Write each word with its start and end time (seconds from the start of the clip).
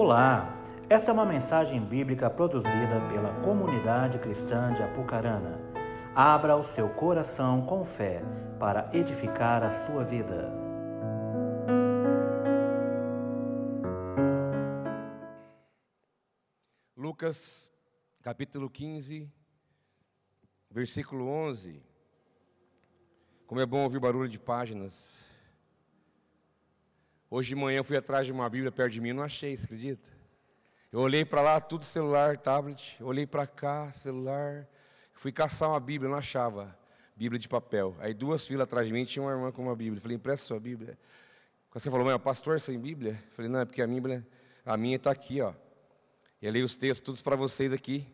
Olá, 0.00 0.56
esta 0.88 1.10
é 1.10 1.12
uma 1.12 1.26
mensagem 1.26 1.84
bíblica 1.84 2.30
produzida 2.30 3.00
pela 3.12 3.34
comunidade 3.42 4.16
cristã 4.20 4.72
de 4.72 4.80
Apucarana. 4.80 5.58
Abra 6.14 6.56
o 6.56 6.62
seu 6.62 6.88
coração 6.88 7.66
com 7.66 7.84
fé 7.84 8.22
para 8.60 8.88
edificar 8.92 9.64
a 9.64 9.72
sua 9.72 10.04
vida. 10.04 10.52
Lucas, 16.96 17.68
capítulo 18.22 18.70
15, 18.70 19.28
versículo 20.70 21.26
11. 21.26 21.82
Como 23.48 23.60
é 23.60 23.66
bom 23.66 23.82
ouvir 23.82 23.98
barulho 23.98 24.28
de 24.28 24.38
páginas. 24.38 25.27
Hoje 27.30 27.50
de 27.50 27.56
manhã 27.56 27.78
eu 27.78 27.84
fui 27.84 27.96
atrás 27.96 28.24
de 28.24 28.32
uma 28.32 28.48
Bíblia 28.48 28.72
perto 28.72 28.94
de 28.94 29.02
mim 29.02 29.12
não 29.12 29.22
achei, 29.22 29.54
você 29.54 29.64
acredita? 29.64 30.08
Eu 30.90 31.00
olhei 31.00 31.26
para 31.26 31.42
lá, 31.42 31.60
tudo 31.60 31.84
celular, 31.84 32.38
tablet, 32.38 32.96
olhei 33.02 33.26
para 33.26 33.46
cá, 33.46 33.92
celular. 33.92 34.66
Fui 35.12 35.30
caçar 35.30 35.68
uma 35.68 35.78
Bíblia, 35.78 36.10
não 36.10 36.16
achava. 36.16 36.74
Bíblia 37.14 37.38
de 37.38 37.46
papel. 37.46 37.94
Aí 37.98 38.14
duas 38.14 38.46
filas 38.46 38.64
atrás 38.64 38.86
de 38.86 38.94
mim 38.94 39.04
tinha 39.04 39.22
uma 39.22 39.30
irmã 39.30 39.52
com 39.52 39.62
uma 39.62 39.76
Bíblia. 39.76 40.00
Falei, 40.00 40.16
empresta 40.16 40.46
sua 40.46 40.58
Bíblia. 40.58 40.98
Você 41.74 41.90
falou, 41.90 42.06
mãe, 42.06 42.18
pastor 42.18 42.58
sem 42.60 42.78
Bíblia? 42.80 43.22
Falei, 43.36 43.50
não, 43.50 43.60
é 43.60 43.66
porque 43.66 43.82
a 43.82 43.86
Bíblia, 43.86 44.26
a 44.64 44.78
minha 44.78 44.96
está 44.96 45.10
aqui, 45.10 45.42
ó. 45.42 45.52
Eu 46.40 46.50
li 46.50 46.62
os 46.62 46.78
textos 46.78 47.04
todos 47.04 47.20
para 47.20 47.36
vocês 47.36 47.74
aqui. 47.74 48.06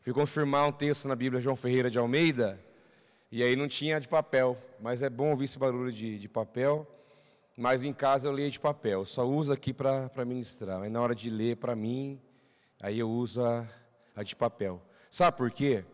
Fui 0.00 0.14
confirmar 0.14 0.66
um 0.66 0.72
texto 0.72 1.06
na 1.06 1.14
Bíblia 1.14 1.42
João 1.42 1.56
Ferreira 1.56 1.90
de 1.90 1.98
Almeida. 1.98 2.58
E 3.30 3.42
aí 3.42 3.54
não 3.54 3.68
tinha 3.68 4.00
de 4.00 4.08
papel. 4.08 4.56
Mas 4.80 5.02
é 5.02 5.10
bom 5.10 5.28
ouvir 5.28 5.44
esse 5.44 5.58
barulho 5.58 5.92
de, 5.92 6.18
de 6.18 6.28
papel 6.28 6.88
mas 7.56 7.82
em 7.82 7.92
casa 7.92 8.28
eu 8.28 8.32
leio 8.32 8.50
de 8.50 8.58
papel, 8.58 9.04
só 9.04 9.26
uso 9.26 9.52
aqui 9.52 9.72
para 9.72 10.24
ministrar. 10.24 10.80
Aí 10.82 10.90
na 10.90 11.00
hora 11.00 11.14
de 11.14 11.28
ler 11.28 11.56
para 11.56 11.76
mim, 11.76 12.20
aí 12.80 12.98
eu 12.98 13.10
uso 13.10 13.44
a, 13.44 13.66
a, 14.16 14.22
de 14.22 14.34
papel. 14.34 14.80
Sabe 15.10 15.36
por 15.36 15.50
quê? 15.50 15.84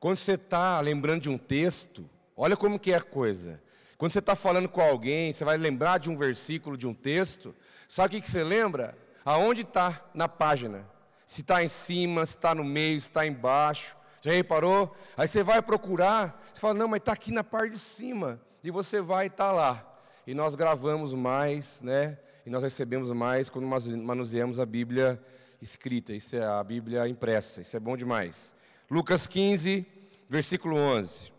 Quando 0.00 0.16
você 0.16 0.32
está 0.32 0.80
lembrando 0.80 1.22
de 1.22 1.30
um 1.30 1.36
texto, 1.38 2.08
olha 2.36 2.56
como 2.56 2.78
que 2.78 2.92
é 2.92 2.96
a 2.96 3.02
coisa. 3.02 3.62
Quando 3.98 4.12
você 4.12 4.18
está 4.18 4.34
falando 4.34 4.68
com 4.68 4.80
alguém, 4.80 5.32
você 5.32 5.44
vai 5.44 5.56
lembrar 5.56 5.98
de 5.98 6.10
um 6.10 6.16
versículo, 6.16 6.76
de 6.76 6.88
um 6.88 6.94
texto, 6.94 7.54
sabe 7.88 8.08
o 8.08 8.10
que, 8.18 8.24
que 8.24 8.30
você 8.30 8.42
lembra? 8.42 8.96
Aonde 9.24 9.62
está 9.62 10.02
na 10.14 10.26
página? 10.26 10.88
Se 11.26 11.42
está 11.42 11.62
em 11.62 11.68
cima, 11.68 12.26
se 12.26 12.34
está 12.34 12.54
no 12.54 12.64
meio, 12.64 13.00
se 13.00 13.08
está 13.08 13.26
embaixo. 13.26 13.94
Já 14.22 14.32
reparou? 14.32 14.96
Aí 15.16 15.28
você 15.28 15.42
vai 15.42 15.60
procurar, 15.60 16.42
você 16.52 16.60
fala, 16.60 16.74
não, 16.74 16.88
mas 16.88 16.98
está 16.98 17.12
aqui 17.12 17.32
na 17.32 17.44
parte 17.44 17.72
de 17.72 17.78
cima. 17.78 18.40
E 18.64 18.70
você 18.70 19.00
vai 19.00 19.26
estar 19.26 19.48
tá 19.48 19.52
lá 19.52 19.91
e 20.26 20.34
nós 20.34 20.54
gravamos 20.54 21.12
mais, 21.14 21.80
né? 21.82 22.18
E 22.44 22.50
nós 22.50 22.62
recebemos 22.62 23.10
mais 23.12 23.48
quando 23.48 23.66
manuseamos 23.66 24.58
a 24.58 24.66
Bíblia 24.66 25.22
escrita, 25.60 26.12
isso 26.12 26.36
é 26.36 26.44
a 26.44 26.62
Bíblia 26.62 27.06
impressa, 27.08 27.60
isso 27.60 27.76
é 27.76 27.80
bom 27.80 27.96
demais. 27.96 28.52
Lucas 28.90 29.26
15, 29.26 29.86
versículo 30.28 30.76
11. 30.76 31.32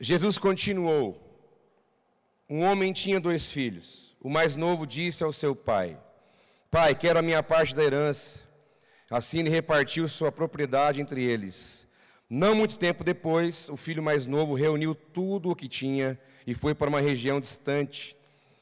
Jesus 0.00 0.38
continuou: 0.38 1.20
Um 2.48 2.62
homem 2.62 2.92
tinha 2.92 3.20
dois 3.20 3.50
filhos. 3.50 4.16
O 4.20 4.28
mais 4.28 4.56
novo 4.56 4.86
disse 4.86 5.22
ao 5.22 5.32
seu 5.32 5.54
pai: 5.54 5.98
Pai, 6.70 6.94
quero 6.94 7.18
a 7.18 7.22
minha 7.22 7.42
parte 7.42 7.74
da 7.74 7.82
herança. 7.84 8.40
Assim 9.10 9.40
ele 9.40 9.50
repartiu 9.50 10.08
sua 10.08 10.30
propriedade 10.30 11.00
entre 11.00 11.22
eles. 11.22 11.86
Não 12.32 12.54
muito 12.54 12.78
tempo 12.78 13.02
depois, 13.02 13.68
o 13.68 13.76
filho 13.76 14.00
mais 14.00 14.24
novo 14.24 14.54
reuniu 14.54 14.94
tudo 14.94 15.50
o 15.50 15.56
que 15.56 15.66
tinha 15.66 16.16
e 16.46 16.54
foi 16.54 16.76
para 16.76 16.88
uma 16.88 17.00
região 17.00 17.40
distante. 17.40 18.16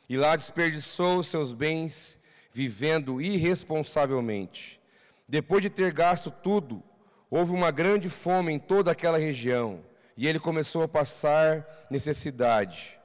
E 0.08 0.16
lá 0.16 0.34
desperdiçou 0.36 1.22
seus 1.22 1.52
bens, 1.52 2.18
vivendo 2.50 3.20
irresponsavelmente. 3.20 4.80
Depois 5.28 5.60
de 5.60 5.68
ter 5.68 5.92
gasto 5.92 6.30
tudo, 6.30 6.82
houve 7.30 7.52
uma 7.52 7.70
grande 7.70 8.08
fome 8.08 8.54
em 8.54 8.58
toda 8.58 8.90
aquela 8.90 9.18
região, 9.18 9.80
e 10.16 10.26
ele 10.26 10.38
começou 10.38 10.82
a 10.82 10.88
passar 10.88 11.86
necessidade. 11.90 12.98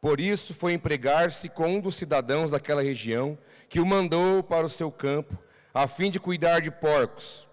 Por 0.00 0.20
isso 0.20 0.54
foi 0.54 0.72
empregar-se 0.72 1.50
com 1.50 1.68
um 1.68 1.80
dos 1.80 1.96
cidadãos 1.96 2.52
daquela 2.52 2.82
região, 2.82 3.36
que 3.68 3.78
o 3.78 3.84
mandou 3.84 4.42
para 4.42 4.64
o 4.64 4.70
seu 4.70 4.90
campo, 4.90 5.36
a 5.74 5.86
fim 5.86 6.10
de 6.10 6.18
cuidar 6.18 6.60
de 6.60 6.70
porcos. 6.70 7.47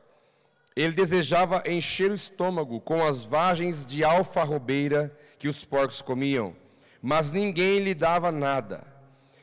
Ele 0.75 0.93
desejava 0.93 1.63
encher 1.65 2.11
o 2.11 2.15
estômago 2.15 2.81
com 2.81 3.01
as 3.01 3.23
vagens 3.23 3.85
de 3.85 4.03
alfarrobeira 4.03 5.17
que 5.39 5.47
os 5.47 5.63
porcos 5.63 6.01
comiam, 6.01 6.53
mas 7.01 7.31
ninguém 7.31 7.79
lhe 7.79 7.93
dava 7.93 8.29
nada. 8.29 8.85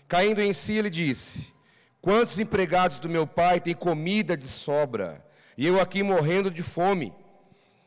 Caindo 0.07 0.43
em 0.43 0.53
si, 0.53 0.75
ele 0.75 0.91
disse: 0.91 1.51
Quantos 2.03 2.39
empregados 2.39 2.99
do 2.99 3.09
meu 3.09 3.27
pai 3.27 3.61
têm 3.61 3.75
comida 3.75 4.37
de 4.37 4.47
sobra, 4.47 5.25
e 5.57 5.67
eu 5.67 5.81
aqui 5.81 6.03
morrendo 6.03 6.51
de 6.51 6.63
fome? 6.63 7.15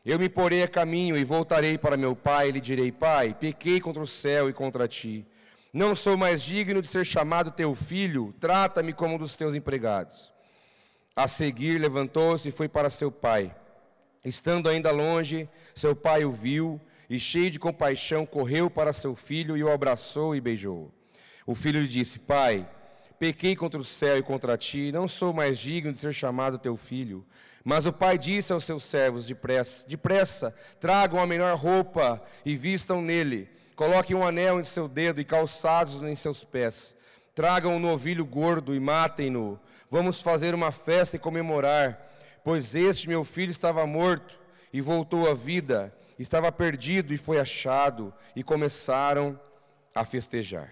Eu 0.04 0.18
me 0.18 0.28
porei 0.28 0.62
a 0.64 0.68
caminho 0.68 1.16
e 1.16 1.22
voltarei 1.22 1.78
para 1.78 1.96
meu 1.96 2.16
pai, 2.16 2.48
e 2.48 2.52
lhe 2.52 2.60
direi: 2.60 2.90
Pai, 2.90 3.32
pequei 3.32 3.80
contra 3.80 4.02
o 4.02 4.06
céu 4.08 4.50
e 4.50 4.52
contra 4.52 4.88
ti. 4.88 5.24
Não 5.72 5.94
sou 5.94 6.16
mais 6.16 6.42
digno 6.42 6.82
de 6.82 6.88
ser 6.88 7.04
chamado 7.04 7.50
teu 7.52 7.76
filho, 7.76 8.34
trata-me 8.40 8.92
como 8.92 9.14
um 9.14 9.18
dos 9.18 9.36
teus 9.36 9.54
empregados. 9.54 10.35
A 11.16 11.26
seguir, 11.26 11.78
levantou-se 11.78 12.50
e 12.50 12.52
foi 12.52 12.68
para 12.68 12.90
seu 12.90 13.10
pai. 13.10 13.56
Estando 14.22 14.68
ainda 14.68 14.90
longe, 14.90 15.48
seu 15.74 15.96
pai 15.96 16.26
o 16.26 16.30
viu 16.30 16.78
e, 17.08 17.18
cheio 17.18 17.50
de 17.50 17.58
compaixão, 17.58 18.26
correu 18.26 18.68
para 18.68 18.92
seu 18.92 19.16
filho 19.16 19.56
e 19.56 19.64
o 19.64 19.72
abraçou 19.72 20.36
e 20.36 20.42
beijou. 20.42 20.92
O 21.46 21.54
filho 21.54 21.80
lhe 21.80 21.88
disse: 21.88 22.18
Pai, 22.18 22.68
pequei 23.18 23.56
contra 23.56 23.80
o 23.80 23.84
céu 23.84 24.18
e 24.18 24.22
contra 24.22 24.58
ti, 24.58 24.92
não 24.92 25.08
sou 25.08 25.32
mais 25.32 25.58
digno 25.58 25.90
de 25.90 26.00
ser 26.00 26.12
chamado 26.12 26.58
teu 26.58 26.76
filho. 26.76 27.24
Mas 27.64 27.86
o 27.86 27.92
pai 27.94 28.18
disse 28.18 28.52
aos 28.52 28.64
seus 28.64 28.84
servos: 28.84 29.24
Depressa, 29.24 29.88
depressa, 29.88 30.54
tragam 30.78 31.18
a 31.18 31.26
melhor 31.26 31.56
roupa 31.56 32.22
e 32.44 32.54
vistam 32.56 33.00
nele. 33.00 33.48
Coloquem 33.74 34.14
um 34.14 34.26
anel 34.26 34.60
em 34.60 34.64
seu 34.64 34.86
dedo 34.86 35.18
e 35.18 35.24
calçados 35.24 36.02
em 36.02 36.14
seus 36.14 36.44
pés. 36.44 36.94
Tragam 37.34 37.76
um 37.76 37.80
novilho 37.80 38.24
gordo 38.24 38.74
e 38.74 38.80
matem-no 38.80 39.58
Vamos 39.90 40.20
fazer 40.20 40.54
uma 40.54 40.72
festa 40.72 41.16
e 41.16 41.20
comemorar, 41.20 42.10
pois 42.42 42.74
este 42.74 43.08
meu 43.08 43.24
filho 43.24 43.50
estava 43.50 43.86
morto 43.86 44.38
e 44.72 44.80
voltou 44.80 45.30
à 45.30 45.34
vida, 45.34 45.94
estava 46.18 46.50
perdido 46.50 47.14
e 47.14 47.16
foi 47.16 47.38
achado, 47.38 48.12
e 48.34 48.42
começaram 48.42 49.38
a 49.94 50.04
festejar. 50.04 50.70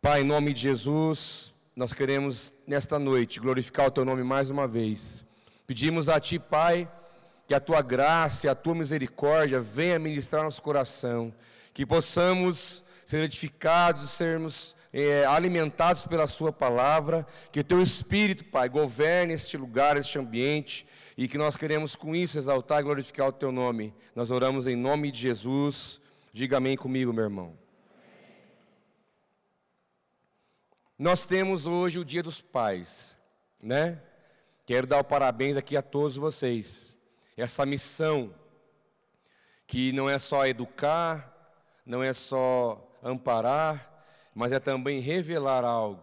Pai, 0.00 0.22
em 0.22 0.24
nome 0.24 0.52
de 0.52 0.62
Jesus, 0.62 1.52
nós 1.74 1.92
queremos 1.92 2.54
nesta 2.66 2.98
noite 2.98 3.40
glorificar 3.40 3.86
o 3.88 3.90
teu 3.90 4.04
nome 4.04 4.22
mais 4.22 4.50
uma 4.50 4.66
vez. 4.66 5.24
Pedimos 5.66 6.08
a 6.08 6.18
ti, 6.18 6.38
Pai, 6.38 6.90
que 7.46 7.54
a 7.54 7.60
tua 7.60 7.82
graça 7.82 8.46
e 8.46 8.50
a 8.50 8.54
tua 8.54 8.74
misericórdia 8.74 9.60
venha 9.60 9.98
ministrar 9.98 10.44
nosso 10.44 10.62
coração, 10.62 11.34
que 11.74 11.84
possamos 11.84 12.84
ser 13.04 13.22
edificados, 13.22 14.10
sermos 14.10 14.76
é, 14.92 15.24
alimentados 15.24 16.06
pela 16.06 16.26
Sua 16.26 16.52
palavra, 16.52 17.26
que 17.52 17.62
Teu 17.62 17.80
Espírito, 17.80 18.44
Pai, 18.44 18.68
governe 18.68 19.34
este 19.34 19.56
lugar, 19.56 19.96
este 19.96 20.18
ambiente, 20.18 20.86
e 21.16 21.28
que 21.28 21.38
nós 21.38 21.56
queremos 21.56 21.94
com 21.94 22.14
isso 22.14 22.38
exaltar 22.38 22.80
e 22.80 22.84
glorificar 22.84 23.28
o 23.28 23.32
Teu 23.32 23.52
nome. 23.52 23.94
Nós 24.14 24.30
oramos 24.30 24.66
em 24.66 24.76
nome 24.76 25.10
de 25.10 25.20
Jesus. 25.20 26.00
Diga 26.32 26.56
amém 26.56 26.76
comigo, 26.76 27.12
meu 27.12 27.24
irmão. 27.24 27.58
Nós 30.98 31.24
temos 31.24 31.66
hoje 31.66 31.98
o 31.98 32.04
Dia 32.04 32.22
dos 32.22 32.40
Pais, 32.40 33.16
né? 33.60 34.02
Quero 34.66 34.86
dar 34.86 34.98
o 35.00 35.04
parabéns 35.04 35.56
aqui 35.56 35.76
a 35.76 35.82
todos 35.82 36.16
vocês. 36.16 36.94
Essa 37.36 37.64
missão 37.64 38.34
que 39.66 39.92
não 39.92 40.10
é 40.10 40.18
só 40.18 40.46
educar, 40.46 41.34
não 41.86 42.02
é 42.02 42.12
só 42.12 42.98
amparar, 43.02 43.89
mas 44.34 44.52
é 44.52 44.60
também 44.60 45.00
revelar 45.00 45.64
algo, 45.64 46.02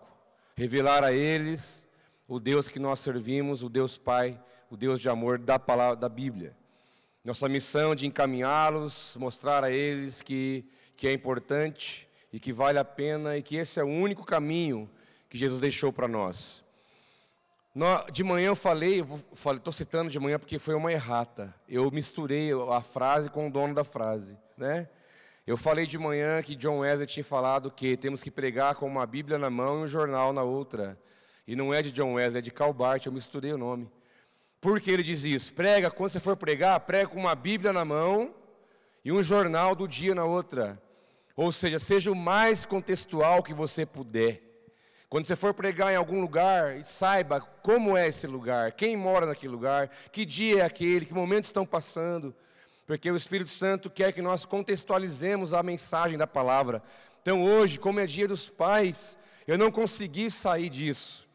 revelar 0.55 1.03
a 1.03 1.13
eles 1.13 1.87
o 2.27 2.39
Deus 2.39 2.67
que 2.67 2.79
nós 2.79 2.99
servimos, 2.99 3.63
o 3.63 3.69
Deus 3.69 3.97
Pai, 3.97 4.39
o 4.69 4.75
Deus 4.75 4.99
de 4.99 5.09
amor 5.09 5.37
da 5.37 5.57
palavra 5.57 5.95
da 5.95 6.09
Bíblia. 6.09 6.55
Nossa 7.23 7.47
missão 7.47 7.95
de 7.95 8.05
encaminhá-los, 8.05 9.15
mostrar 9.19 9.63
a 9.63 9.71
eles 9.71 10.21
que, 10.21 10.65
que 10.95 11.07
é 11.07 11.13
importante 11.13 12.07
e 12.31 12.39
que 12.39 12.51
vale 12.51 12.79
a 12.79 12.85
pena 12.85 13.37
e 13.37 13.41
que 13.41 13.55
esse 13.55 13.79
é 13.79 13.83
o 13.83 13.87
único 13.87 14.25
caminho 14.25 14.89
que 15.29 15.37
Jesus 15.37 15.59
deixou 15.59 15.91
para 15.91 16.07
nós. 16.07 16.63
De 18.11 18.23
manhã 18.23 18.47
eu 18.47 18.55
falei, 18.55 19.05
estou 19.55 19.71
citando 19.71 20.09
de 20.09 20.19
manhã 20.19 20.39
porque 20.39 20.57
foi 20.57 20.73
uma 20.73 20.91
errata. 20.91 21.53
Eu 21.69 21.91
misturei 21.91 22.49
a 22.71 22.81
frase 22.81 23.29
com 23.29 23.47
o 23.47 23.51
dono 23.51 23.75
da 23.75 23.83
frase, 23.83 24.35
né? 24.57 24.89
Eu 25.47 25.55
falei 25.55 25.85
de 25.85 25.97
manhã 25.97 26.43
que 26.43 26.57
John 26.57 26.79
Wesley 26.79 27.07
tinha 27.07 27.23
falado 27.23 27.71
que 27.71 27.95
temos 27.95 28.21
que 28.21 28.29
pregar 28.29 28.75
com 28.75 28.85
uma 28.85 29.05
Bíblia 29.05 29.39
na 29.39 29.49
mão 29.49 29.79
e 29.79 29.83
um 29.85 29.87
jornal 29.87 30.33
na 30.33 30.43
outra. 30.43 30.99
E 31.47 31.55
não 31.55 31.73
é 31.73 31.81
de 31.81 31.89
John 31.89 32.15
Wesley, 32.15 32.39
é 32.39 32.41
de 32.41 32.51
Calbart, 32.51 33.05
eu 33.05 33.13
misturei 33.13 33.53
o 33.53 33.57
nome. 33.57 33.89
Por 34.59 34.81
que 34.81 34.91
ele 34.91 35.01
diz 35.01 35.23
isso? 35.23 35.53
Prega, 35.53 35.89
quando 35.89 36.11
você 36.11 36.19
for 36.19 36.35
pregar, 36.35 36.77
prega 36.81 37.07
com 37.07 37.17
uma 37.17 37.33
Bíblia 37.33 37.71
na 37.71 37.85
mão 37.85 38.35
e 39.05 39.11
um 39.13 39.23
jornal 39.23 39.73
do 39.73 39.87
dia 39.87 40.13
na 40.13 40.25
outra. 40.25 40.83
Ou 41.33 41.49
seja, 41.53 41.79
seja 41.79 42.11
o 42.11 42.15
mais 42.15 42.65
contextual 42.65 43.41
que 43.41 43.53
você 43.53 43.85
puder. 43.85 44.41
Quando 45.07 45.27
você 45.27 45.35
for 45.37 45.53
pregar 45.53 45.93
em 45.93 45.95
algum 45.95 46.19
lugar, 46.19 46.83
saiba 46.83 47.39
como 47.39 47.95
é 47.95 48.09
esse 48.09 48.27
lugar, 48.27 48.73
quem 48.73 48.97
mora 48.97 49.25
naquele 49.25 49.53
lugar, 49.53 49.89
que 50.11 50.25
dia 50.25 50.59
é 50.59 50.65
aquele, 50.65 51.05
que 51.05 51.13
momentos 51.13 51.47
estão 51.47 51.65
passando, 51.65 52.35
porque 52.87 53.11
o 53.11 53.17
Espírito 53.17 53.51
Santo 53.51 53.89
quer 53.89 54.13
que 54.13 54.21
nós 54.21 54.45
contextualizemos 54.45 55.53
a 55.53 55.61
mensagem 55.61 56.17
da 56.17 56.25
palavra. 56.25 56.81
Então, 57.21 57.43
hoje, 57.43 57.77
como 57.77 57.99
é 57.99 58.05
dia 58.05 58.27
dos 58.27 58.49
pais, 58.49 59.17
eu 59.45 59.57
não 59.57 59.69
consegui 59.69 60.31
sair 60.31 60.69
disso, 60.69 61.27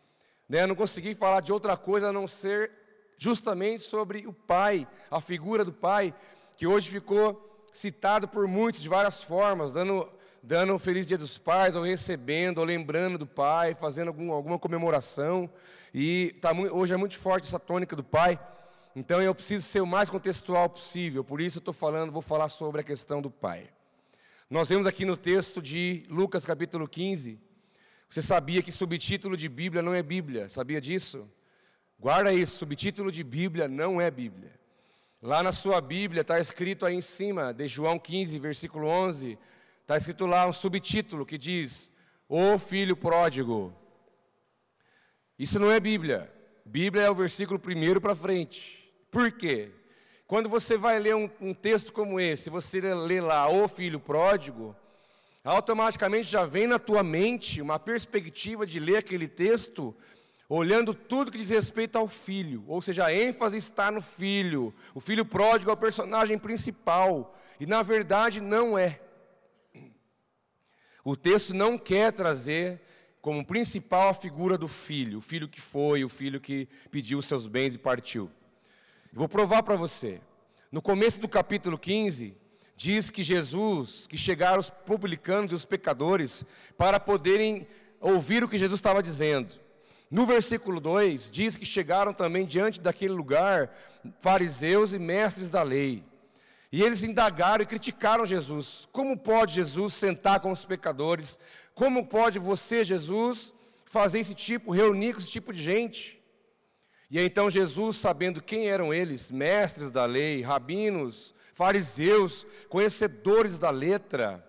né? 0.48 0.62
eu 0.62 0.68
não 0.68 0.74
consegui 0.74 1.14
falar 1.14 1.40
de 1.40 1.52
outra 1.52 1.76
coisa 1.76 2.08
a 2.08 2.12
não 2.12 2.26
ser 2.26 2.72
justamente 3.18 3.84
sobre 3.84 4.26
o 4.26 4.32
pai, 4.32 4.88
a 5.10 5.20
figura 5.20 5.64
do 5.64 5.72
pai, 5.72 6.14
que 6.56 6.66
hoje 6.66 6.90
ficou 6.90 7.64
citado 7.72 8.26
por 8.26 8.48
muitos 8.48 8.80
de 8.80 8.88
várias 8.88 9.22
formas, 9.22 9.74
dando 9.74 10.08
dando 10.42 10.74
um 10.74 10.78
feliz 10.78 11.06
dia 11.06 11.16
dos 11.16 11.38
pais, 11.38 11.76
ou 11.76 11.84
recebendo, 11.84 12.58
ou 12.58 12.64
lembrando 12.64 13.16
do 13.16 13.26
pai, 13.26 13.76
fazendo 13.76 14.08
algum, 14.08 14.32
alguma 14.32 14.58
comemoração. 14.58 15.48
E 15.94 16.34
tá 16.40 16.50
hoje 16.52 16.92
é 16.92 16.96
muito 16.96 17.16
forte 17.16 17.46
essa 17.46 17.60
tônica 17.60 17.94
do 17.94 18.02
pai. 18.02 18.40
Então 18.94 19.22
eu 19.22 19.34
preciso 19.34 19.66
ser 19.66 19.80
o 19.80 19.86
mais 19.86 20.10
contextual 20.10 20.68
possível. 20.68 21.24
Por 21.24 21.40
isso 21.40 21.58
eu 21.58 21.60
estou 21.60 21.74
falando, 21.74 22.12
vou 22.12 22.22
falar 22.22 22.48
sobre 22.48 22.80
a 22.80 22.84
questão 22.84 23.22
do 23.22 23.30
pai. 23.30 23.70
Nós 24.50 24.68
vemos 24.68 24.86
aqui 24.86 25.04
no 25.04 25.16
texto 25.16 25.62
de 25.62 26.04
Lucas 26.08 26.44
capítulo 26.44 26.86
15. 26.86 27.40
Você 28.08 28.20
sabia 28.20 28.62
que 28.62 28.70
subtítulo 28.70 29.36
de 29.36 29.48
Bíblia 29.48 29.80
não 29.82 29.94
é 29.94 30.02
Bíblia? 30.02 30.48
Sabia 30.48 30.80
disso? 30.80 31.28
Guarda 31.98 32.32
isso, 32.32 32.58
subtítulo 32.58 33.10
de 33.10 33.24
Bíblia 33.24 33.68
não 33.68 34.00
é 34.00 34.10
Bíblia. 34.10 34.52
Lá 35.22 35.42
na 35.42 35.52
sua 35.52 35.80
Bíblia 35.80 36.20
está 36.22 36.38
escrito 36.38 36.84
aí 36.84 36.94
em 36.94 37.00
cima, 37.00 37.54
de 37.54 37.66
João 37.68 37.98
15, 37.98 38.38
versículo 38.38 38.86
11, 38.86 39.38
Está 39.82 39.96
escrito 39.96 40.24
lá 40.26 40.46
um 40.46 40.52
subtítulo 40.52 41.26
que 41.26 41.36
diz: 41.36 41.92
O 42.28 42.58
Filho 42.58 42.96
Pródigo. 42.96 43.74
Isso 45.38 45.58
não 45.58 45.70
é 45.70 45.78
Bíblia. 45.78 46.32
Bíblia 46.64 47.02
é 47.02 47.10
o 47.10 47.14
versículo 47.14 47.58
primeiro 47.58 48.00
para 48.00 48.14
frente. 48.14 48.81
Por 49.12 49.30
quê? 49.30 49.68
Quando 50.26 50.48
você 50.48 50.78
vai 50.78 50.98
ler 50.98 51.14
um, 51.14 51.30
um 51.38 51.52
texto 51.52 51.92
como 51.92 52.18
esse, 52.18 52.48
você 52.48 52.80
lê 52.80 53.20
lá 53.20 53.46
o 53.46 53.68
Filho 53.68 54.00
Pródigo, 54.00 54.74
automaticamente 55.44 56.26
já 56.26 56.46
vem 56.46 56.66
na 56.66 56.78
tua 56.78 57.02
mente 57.02 57.60
uma 57.60 57.78
perspectiva 57.78 58.66
de 58.66 58.80
ler 58.80 58.96
aquele 58.96 59.28
texto 59.28 59.94
olhando 60.48 60.94
tudo 60.94 61.30
que 61.30 61.36
diz 61.36 61.50
respeito 61.50 61.96
ao 61.96 62.08
filho, 62.08 62.64
ou 62.66 62.80
seja, 62.80 63.04
a 63.04 63.14
ênfase 63.14 63.58
está 63.58 63.90
no 63.90 64.00
filho. 64.00 64.74
O 64.94 65.00
filho 65.00 65.24
pródigo 65.26 65.70
é 65.70 65.74
o 65.74 65.76
personagem 65.76 66.38
principal, 66.38 67.38
e 67.60 67.66
na 67.66 67.82
verdade 67.82 68.40
não 68.40 68.78
é. 68.78 68.98
O 71.04 71.14
texto 71.16 71.52
não 71.52 71.76
quer 71.76 72.12
trazer 72.12 72.80
como 73.20 73.44
principal 73.44 74.08
a 74.08 74.14
figura 74.14 74.56
do 74.56 74.68
filho, 74.68 75.18
o 75.18 75.22
filho 75.22 75.48
que 75.48 75.60
foi, 75.60 76.02
o 76.02 76.08
filho 76.08 76.40
que 76.40 76.66
pediu 76.90 77.20
seus 77.20 77.46
bens 77.46 77.74
e 77.74 77.78
partiu. 77.78 78.30
Vou 79.12 79.28
provar 79.28 79.62
para 79.62 79.76
você. 79.76 80.20
No 80.70 80.80
começo 80.80 81.20
do 81.20 81.28
capítulo 81.28 81.78
15, 81.78 82.34
diz 82.76 83.10
que 83.10 83.22
Jesus, 83.22 84.06
que 84.06 84.16
chegaram 84.16 84.58
os 84.58 84.70
publicanos 84.70 85.52
e 85.52 85.54
os 85.54 85.64
pecadores 85.64 86.44
para 86.78 86.98
poderem 86.98 87.66
ouvir 88.00 88.42
o 88.42 88.48
que 88.48 88.58
Jesus 88.58 88.78
estava 88.78 89.02
dizendo. 89.02 89.52
No 90.10 90.26
versículo 90.26 90.80
2, 90.80 91.30
diz 91.30 91.56
que 91.56 91.64
chegaram 91.64 92.12
também 92.12 92.44
diante 92.44 92.80
daquele 92.80 93.12
lugar 93.12 93.70
fariseus 94.20 94.92
e 94.92 94.98
mestres 94.98 95.50
da 95.50 95.62
lei. 95.62 96.02
E 96.70 96.82
eles 96.82 97.02
indagaram 97.02 97.62
e 97.62 97.66
criticaram 97.66 98.24
Jesus. 98.24 98.88
Como 98.92 99.16
pode 99.16 99.54
Jesus 99.54 99.92
sentar 99.92 100.40
com 100.40 100.50
os 100.50 100.64
pecadores? 100.64 101.38
Como 101.74 102.06
pode 102.06 102.38
você, 102.38 102.82
Jesus, 102.82 103.52
fazer 103.84 104.20
esse 104.20 104.34
tipo, 104.34 104.72
reunir 104.72 105.12
com 105.12 105.20
esse 105.20 105.30
tipo 105.30 105.52
de 105.52 105.62
gente? 105.62 106.21
E 107.12 107.20
então 107.20 107.50
Jesus, 107.50 107.98
sabendo 107.98 108.42
quem 108.42 108.70
eram 108.70 108.92
eles, 108.92 109.30
mestres 109.30 109.90
da 109.90 110.06
lei, 110.06 110.40
rabinos, 110.40 111.34
fariseus, 111.52 112.46
conhecedores 112.70 113.58
da 113.58 113.68
letra, 113.68 114.42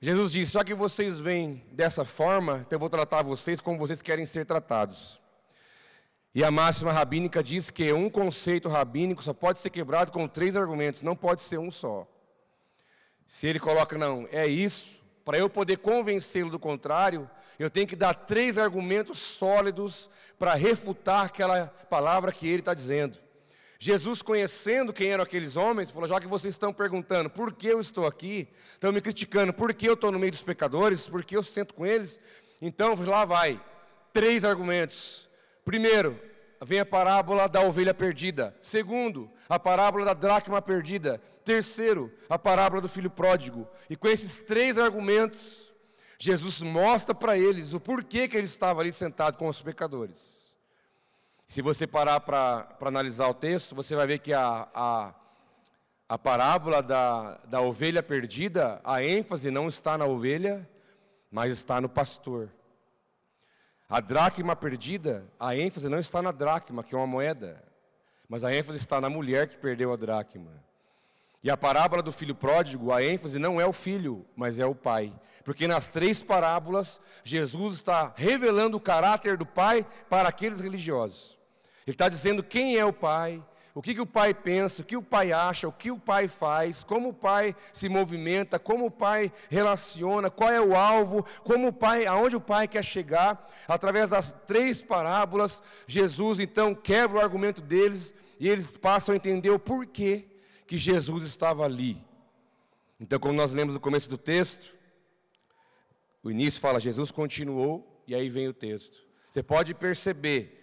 Jesus 0.00 0.32
disse: 0.32 0.54
Já 0.54 0.64
que 0.64 0.74
vocês 0.74 1.20
vêm 1.20 1.64
dessa 1.70 2.04
forma, 2.04 2.64
então 2.66 2.74
eu 2.74 2.80
vou 2.80 2.90
tratar 2.90 3.22
vocês 3.22 3.60
como 3.60 3.78
vocês 3.78 4.02
querem 4.02 4.26
ser 4.26 4.46
tratados. 4.46 5.22
E 6.34 6.42
a 6.42 6.50
máxima 6.50 6.90
rabínica 6.90 7.40
diz 7.40 7.70
que 7.70 7.92
um 7.92 8.10
conceito 8.10 8.68
rabínico 8.68 9.22
só 9.22 9.32
pode 9.32 9.60
ser 9.60 9.70
quebrado 9.70 10.10
com 10.10 10.26
três 10.26 10.56
argumentos, 10.56 11.02
não 11.02 11.14
pode 11.14 11.40
ser 11.40 11.58
um 11.60 11.70
só. 11.70 12.04
Se 13.28 13.46
ele 13.46 13.60
coloca, 13.60 13.96
não, 13.96 14.26
é 14.32 14.44
isso, 14.48 15.00
para 15.26 15.38
eu 15.38 15.50
poder 15.50 15.78
convencê-lo 15.78 16.50
do 16.50 16.58
contrário, 16.58 17.28
eu 17.58 17.68
tenho 17.68 17.84
que 17.88 17.96
dar 17.96 18.14
três 18.14 18.56
argumentos 18.56 19.18
sólidos 19.18 20.08
para 20.38 20.54
refutar 20.54 21.24
aquela 21.26 21.66
palavra 21.90 22.30
que 22.30 22.46
ele 22.46 22.60
está 22.60 22.72
dizendo. 22.72 23.18
Jesus, 23.80 24.22
conhecendo 24.22 24.92
quem 24.92 25.08
eram 25.08 25.24
aqueles 25.24 25.56
homens, 25.56 25.90
falou: 25.90 26.08
já 26.08 26.20
que 26.20 26.28
vocês 26.28 26.54
estão 26.54 26.72
perguntando 26.72 27.28
por 27.28 27.52
que 27.52 27.66
eu 27.66 27.80
estou 27.80 28.06
aqui, 28.06 28.46
estão 28.72 28.92
me 28.92 29.00
criticando, 29.00 29.52
por 29.52 29.74
que 29.74 29.88
eu 29.88 29.94
estou 29.94 30.12
no 30.12 30.18
meio 30.18 30.30
dos 30.30 30.44
pecadores, 30.44 31.08
por 31.08 31.24
que 31.24 31.36
eu 31.36 31.42
sento 31.42 31.74
com 31.74 31.84
eles, 31.84 32.20
então 32.62 32.94
lá 33.04 33.24
vai, 33.24 33.60
três 34.12 34.44
argumentos. 34.44 35.28
Primeiro, 35.64 36.20
vem 36.64 36.80
a 36.80 36.86
parábola 36.86 37.48
da 37.48 37.60
ovelha 37.60 37.92
perdida. 37.92 38.54
Segundo, 38.60 39.30
a 39.48 39.58
parábola 39.58 40.04
da 40.04 40.14
dracma 40.14 40.60
perdida. 40.62 41.20
Terceiro, 41.44 42.12
a 42.28 42.38
parábola 42.38 42.80
do 42.80 42.88
filho 42.88 43.10
pródigo. 43.10 43.68
E 43.88 43.96
com 43.96 44.08
esses 44.08 44.40
três 44.40 44.78
argumentos, 44.78 45.72
Jesus 46.18 46.62
mostra 46.62 47.14
para 47.14 47.36
eles 47.36 47.72
o 47.72 47.80
porquê 47.80 48.26
que 48.26 48.36
ele 48.36 48.46
estava 48.46 48.80
ali 48.80 48.92
sentado 48.92 49.36
com 49.36 49.48
os 49.48 49.60
pecadores. 49.60 50.54
Se 51.46 51.62
você 51.62 51.86
parar 51.86 52.20
para 52.20 52.76
analisar 52.80 53.28
o 53.28 53.34
texto, 53.34 53.74
você 53.74 53.94
vai 53.94 54.06
ver 54.06 54.18
que 54.18 54.32
a, 54.32 54.68
a, 54.74 55.14
a 56.08 56.18
parábola 56.18 56.82
da, 56.82 57.38
da 57.46 57.60
ovelha 57.60 58.02
perdida, 58.02 58.80
a 58.82 59.04
ênfase 59.04 59.50
não 59.50 59.68
está 59.68 59.96
na 59.96 60.06
ovelha, 60.06 60.68
mas 61.30 61.52
está 61.52 61.80
no 61.80 61.88
pastor. 61.88 62.50
A 63.88 64.00
dracma 64.00 64.56
perdida, 64.56 65.24
a 65.38 65.56
ênfase 65.56 65.88
não 65.88 65.98
está 65.98 66.20
na 66.20 66.32
dracma, 66.32 66.82
que 66.82 66.94
é 66.94 66.98
uma 66.98 67.06
moeda, 67.06 67.62
mas 68.28 68.42
a 68.42 68.52
ênfase 68.52 68.78
está 68.78 69.00
na 69.00 69.08
mulher 69.08 69.48
que 69.48 69.56
perdeu 69.56 69.92
a 69.92 69.96
dracma. 69.96 70.50
E 71.42 71.50
a 71.50 71.56
parábola 71.56 72.02
do 72.02 72.10
filho 72.10 72.34
pródigo, 72.34 72.92
a 72.92 73.04
ênfase 73.04 73.38
não 73.38 73.60
é 73.60 73.66
o 73.66 73.72
filho, 73.72 74.26
mas 74.34 74.58
é 74.58 74.66
o 74.66 74.74
pai. 74.74 75.12
Porque 75.44 75.68
nas 75.68 75.86
três 75.86 76.20
parábolas, 76.20 77.00
Jesus 77.22 77.76
está 77.76 78.12
revelando 78.16 78.76
o 78.76 78.80
caráter 78.80 79.36
do 79.36 79.46
pai 79.46 79.86
para 80.10 80.28
aqueles 80.28 80.58
religiosos. 80.60 81.38
Ele 81.86 81.94
está 81.94 82.08
dizendo 82.08 82.42
quem 82.42 82.76
é 82.76 82.84
o 82.84 82.92
pai, 82.92 83.40
o 83.76 83.82
que, 83.82 83.94
que 83.94 84.00
o 84.00 84.06
pai 84.06 84.32
pensa, 84.32 84.80
o 84.80 84.84
que 84.86 84.96
o 84.96 85.02
pai 85.02 85.32
acha, 85.32 85.68
o 85.68 85.72
que 85.72 85.90
o 85.90 85.98
pai 85.98 86.28
faz, 86.28 86.82
como 86.82 87.10
o 87.10 87.12
pai 87.12 87.54
se 87.74 87.90
movimenta, 87.90 88.58
como 88.58 88.86
o 88.86 88.90
pai 88.90 89.30
relaciona, 89.50 90.30
qual 90.30 90.48
é 90.48 90.58
o 90.58 90.74
alvo, 90.74 91.26
como 91.44 91.68
o 91.68 91.72
pai, 91.74 92.06
aonde 92.06 92.34
o 92.34 92.40
pai 92.40 92.66
quer 92.66 92.82
chegar. 92.82 93.52
Através 93.68 94.08
das 94.08 94.32
três 94.46 94.80
parábolas, 94.80 95.62
Jesus 95.86 96.38
então 96.38 96.74
quebra 96.74 97.18
o 97.18 97.20
argumento 97.20 97.60
deles 97.60 98.14
e 98.40 98.48
eles 98.48 98.74
passam 98.74 99.12
a 99.12 99.16
entender 99.16 99.50
o 99.50 99.58
porquê 99.58 100.24
que 100.66 100.78
Jesus 100.78 101.24
estava 101.24 101.62
ali. 101.62 102.02
Então, 102.98 103.20
como 103.20 103.34
nós 103.34 103.52
lemos 103.52 103.74
no 103.74 103.80
começo 103.80 104.08
do 104.08 104.16
texto, 104.16 104.74
o 106.22 106.30
início 106.30 106.62
fala 106.62 106.80
Jesus 106.80 107.10
continuou 107.10 108.02
e 108.06 108.14
aí 108.14 108.30
vem 108.30 108.48
o 108.48 108.54
texto. 108.54 109.04
Você 109.28 109.42
pode 109.42 109.74
perceber 109.74 110.55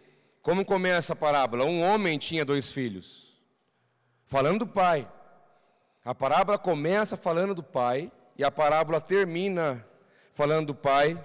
como 0.44 0.66
começa 0.66 1.14
a 1.14 1.16
parábola? 1.16 1.64
Um 1.64 1.82
homem 1.82 2.20
tinha 2.20 2.44
dois 2.44 2.70
filhos. 2.70 3.34
Falando 4.26 4.60
do 4.60 4.68
pai. 4.68 5.10
A 6.04 6.14
parábola 6.14 6.58
começa 6.58 7.16
falando 7.16 7.56
do 7.56 7.64
pai 7.64 8.12
e 8.38 8.44
a 8.44 8.52
parábola 8.52 9.00
termina 9.00 9.88
falando 10.34 10.68
do 10.68 10.76
pai. 10.76 11.18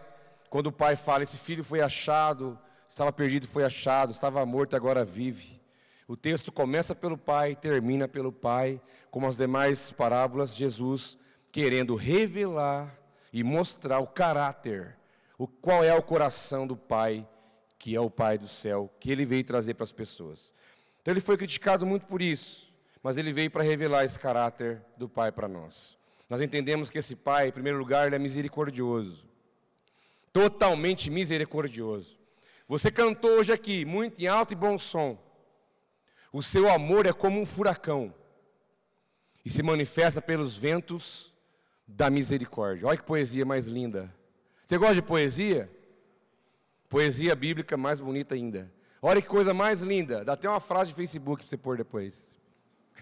Quando 0.49 0.69
o 0.69 0.73
pai 0.73 0.95
fala: 0.95 1.25
Esse 1.25 1.37
filho 1.37 1.65
foi 1.65 1.81
achado, 1.81 2.57
estava 2.89 3.13
perdido, 3.13 3.49
foi 3.49 3.65
achado, 3.65 4.13
estava 4.13 4.47
morto, 4.47 4.77
agora 4.77 5.05
vive. 5.05 5.61
O 6.07 6.17
texto 6.17 6.53
começa 6.53 6.95
pelo 6.95 7.19
pai, 7.19 7.57
termina 7.57 8.07
pelo 8.07 8.31
pai, 8.31 8.81
como 9.11 9.27
as 9.27 9.37
demais 9.37 9.91
parábolas, 9.91 10.55
Jesus 10.55 11.19
querendo 11.51 11.97
revelar 11.97 12.97
e 13.33 13.43
mostrar 13.43 13.99
o 13.99 14.07
caráter, 14.07 14.97
o 15.37 15.49
qual 15.49 15.83
é 15.83 15.93
o 15.93 16.03
coração 16.03 16.69
do 16.69 16.77
pai 16.77 17.27
que 17.79 17.95
é 17.95 18.01
o 18.01 18.11
Pai 18.11 18.37
do 18.37 18.49
céu, 18.49 18.93
que 18.99 19.11
ele 19.11 19.25
veio 19.25 19.45
trazer 19.45 19.75
para 19.75 19.85
as 19.85 19.93
pessoas. 19.93 20.53
Então 21.01 21.13
ele 21.13 21.21
foi 21.21 21.37
criticado 21.37 21.87
muito 21.87 22.07
por 22.07 22.21
isso, 22.21 22.73
mas 23.03 23.17
ele 23.17 23.33
veio 23.33 23.51
para 23.51 23.63
revelar 23.63 24.05
esse 24.05 24.19
caráter 24.19 24.83
do 24.97 25.09
Pai 25.09 25.31
para 25.31 25.47
nós. 25.47 25.97
Nós 26.29 26.41
entendemos 26.41 26.91
que 26.91 26.99
esse 26.99 27.17
Pai, 27.17 27.49
em 27.49 27.53
primeiro 27.53 27.79
lugar, 27.79 28.07
ele 28.07 28.17
é 28.17 28.19
misericordioso. 28.19 29.25
Totalmente 30.33 31.09
misericordioso. 31.11 32.19
Você 32.69 32.91
cantou 32.91 33.31
hoje 33.39 33.53
aqui, 33.53 33.85
muito 33.85 34.21
em 34.21 34.27
alto 34.27 34.53
e 34.53 34.57
bom 34.57 34.77
som. 34.77 35.19
O 36.31 36.43
seu 36.43 36.71
amor 36.71 37.07
é 37.07 37.13
como 37.13 37.41
um 37.41 37.47
furacão 37.47 38.13
e 39.43 39.49
se 39.49 39.63
manifesta 39.63 40.21
pelos 40.21 40.59
ventos 40.59 41.33
da 41.87 42.11
misericórdia. 42.11 42.87
Olha 42.87 42.99
que 42.99 43.05
poesia 43.05 43.47
mais 43.47 43.67
linda. 43.67 44.15
Você 44.67 44.77
gosta 44.77 44.97
de 44.97 45.03
poesia? 45.03 45.71
Poesia 46.88 47.35
bíblica 47.35 47.76
mais 47.76 48.00
bonita 48.00 48.35
ainda. 48.35 48.73
Olha 49.02 49.21
que 49.21 49.28
coisa 49.28 49.52
mais 49.52 49.80
linda. 49.80 50.25
Dá 50.25 50.33
até 50.33 50.49
uma 50.49 50.61
frase 50.61 50.90
de 50.90 50.97
Facebook 50.97 51.42
para 51.42 51.50
você 51.50 51.57
pôr 51.57 51.76
depois. 51.76 52.33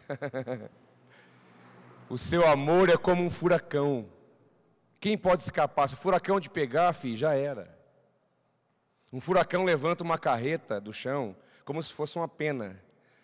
o 2.09 2.19
seu 2.19 2.47
amor 2.47 2.89
é 2.89 2.97
como 2.97 3.23
um 3.23 3.31
furacão. 3.31 4.09
Quem 4.99 5.17
pode 5.17 5.43
escapar? 5.43 5.89
Se 5.89 5.95
o 5.95 5.99
furacão 5.99 6.41
te 6.41 6.51
pegar, 6.51 6.93
filho, 6.93 7.17
já 7.17 7.35
era. 7.35 7.75
Um 9.13 9.21
furacão 9.21 9.65
levanta 9.65 10.03
uma 10.03 10.19
carreta 10.19 10.81
do 10.81 10.93
chão 10.93 11.37
como 11.65 11.83
se 11.83 11.93
fosse 11.93 12.17
uma 12.17 12.29
pena. 12.29 12.83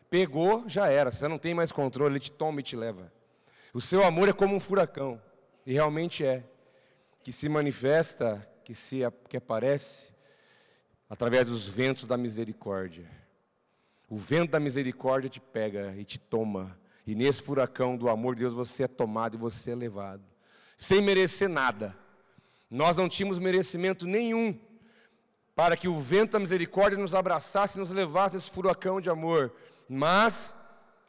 Pegou, 0.08 0.68
já 0.68 0.88
era. 0.88 1.10
Você 1.10 1.26
não 1.26 1.38
tem 1.38 1.54
mais 1.54 1.72
controle, 1.72 2.14
ele 2.14 2.20
te 2.20 2.30
toma 2.30 2.60
e 2.60 2.62
te 2.62 2.76
leva. 2.76 3.12
O 3.74 3.80
seu 3.80 4.04
amor 4.04 4.28
é 4.28 4.32
como 4.32 4.54
um 4.54 4.60
furacão, 4.60 5.20
e 5.64 5.72
realmente 5.72 6.22
é, 6.24 6.44
que 7.22 7.32
se 7.32 7.48
manifesta, 7.48 8.46
que 8.62 8.74
se 8.74 9.00
que 9.28 9.36
aparece 9.38 10.11
através 11.12 11.46
dos 11.46 11.68
ventos 11.68 12.06
da 12.06 12.16
misericórdia. 12.16 13.06
O 14.08 14.16
vento 14.16 14.52
da 14.52 14.58
misericórdia 14.58 15.28
te 15.28 15.40
pega 15.40 15.94
e 15.98 16.06
te 16.06 16.18
toma, 16.18 16.74
e 17.06 17.14
nesse 17.14 17.42
furacão 17.42 17.98
do 17.98 18.08
amor 18.08 18.34
de 18.34 18.40
Deus 18.40 18.54
você 18.54 18.84
é 18.84 18.88
tomado 18.88 19.34
e 19.34 19.38
você 19.38 19.72
é 19.72 19.74
levado, 19.74 20.22
sem 20.74 21.02
merecer 21.02 21.50
nada. 21.50 21.94
Nós 22.70 22.96
não 22.96 23.10
tínhamos 23.10 23.38
merecimento 23.38 24.06
nenhum 24.06 24.58
para 25.54 25.76
que 25.76 25.86
o 25.86 26.00
vento 26.00 26.32
da 26.32 26.38
misericórdia 26.38 26.98
nos 26.98 27.14
abraçasse 27.14 27.76
e 27.76 27.80
nos 27.80 27.90
levasse 27.90 28.36
nesse 28.36 28.50
furacão 28.50 28.98
de 28.98 29.10
amor. 29.10 29.52
Mas 29.86 30.56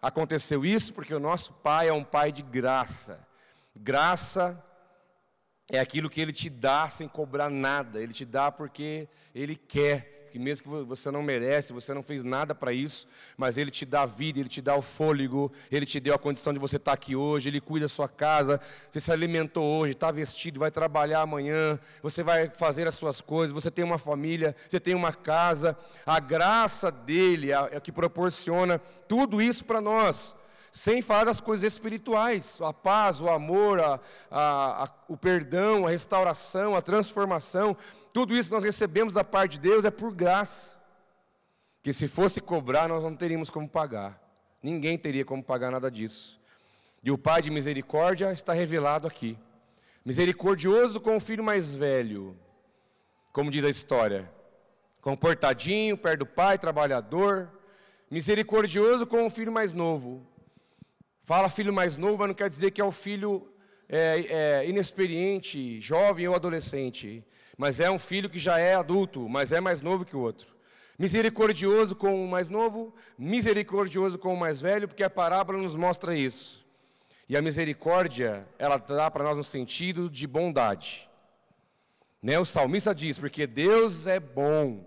aconteceu 0.02 0.66
isso 0.66 0.94
porque 0.94 1.14
o 1.14 1.20
nosso 1.20 1.54
Pai 1.54 1.88
é 1.88 1.94
um 1.94 2.04
Pai 2.04 2.30
de 2.30 2.42
graça. 2.42 3.26
Graça 3.74 4.62
é 5.74 5.80
aquilo 5.80 6.10
que 6.10 6.22
Ele 6.22 6.32
te 6.32 6.50
dá 6.50 6.88
sem 6.88 7.08
cobrar 7.08 7.50
nada, 7.50 8.00
Ele 8.00 8.14
te 8.14 8.26
dá 8.26 8.52
porque 8.52 9.08
Ele 9.34 9.56
quer. 9.56 10.22
Que 10.32 10.40
mesmo 10.40 10.64
que 10.64 10.86
você 10.86 11.12
não 11.12 11.22
merece, 11.22 11.74
você 11.74 11.94
não 11.94 12.02
fez 12.02 12.24
nada 12.24 12.56
para 12.56 12.74
isso, 12.74 13.08
mas 13.38 13.56
Ele 13.56 13.70
te 13.70 13.86
dá 13.86 14.02
a 14.02 14.06
vida, 14.08 14.40
Ele 14.40 14.50
te 14.50 14.64
dá 14.64 14.76
o 14.76 14.82
fôlego, 14.82 15.52
Ele 15.72 15.86
te 15.86 16.00
deu 16.00 16.16
a 16.16 16.18
condição 16.18 16.52
de 16.52 16.58
você 16.58 16.78
estar 16.78 16.92
tá 16.92 16.96
aqui 16.96 17.16
hoje, 17.16 17.50
Ele 17.50 17.62
cuida 17.62 17.86
da 17.86 17.90
sua 17.90 18.08
casa, 18.08 18.60
você 18.92 19.00
se 19.00 19.12
alimentou 19.12 19.64
hoje, 19.64 19.94
está 19.94 20.12
vestido, 20.12 20.60
vai 20.60 20.72
trabalhar 20.72 21.22
amanhã, 21.22 21.80
você 22.02 22.24
vai 22.24 22.50
fazer 22.50 22.88
as 22.88 22.96
suas 22.96 23.22
coisas, 23.22 23.54
você 23.54 23.70
tem 23.70 23.86
uma 23.86 24.00
família, 24.00 24.56
você 24.68 24.80
tem 24.80 24.96
uma 24.96 25.14
casa, 25.14 25.78
a 26.04 26.20
graça 26.20 26.92
dEle 26.92 27.52
é, 27.52 27.70
é 27.72 27.80
que 27.80 27.92
proporciona 27.92 28.80
tudo 29.08 29.40
isso 29.40 29.64
para 29.64 29.82
nós 29.82 30.36
sem 30.74 31.04
falar 31.04 31.26
das 31.26 31.40
coisas 31.40 31.72
espirituais, 31.72 32.60
a 32.60 32.74
paz, 32.74 33.22
o 33.22 33.30
amor, 33.30 33.80
a, 33.80 34.00
a, 34.32 34.84
a, 34.86 34.90
o 35.08 35.16
perdão, 35.16 35.86
a 35.86 35.92
restauração, 35.92 36.76
a 36.76 36.82
transformação. 36.82 37.78
Tudo 38.12 38.34
isso 38.34 38.52
nós 38.52 38.64
recebemos 38.64 39.14
da 39.14 39.24
parte 39.24 39.54
de 39.54 39.60
Deus 39.60 39.86
é 39.86 39.92
por 39.92 40.12
graça. 40.12 40.76
Que 41.84 41.94
se 41.94 42.08
fosse 42.08 42.42
cobrar, 42.42 42.90
nós 42.90 43.04
não 43.04 43.16
teríamos 43.16 43.52
como 43.52 43.70
pagar. 43.70 44.20
Ninguém 44.64 44.98
teria 44.98 45.24
como 45.24 45.44
pagar 45.44 45.70
nada 45.70 45.92
disso. 45.92 46.42
E 47.04 47.12
o 47.12 47.20
Pai 47.20 47.44
de 47.44 47.52
misericórdia 47.52 48.32
está 48.32 48.52
revelado 48.52 49.06
aqui. 49.08 49.38
Misericordioso 50.04 51.00
com 51.00 51.16
o 51.18 51.20
filho 51.20 51.44
mais 51.44 51.76
velho, 51.76 52.36
como 53.32 53.52
diz 53.52 53.64
a 53.64 53.70
história. 53.70 54.28
Comportadinho, 55.02 55.96
perto 55.98 56.20
do 56.20 56.26
pai, 56.26 56.58
trabalhador. 56.58 57.48
Misericordioso 58.10 59.06
com 59.06 59.28
o 59.28 59.30
filho 59.30 59.52
mais 59.52 59.72
novo. 59.72 60.33
Fala 61.24 61.50
filho 61.50 61.74
mais 61.74 61.98
novo, 61.98 62.18
mas 62.18 62.28
não 62.28 62.36
quer 62.36 62.50
dizer 62.50 62.72
que 62.72 62.82
é 62.82 62.86
o 62.86 62.92
filho 62.92 63.48
é, 63.90 64.62
é, 64.62 64.70
inexperiente, 64.70 65.80
jovem 65.82 66.28
ou 66.28 66.36
adolescente 66.36 67.26
mas 67.58 67.80
é 67.80 67.90
um 67.90 68.00
filho 68.00 68.30
que 68.30 68.40
já 68.40 68.58
é 68.60 68.76
adulto, 68.76 69.28
mas 69.30 69.52
é 69.52 69.62
mais 69.62 69.82
novo 69.82 70.06
que 70.06 70.16
o 70.16 70.20
outro. 70.20 70.54
Misericordioso 70.98 71.96
com 71.96 72.24
o 72.24 72.28
mais 72.28 72.50
novo, 72.50 72.94
misericordioso 73.18 74.18
com 74.18 74.34
o 74.34 74.38
mais 74.38 74.62
velho, 74.62 74.88
porque 74.88 75.04
a 75.04 75.10
parábola 75.10 75.62
nos 75.62 75.76
mostra 75.76 76.16
isso. 76.16 76.66
E 77.28 77.38
a 77.38 77.42
misericórdia, 77.42 78.48
ela 78.60 78.78
dá 78.78 79.10
para 79.10 79.24
nós 79.24 79.38
um 79.38 79.44
sentido 79.44 80.10
de 80.10 80.28
bondade. 80.28 81.10
Né? 82.22 82.38
O 82.40 82.46
salmista 82.46 82.94
diz, 82.94 83.18
porque 83.18 83.48
Deus 83.48 84.08
é 84.08 84.20
bom. 84.20 84.86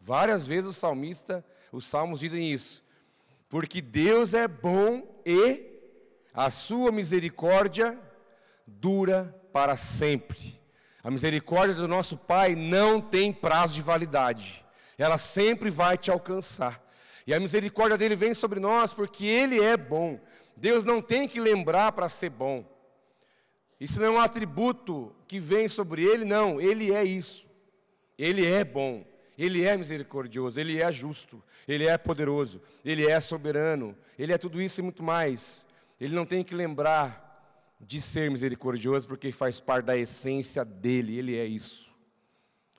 Várias 0.00 0.46
vezes 0.46 0.70
o 0.70 0.72
salmista, 0.72 1.44
os 1.72 1.86
salmos 1.86 2.20
dizem 2.20 2.50
isso. 2.50 2.83
Porque 3.54 3.80
Deus 3.80 4.34
é 4.34 4.48
bom 4.48 5.22
e 5.24 5.64
a 6.34 6.50
sua 6.50 6.90
misericórdia 6.90 7.96
dura 8.66 9.32
para 9.52 9.76
sempre. 9.76 10.60
A 11.04 11.08
misericórdia 11.08 11.76
do 11.76 11.86
nosso 11.86 12.16
Pai 12.16 12.56
não 12.56 13.00
tem 13.00 13.32
prazo 13.32 13.74
de 13.74 13.80
validade, 13.80 14.66
ela 14.98 15.18
sempre 15.18 15.70
vai 15.70 15.96
te 15.96 16.10
alcançar. 16.10 16.84
E 17.24 17.32
a 17.32 17.38
misericórdia 17.38 17.96
dele 17.96 18.16
vem 18.16 18.34
sobre 18.34 18.58
nós 18.58 18.92
porque 18.92 19.24
ele 19.24 19.62
é 19.62 19.76
bom. 19.76 20.18
Deus 20.56 20.82
não 20.82 21.00
tem 21.00 21.28
que 21.28 21.38
lembrar 21.38 21.92
para 21.92 22.08
ser 22.08 22.30
bom. 22.30 22.68
Isso 23.78 24.00
não 24.00 24.06
é 24.08 24.10
um 24.10 24.20
atributo 24.20 25.14
que 25.28 25.38
vem 25.38 25.68
sobre 25.68 26.02
ele, 26.02 26.24
não, 26.24 26.60
ele 26.60 26.92
é 26.92 27.04
isso. 27.04 27.48
Ele 28.18 28.44
é 28.44 28.64
bom, 28.64 29.06
ele 29.36 29.64
é 29.64 29.76
misericordioso, 29.76 30.58
ele 30.60 30.80
é 30.80 30.90
justo, 30.92 31.42
ele 31.66 31.86
é 31.86 31.98
poderoso, 31.98 32.60
ele 32.84 33.06
é 33.06 33.18
soberano, 33.20 33.96
ele 34.18 34.32
é 34.32 34.38
tudo 34.38 34.60
isso 34.60 34.80
e 34.80 34.82
muito 34.82 35.02
mais. 35.02 35.66
Ele 36.00 36.14
não 36.14 36.24
tem 36.24 36.44
que 36.44 36.54
lembrar 36.54 37.24
de 37.80 38.00
ser 38.00 38.30
misericordioso, 38.30 39.06
porque 39.06 39.32
faz 39.32 39.60
parte 39.60 39.86
da 39.86 39.96
essência 39.96 40.64
dele, 40.64 41.18
ele 41.18 41.36
é 41.36 41.44
isso. 41.44 41.92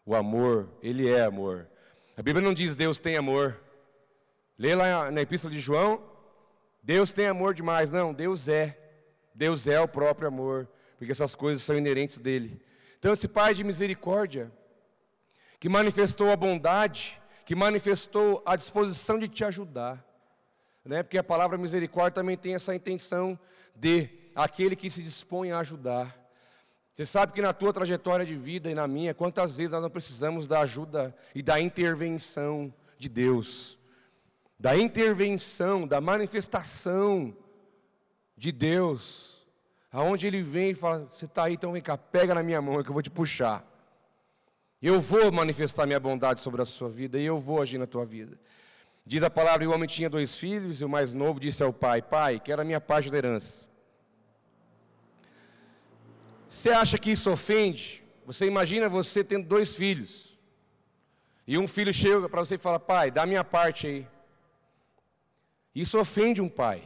O 0.05 0.15
amor, 0.15 0.69
ele 0.81 1.07
é 1.09 1.24
amor. 1.24 1.67
A 2.15 2.21
Bíblia 2.21 2.43
não 2.43 2.53
diz 2.53 2.75
Deus 2.75 3.00
tem 3.00 3.17
amor. 3.17 3.59
Lê 4.57 4.74
lá 4.74 5.12
na 5.12 5.21
Epístola 5.21 5.53
de 5.53 5.59
João, 5.59 6.01
Deus 6.81 7.12
tem 7.12 7.27
amor 7.27 7.53
demais. 7.53 7.91
Não, 7.91 8.13
Deus 8.13 8.47
é. 8.47 8.79
Deus 9.33 9.67
é 9.67 9.79
o 9.81 9.88
próprio 9.88 10.29
amor, 10.29 10.69
porque 10.97 11.12
essas 11.12 11.35
coisas 11.35 11.62
são 11.62 11.75
inerentes 11.75 12.17
dele. 12.19 12.62
Então, 12.97 13.13
esse 13.13 13.27
Pai 13.27 13.53
de 13.53 13.63
misericórdia, 13.63 14.51
que 15.65 15.69
manifestou 15.69 16.29
a 16.29 16.36
bondade, 16.36 17.19
que 17.43 17.55
manifestou 17.55 18.39
a 18.45 18.55
disposição 18.55 19.17
de 19.17 19.27
te 19.27 19.43
ajudar, 19.43 20.05
né? 20.86 21.01
porque 21.01 21.17
a 21.17 21.24
palavra 21.24 21.57
misericórdia 21.57 22.12
também 22.12 22.38
tem 22.38 22.53
essa 22.53 22.75
intenção 22.75 23.36
de 23.75 24.07
aquele 24.36 24.75
que 24.75 24.91
se 24.91 25.01
dispõe 25.01 25.51
a 25.51 25.57
ajudar. 25.57 26.15
Você 26.93 27.03
sabe 27.03 27.34
que 27.34 27.41
na 27.41 27.51
tua 27.51 27.74
trajetória 27.74 28.24
de 28.24 28.36
vida 28.36 28.69
e 28.69 28.75
na 28.75 28.88
minha, 28.88 29.15
quantas 29.15 29.57
vezes 29.57 29.72
nós 29.72 29.81
não 29.81 29.89
precisamos 29.89 30.48
da 30.48 30.60
ajuda 30.60 31.15
e 31.34 31.41
da 31.41 31.60
intervenção 31.60 32.72
de 33.00 33.10
Deus, 33.10 33.79
da 34.60 34.77
intervenção, 34.77 35.88
da 35.88 36.00
manifestação 36.00 37.36
de 38.38 38.51
Deus, 38.51 39.43
aonde 39.91 40.27
Ele 40.27 40.43
vem 40.43 40.69
e 40.69 40.75
fala: 40.75 41.10
Você 41.12 41.25
está 41.25 41.45
aí, 41.45 41.55
então 41.55 41.72
vem 41.72 41.81
cá, 41.81 41.98
pega 41.98 42.36
na 42.36 42.43
minha 42.43 42.62
mão 42.62 42.84
que 42.84 42.89
eu 42.89 42.93
vou 42.93 43.01
te 43.01 43.10
puxar. 43.10 43.75
Eu 44.88 45.01
vou 45.01 45.32
manifestar 45.32 45.88
minha 45.88 46.00
bondade 46.00 46.42
sobre 46.42 46.62
a 46.62 46.65
sua 46.65 46.88
vida 46.88 47.18
e 47.18 47.25
eu 47.25 47.39
vou 47.39 47.60
agir 47.60 47.80
na 47.80 47.88
tua 47.88 48.06
vida. 48.06 48.39
Diz 49.04 49.24
a 49.24 49.32
palavra: 49.32 49.63
e 49.63 49.68
o 49.68 49.74
homem 49.74 49.88
tinha 49.88 50.08
dois 50.08 50.36
filhos, 50.36 50.80
e 50.80 50.86
o 50.86 50.89
mais 50.89 51.12
novo 51.12 51.39
disse 51.39 51.63
ao 51.63 51.74
pai: 51.74 52.04
Pai, 52.04 52.39
quero 52.39 52.62
a 52.62 52.63
minha 52.63 52.80
parte 52.80 53.10
da 53.10 53.18
herança. 53.18 53.68
Você 56.48 56.70
acha 56.70 57.00
que 57.00 57.10
isso 57.10 57.32
ofende? 57.32 58.04
Você 58.27 58.46
imagina 58.46 58.88
você 58.88 59.24
tendo 59.24 59.48
dois 59.48 59.75
filhos. 59.75 60.38
E 61.48 61.58
um 61.58 61.68
filho 61.68 61.92
chega 61.92 62.30
para 62.30 62.46
você 62.46 62.54
e 62.54 62.60
fala: 62.60 62.80
Pai, 62.80 63.10
dá 63.10 63.24
a 63.24 63.25
minha 63.25 63.44
parte 63.44 63.88
aí. 63.88 64.08
Isso 65.74 66.00
ofende 66.00 66.42
um 66.42 66.48
pai. 66.48 66.84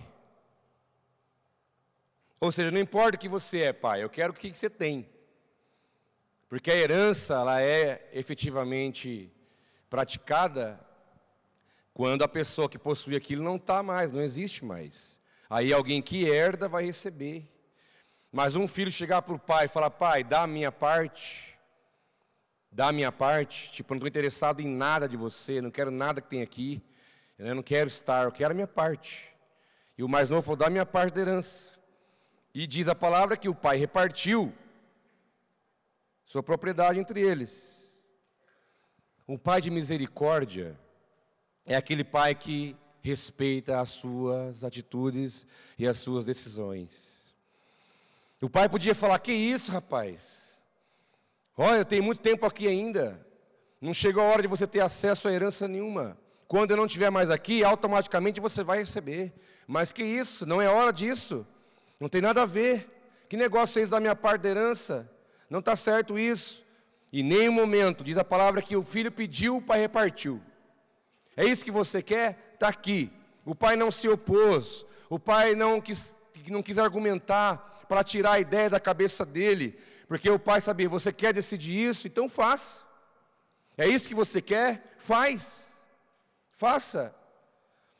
Ou 2.40 2.50
seja, 2.50 2.72
não 2.72 2.80
importa 2.80 3.18
o 3.18 3.20
que 3.20 3.28
você 3.28 3.60
é, 3.64 3.74
pai, 3.74 4.02
eu 4.02 4.10
quero 4.10 4.32
o 4.32 4.36
que 4.36 4.58
você 4.58 4.70
tem. 4.70 5.19
Porque 6.50 6.72
a 6.72 6.76
herança, 6.76 7.36
ela 7.36 7.62
é 7.62 8.10
efetivamente 8.12 9.32
praticada 9.88 10.80
quando 11.94 12.24
a 12.24 12.28
pessoa 12.28 12.68
que 12.68 12.80
possui 12.80 13.16
aquilo 13.16 13.44
não 13.44 13.58
está 13.58 13.84
mais, 13.84 14.12
não 14.12 14.22
existe 14.22 14.66
mais. 14.66 15.20
Aí 15.48 15.72
alguém 15.72 16.02
que 16.02 16.26
herda 16.26 16.68
vai 16.68 16.86
receber. 16.86 17.48
Mas 18.32 18.56
um 18.56 18.68
filho 18.68 18.92
chegar 18.92 19.22
para 19.22 19.36
o 19.36 19.40
pai 19.40 19.66
e 19.66 19.70
falar: 19.70 19.92
Pai, 19.92 20.24
dá 20.24 20.44
a 20.44 20.48
minha 20.48 20.72
parte, 20.72 21.56
dá 22.72 22.88
a 22.88 22.92
minha 22.92 23.12
parte, 23.12 23.72
tipo, 23.72 23.94
não 23.94 23.98
estou 23.98 24.08
interessado 24.08 24.60
em 24.60 24.68
nada 24.68 25.08
de 25.08 25.16
você, 25.16 25.62
não 25.62 25.70
quero 25.70 25.92
nada 25.92 26.20
que 26.20 26.30
tem 26.30 26.42
aqui, 26.42 26.82
eu 27.38 27.54
não 27.54 27.62
quero 27.62 27.88
estar, 27.88 28.24
eu 28.24 28.32
quero 28.32 28.52
a 28.52 28.56
minha 28.56 28.68
parte. 28.68 29.32
E 29.96 30.04
o 30.04 30.10
mais 30.10 30.32
novo 30.32 30.42
falou: 30.42 30.58
Dá 30.58 30.66
a 30.66 30.72
minha 30.72 30.86
parte 30.86 31.14
da 31.14 31.22
herança. 31.22 31.78
E 32.56 32.66
diz 32.66 32.88
a 32.88 32.96
palavra 32.96 33.38
que 33.38 33.48
o 33.48 33.54
pai 33.54 33.78
repartiu 33.78 34.52
sua 36.30 36.44
propriedade 36.44 37.00
entre 37.00 37.20
eles. 37.20 38.06
Um 39.28 39.36
pai 39.36 39.60
de 39.60 39.72
misericórdia 39.72 40.80
é 41.66 41.76
aquele 41.76 42.04
pai 42.04 42.36
que 42.36 42.78
respeita 43.02 43.80
as 43.80 43.90
suas 43.90 44.64
atitudes 44.64 45.48
e 45.78 45.88
as 45.88 45.98
suas 45.98 46.24
decisões. 46.24 47.36
O 48.40 48.50
pai 48.50 48.70
podia 48.70 48.94
falar: 48.94 49.18
Que 49.18 49.34
isso, 49.34 49.72
rapaz? 49.72 50.54
Olha, 51.58 51.84
tem 51.84 52.00
muito 52.00 52.22
tempo 52.22 52.46
aqui 52.46 52.68
ainda. 52.68 53.20
Não 53.82 53.94
chegou 53.94 54.22
a 54.22 54.28
hora 54.28 54.44
de 54.44 54.48
você 54.48 54.68
ter 54.68 54.82
acesso 54.82 55.28
a 55.28 55.34
herança 55.34 55.68
nenhuma. 55.68 56.16
Quando 56.48 56.72
eu 56.72 56.78
não 56.78 56.86
estiver 56.86 57.10
mais 57.10 57.32
aqui, 57.32 57.64
automaticamente 57.64 58.40
você 58.40 58.64
vai 58.64 58.80
receber. 58.80 59.34
Mas 59.68 59.92
que 59.92 60.04
isso? 60.04 60.46
Não 60.46 60.62
é 60.62 60.70
hora 60.70 60.94
disso. 60.94 61.46
Não 62.00 62.08
tem 62.08 62.22
nada 62.22 62.44
a 62.44 62.46
ver. 62.46 62.88
Que 63.28 63.36
negócio 63.36 63.74
fez 63.74 63.90
da 63.90 64.00
minha 64.00 64.16
parte 64.16 64.44
da 64.44 64.50
herança? 64.50 65.10
Não 65.50 65.60
está 65.60 65.76
certo 65.76 66.18
isso. 66.18 66.66
E 67.12 67.24
nem 67.24 67.50
um 67.50 67.54
momento, 67.54 68.04
diz 68.04 68.18
a 68.18 68.24
palavra 68.24 68.62
que 68.62 68.76
o 68.76 68.84
filho 68.84 69.12
pediu, 69.12 69.58
o 69.58 69.62
pai 69.62 69.80
repartiu. 69.80 70.42
É 71.36 71.46
isso 71.46 71.66
que 71.66 71.72
você 71.72 72.02
quer? 72.02 72.52
Está 72.54 72.68
aqui. 72.68 73.12
O 73.46 73.56
pai 73.56 73.76
não 73.76 73.90
se 73.90 74.08
opôs. 74.08 74.86
O 75.10 75.18
pai 75.18 75.56
não 75.56 75.82
quis, 75.82 76.14
não 76.48 76.62
quis 76.62 76.78
argumentar 76.78 77.86
para 77.88 78.04
tirar 78.04 78.34
a 78.34 78.40
ideia 78.40 78.70
da 78.70 78.80
cabeça 78.80 79.26
dele. 79.26 79.80
Porque 80.08 80.30
o 80.30 80.38
pai 80.38 80.62
sabia, 80.62 80.88
você 80.88 81.12
quer 81.12 81.34
decidir 81.34 81.90
isso? 81.90 82.08
Então 82.08 82.30
faça. 82.30 82.84
É 83.78 83.88
isso 83.88 84.08
que 84.08 84.16
você 84.16 84.42
quer? 84.42 84.96
Faz. 84.98 85.72
Faça. 86.52 87.16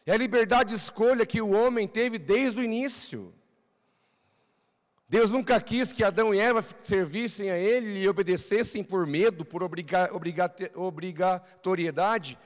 É 0.06 0.12
a 0.12 0.18
liberdade 0.18 0.70
de 0.70 0.76
escolha 0.76 1.26
que 1.26 1.42
o 1.42 1.52
homem 1.52 1.88
teve 1.88 2.20
desde 2.20 2.60
o 2.60 2.64
início. 2.64 3.34
Deus 5.10 5.32
nunca 5.32 5.60
quis 5.60 5.92
que 5.92 6.04
Adão 6.04 6.36
e 6.36 6.40
Eva 6.40 6.64
servissem 6.84 7.50
a 7.50 7.58
Ele 7.58 8.04
e 8.04 8.08
obedecessem 8.08 8.84
por 8.84 9.08
medo, 9.08 9.44
por 9.44 9.64
obriga, 9.64 10.08
obriga, 10.14 10.54
obrigatoriedade. 10.76 12.38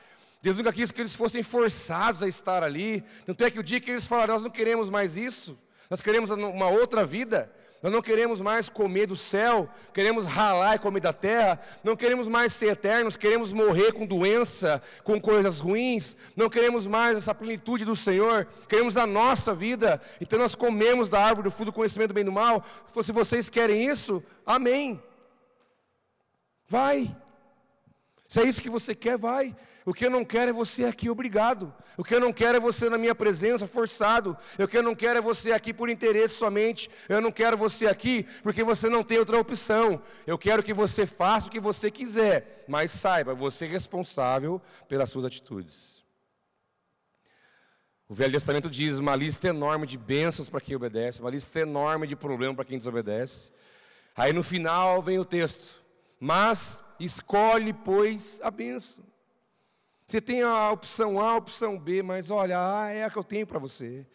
Deus 0.41 0.55
nunca 0.55 0.71
quis 0.71 0.89
que 0.89 1.01
eles 1.01 1.13
fossem 1.13 1.43
forçados 1.43 2.23
a 2.23 2.27
estar 2.27 2.63
ali. 2.63 3.03
Tanto 3.25 3.43
é 3.43 3.51
que 3.51 3.59
o 3.59 3.63
dia 3.63 3.81
que 3.81 3.91
eles 3.91 4.07
falaram, 4.07 4.35
nós 4.35 4.43
não 4.43 4.49
queremos 4.49 4.89
mais 4.89 5.17
isso, 5.17 5.59
nós 5.89 5.99
queremos 5.99 6.31
uma 6.31 6.69
outra 6.69 7.03
vida, 7.03 7.51
nós 7.83 7.91
não 7.91 8.01
queremos 8.01 8.39
mais 8.39 8.69
comer 8.69 9.07
do 9.07 9.15
céu, 9.17 9.69
queremos 9.93 10.25
ralar 10.25 10.75
e 10.75 10.79
comer 10.79 11.01
da 11.01 11.11
terra, 11.11 11.59
não 11.83 11.97
queremos 11.97 12.29
mais 12.29 12.53
ser 12.53 12.67
eternos, 12.67 13.17
queremos 13.17 13.51
morrer 13.51 13.91
com 13.91 14.05
doença, 14.05 14.81
com 15.03 15.19
coisas 15.19 15.59
ruins, 15.59 16.15
não 16.33 16.49
queremos 16.49 16.87
mais 16.87 17.17
essa 17.17 17.35
plenitude 17.35 17.83
do 17.83 17.93
Senhor, 17.93 18.47
queremos 18.69 18.95
a 18.95 19.05
nossa 19.05 19.53
vida, 19.53 20.01
então 20.21 20.39
nós 20.39 20.55
comemos 20.55 21.09
da 21.09 21.19
árvore 21.19 21.49
do 21.49 21.51
fruto 21.51 21.71
do 21.71 21.75
conhecimento 21.75 22.07
do 22.07 22.13
bem 22.13 22.21
e 22.21 22.25
do 22.25 22.31
mal. 22.31 22.65
Se 23.03 23.11
vocês 23.11 23.49
querem 23.49 23.85
isso, 23.85 24.23
amém. 24.45 25.03
Vai. 26.69 27.13
Se 28.29 28.39
é 28.39 28.45
isso 28.45 28.61
que 28.61 28.69
você 28.69 28.95
quer, 28.95 29.17
vai. 29.17 29.53
O 29.85 29.93
que 29.93 30.05
eu 30.05 30.09
não 30.09 30.23
quero 30.23 30.51
é 30.51 30.53
você 30.53 30.85
aqui 30.85 31.09
obrigado. 31.09 31.73
O 31.97 32.03
que 32.03 32.15
eu 32.15 32.19
não 32.19 32.31
quero 32.31 32.57
é 32.57 32.59
você 32.59 32.89
na 32.89 32.97
minha 32.97 33.13
presença 33.13 33.67
forçado. 33.67 34.37
O 34.57 34.67
que 34.67 34.77
eu 34.77 34.83
não 34.83 34.95
quero 34.95 35.19
é 35.19 35.21
você 35.21 35.51
aqui 35.51 35.73
por 35.73 35.89
interesse 35.89 36.35
somente. 36.35 36.89
Eu 37.09 37.19
não 37.19 37.31
quero 37.31 37.57
você 37.57 37.87
aqui 37.87 38.25
porque 38.41 38.63
você 38.63 38.87
não 38.87 39.03
tem 39.03 39.19
outra 39.19 39.37
opção. 39.37 40.01
Eu 40.25 40.37
quero 40.37 40.63
que 40.63 40.73
você 40.73 41.05
faça 41.05 41.47
o 41.47 41.51
que 41.51 41.59
você 41.59 41.91
quiser, 41.91 42.63
mas 42.67 42.91
saiba, 42.91 43.33
você 43.33 43.65
é 43.65 43.67
responsável 43.67 44.61
pelas 44.87 45.09
suas 45.09 45.25
atitudes. 45.25 46.03
O 48.07 48.13
Velho 48.13 48.33
Testamento 48.33 48.69
diz 48.69 48.97
uma 48.97 49.15
lista 49.15 49.47
enorme 49.47 49.87
de 49.87 49.97
bênçãos 49.97 50.49
para 50.49 50.61
quem 50.61 50.75
obedece, 50.75 51.19
uma 51.19 51.31
lista 51.31 51.59
enorme 51.59 52.07
de 52.07 52.15
problemas 52.15 52.55
para 52.55 52.65
quem 52.65 52.77
desobedece. 52.77 53.51
Aí 54.15 54.31
no 54.31 54.43
final 54.43 55.01
vem 55.01 55.19
o 55.19 55.25
texto: 55.25 55.81
Mas 56.19 56.79
escolhe, 56.99 57.73
pois, 57.73 58.39
a 58.41 58.51
bênção. 58.51 59.03
Você 60.13 60.21
tem 60.21 60.43
a 60.43 60.69
opção 60.69 61.19
A, 61.19 61.31
a 61.31 61.37
opção 61.37 61.75
B, 61.75 62.03
mas 62.03 62.29
olha, 62.29 62.59
A 62.59 62.91
é 62.91 63.03
a 63.03 63.09
que 63.09 63.17
eu 63.17 63.23
tenho 63.23 63.47
para 63.47 63.57
você. 63.57 64.05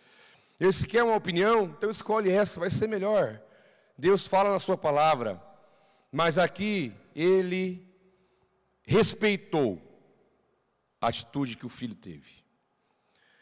E 0.61 0.73
se 0.73 0.87
quer 0.87 1.03
uma 1.03 1.17
opinião, 1.17 1.65
então 1.77 1.91
escolhe 1.91 2.31
essa, 2.31 2.61
vai 2.61 2.71
ser 2.71 2.87
melhor. 2.87 3.43
Deus 3.99 4.25
fala 4.25 4.53
na 4.53 4.61
sua 4.61 4.79
palavra, 4.79 5.43
mas 6.13 6.39
aqui 6.39 6.95
ele 7.17 7.85
respeitou 8.85 9.83
a 11.01 11.09
atitude 11.09 11.57
que 11.57 11.67
o 11.67 11.69
filho 11.69 11.97
teve. 11.97 12.45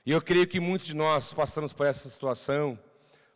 E 0.07 0.11
eu 0.11 0.23
creio 0.23 0.47
que 0.47 0.59
muitos 0.59 0.87
de 0.87 0.95
nós 0.95 1.35
passamos 1.35 1.75
por 1.75 1.85
essa 1.87 2.09
situação, 2.09 2.79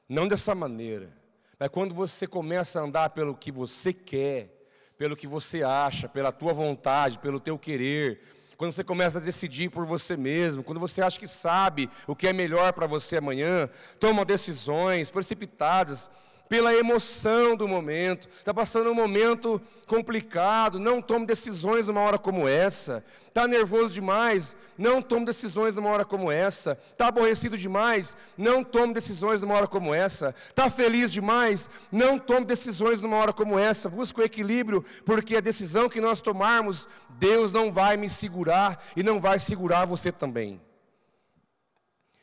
não 0.08 0.26
dessa 0.26 0.54
maneira, 0.54 1.14
mas 1.58 1.68
quando 1.68 1.94
você 1.94 2.26
começa 2.26 2.80
a 2.80 2.84
andar 2.84 3.10
pelo 3.10 3.36
que 3.36 3.52
você 3.52 3.92
quer, 3.92 4.66
pelo 4.96 5.14
que 5.14 5.26
você 5.26 5.62
acha, 5.62 6.08
pela 6.08 6.32
tua 6.32 6.54
vontade, 6.54 7.18
pelo 7.18 7.38
teu 7.38 7.58
querer, 7.58 8.39
quando 8.60 8.72
você 8.72 8.84
começa 8.84 9.16
a 9.16 9.22
decidir 9.22 9.70
por 9.70 9.86
você 9.86 10.18
mesmo, 10.18 10.62
quando 10.62 10.78
você 10.78 11.00
acha 11.00 11.18
que 11.18 11.26
sabe 11.26 11.88
o 12.06 12.14
que 12.14 12.28
é 12.28 12.32
melhor 12.34 12.74
para 12.74 12.86
você 12.86 13.16
amanhã, 13.16 13.70
toma 13.98 14.22
decisões 14.22 15.10
precipitadas 15.10 16.10
pela 16.50 16.74
emoção 16.74 17.54
do 17.54 17.68
momento, 17.68 18.28
está 18.36 18.52
passando 18.52 18.90
um 18.90 18.94
momento 18.94 19.62
complicado, 19.86 20.80
não 20.80 21.00
tome 21.00 21.24
decisões 21.24 21.86
numa 21.86 22.00
hora 22.00 22.18
como 22.18 22.48
essa, 22.48 23.04
está 23.28 23.46
nervoso 23.46 23.94
demais, 23.94 24.56
não 24.76 25.00
tome 25.00 25.26
decisões 25.26 25.76
numa 25.76 25.88
hora 25.90 26.04
como 26.04 26.28
essa, 26.28 26.76
está 26.90 27.06
aborrecido 27.06 27.56
demais, 27.56 28.16
não 28.36 28.64
tome 28.64 28.92
decisões 28.92 29.40
numa 29.40 29.54
hora 29.54 29.68
como 29.68 29.94
essa, 29.94 30.34
está 30.48 30.68
feliz 30.68 31.12
demais, 31.12 31.70
não 31.92 32.18
tome 32.18 32.46
decisões 32.46 33.00
numa 33.00 33.16
hora 33.16 33.32
como 33.32 33.56
essa, 33.56 33.88
busque 33.88 34.20
o 34.20 34.24
equilíbrio, 34.24 34.84
porque 35.06 35.36
a 35.36 35.40
decisão 35.40 35.88
que 35.88 36.00
nós 36.00 36.20
tomarmos, 36.20 36.88
Deus 37.10 37.52
não 37.52 37.70
vai 37.70 37.96
me 37.96 38.10
segurar 38.10 38.84
e 38.96 39.04
não 39.04 39.20
vai 39.20 39.38
segurar 39.38 39.84
você 39.84 40.10
também. 40.10 40.60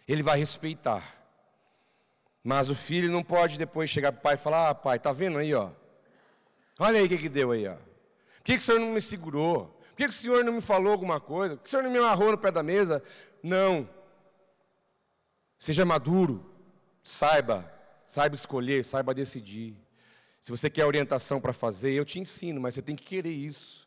Ele 0.05 0.21
vai 0.21 0.37
respeitar. 0.37 1.16
Mas 2.47 2.69
o 2.69 2.75
filho 2.75 3.11
não 3.11 3.21
pode 3.21 3.57
depois 3.57 3.89
chegar 3.89 4.09
para 4.13 4.19
o 4.19 4.21
pai 4.21 4.35
e 4.35 4.37
falar: 4.37 4.69
Ah, 4.69 4.73
pai, 4.73 4.97
tá 4.97 5.11
vendo 5.11 5.37
aí, 5.37 5.53
ó? 5.53 5.69
Olha 6.79 6.97
aí 6.97 7.05
o 7.05 7.09
que, 7.09 7.17
que 7.17 7.27
deu 7.27 7.51
aí, 7.51 7.67
ó. 7.67 7.73
Por 7.73 8.43
que, 8.45 8.53
que 8.53 8.59
o 8.59 8.61
senhor 8.61 8.79
não 8.79 8.87
me 8.87 9.01
segurou? 9.01 9.65
Por 9.89 9.97
que, 9.97 10.03
que 10.05 10.11
o 10.11 10.13
senhor 10.13 10.45
não 10.45 10.53
me 10.53 10.61
falou 10.61 10.93
alguma 10.93 11.19
coisa? 11.19 11.57
Por 11.57 11.63
que 11.63 11.67
o 11.67 11.71
senhor 11.71 11.83
não 11.83 11.91
me 11.91 11.97
amarrou 11.97 12.31
no 12.31 12.37
pé 12.37 12.49
da 12.49 12.63
mesa? 12.63 13.03
Não. 13.43 13.89
Seja 15.59 15.83
maduro. 15.83 16.49
Saiba. 17.03 17.69
Saiba 18.07 18.35
escolher, 18.35 18.81
saiba 18.85 19.13
decidir. 19.13 19.75
Se 20.41 20.49
você 20.49 20.69
quer 20.69 20.85
orientação 20.85 21.41
para 21.41 21.51
fazer, 21.51 21.91
eu 21.91 22.05
te 22.05 22.17
ensino, 22.17 22.61
mas 22.61 22.75
você 22.75 22.81
tem 22.81 22.95
que 22.95 23.03
querer 23.03 23.33
isso. 23.33 23.85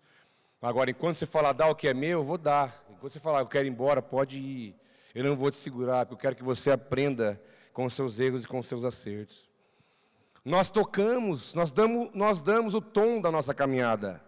Agora, 0.61 0.90
enquanto 0.90 1.16
você 1.16 1.25
falar, 1.25 1.55
dá 1.55 1.66
o 1.66 1.75
que 1.75 1.88
é 1.88 1.94
meu, 1.94 2.18
eu 2.18 2.25
vou 2.25 2.37
dar. 2.37 2.85
Enquanto 2.90 3.11
você 3.11 3.20
falar, 3.20 3.40
eu 3.40 3.46
quero 3.46 3.66
ir 3.66 3.70
embora, 3.70 4.03
pode 4.03 4.37
ir. 4.37 4.77
Eu 5.14 5.25
não 5.25 5.35
vou 5.35 5.51
te 5.51 5.57
segurar, 5.57 6.05
porque 6.05 6.12
eu 6.12 6.18
quero 6.18 6.37
que 6.37 6.42
você 6.44 6.70
aprenda 6.70 7.40
com 7.81 7.88
seus 7.88 8.21
erros 8.21 8.45
e 8.45 8.47
com 8.47 8.62
seus 8.62 8.85
acertos. 8.85 9.49
Nós 10.45 10.71
tocamos, 10.71 11.55
nós 11.55 11.73
damos, 11.73 12.11
nós 12.12 12.43
damos 12.43 12.75
o 12.75 12.81
tom 12.81 13.23
da 13.23 13.31
nossa 13.31 13.55
caminhada. 13.55 14.23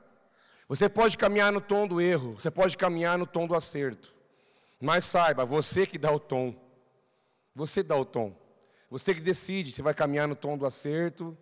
Você 0.67 0.89
pode 0.89 1.19
caminhar 1.19 1.53
no 1.53 1.61
tom 1.61 1.87
do 1.87 2.01
erro, 2.01 2.37
você 2.41 2.51
pode 2.51 2.79
caminhar 2.79 3.19
no 3.19 3.27
tom 3.27 3.47
do 3.47 3.55
acerto. 3.55 4.15
Mas 4.81 5.05
saiba, 5.05 5.45
você 5.45 5.85
que 5.87 5.99
dá 5.99 6.11
o 6.11 6.19
tom. 6.19 6.55
Você 7.55 7.83
dá 7.83 7.95
o 7.95 8.07
tom. 8.07 8.35
Você 8.91 9.15
que 9.15 9.21
decide 9.21 9.71
se 9.73 9.83
vai 9.83 9.93
caminhar 9.93 10.27
no 10.27 10.35
tom 10.35 10.57
do 10.57 10.65
acerto, 10.65 11.37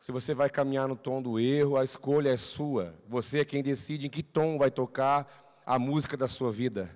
se 0.00 0.10
você 0.10 0.34
vai 0.34 0.50
caminhar 0.50 0.88
no 0.88 0.96
tom 0.96 1.22
do 1.22 1.38
erro, 1.38 1.76
a 1.76 1.84
escolha 1.84 2.30
é 2.30 2.36
sua. 2.36 2.92
Você 3.06 3.38
é 3.40 3.44
quem 3.44 3.62
decide 3.62 4.08
em 4.08 4.10
que 4.10 4.22
tom 4.22 4.58
vai 4.58 4.70
tocar 4.70 5.62
a 5.64 5.78
música 5.78 6.16
da 6.16 6.26
sua 6.26 6.50
vida, 6.50 6.90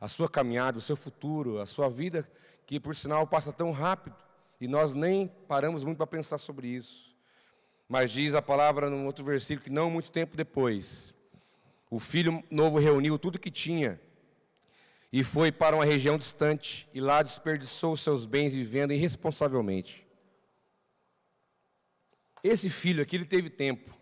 a 0.00 0.08
sua 0.08 0.28
caminhada, 0.28 0.78
o 0.78 0.80
seu 0.80 0.96
futuro, 0.96 1.60
a 1.60 1.66
sua 1.66 1.90
vida 1.90 2.28
que 2.66 2.80
por 2.80 2.96
sinal 2.96 3.26
passa 3.26 3.52
tão 3.52 3.70
rápido 3.70 4.16
e 4.60 4.66
nós 4.66 4.94
nem 4.94 5.28
paramos 5.28 5.84
muito 5.84 5.98
para 5.98 6.06
pensar 6.06 6.38
sobre 6.38 6.68
isso. 6.68 7.14
Mas 7.88 8.10
diz 8.10 8.34
a 8.34 8.40
palavra 8.40 8.88
num 8.88 9.06
outro 9.06 9.24
versículo 9.24 9.64
que 9.64 9.70
não 9.70 9.90
muito 9.90 10.10
tempo 10.10 10.36
depois, 10.36 11.12
o 11.90 11.98
filho 11.98 12.42
novo 12.50 12.78
reuniu 12.78 13.18
tudo 13.18 13.38
que 13.38 13.50
tinha 13.50 14.00
e 15.12 15.24
foi 15.24 15.50
para 15.50 15.74
uma 15.74 15.84
região 15.84 16.16
distante 16.16 16.88
e 16.94 17.00
lá 17.00 17.22
desperdiçou 17.22 17.96
seus 17.96 18.24
bens 18.24 18.54
vivendo 18.54 18.92
irresponsavelmente. 18.92 20.06
Esse 22.42 22.70
filho 22.70 23.02
aqui, 23.02 23.16
ele 23.16 23.24
teve 23.24 23.50
tempo. 23.50 23.94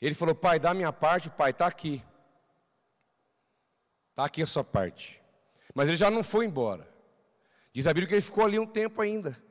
Ele 0.00 0.14
falou: 0.14 0.34
Pai, 0.34 0.60
dá 0.60 0.72
minha 0.72 0.92
parte, 0.92 1.30
pai, 1.30 1.50
está 1.50 1.66
aqui. 1.66 2.02
Está 4.20 4.26
aqui 4.26 4.42
a 4.42 4.46
sua 4.46 4.62
parte. 4.62 5.18
Mas 5.74 5.88
ele 5.88 5.96
já 5.96 6.10
não 6.10 6.22
foi 6.22 6.44
embora. 6.44 6.86
Diz 7.72 7.86
a 7.86 7.94
Bíblia 7.94 8.06
que 8.06 8.14
ele 8.16 8.20
ficou 8.20 8.44
ali 8.44 8.58
um 8.58 8.66
tempo 8.66 9.00
ainda. 9.00 9.42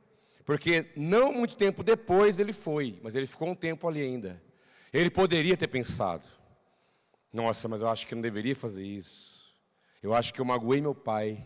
Porque 0.45 0.91
não 0.95 1.34
muito 1.34 1.55
tempo 1.55 1.82
depois 1.82 2.38
ele 2.38 2.53
foi, 2.53 2.99
mas 3.01 3.15
ele 3.15 3.25
ficou 3.25 3.47
um 3.47 3.55
tempo 3.55 3.88
ali 3.88 3.99
ainda. 3.99 4.39
Ele 4.93 5.10
poderia 5.10 5.58
ter 5.58 5.67
pensado: 5.67 6.27
nossa, 7.34 7.67
mas 7.67 7.82
eu 7.82 7.88
acho 7.88 8.05
que 8.05 8.13
não 8.13 8.21
deveria 8.21 8.55
fazer 8.55 8.86
isso. 8.86 9.55
Eu 10.03 10.13
acho 10.13 10.32
que 10.32 10.39
eu 10.39 10.45
magoei 10.45 10.79
meu 10.79 10.93
pai. 10.93 11.43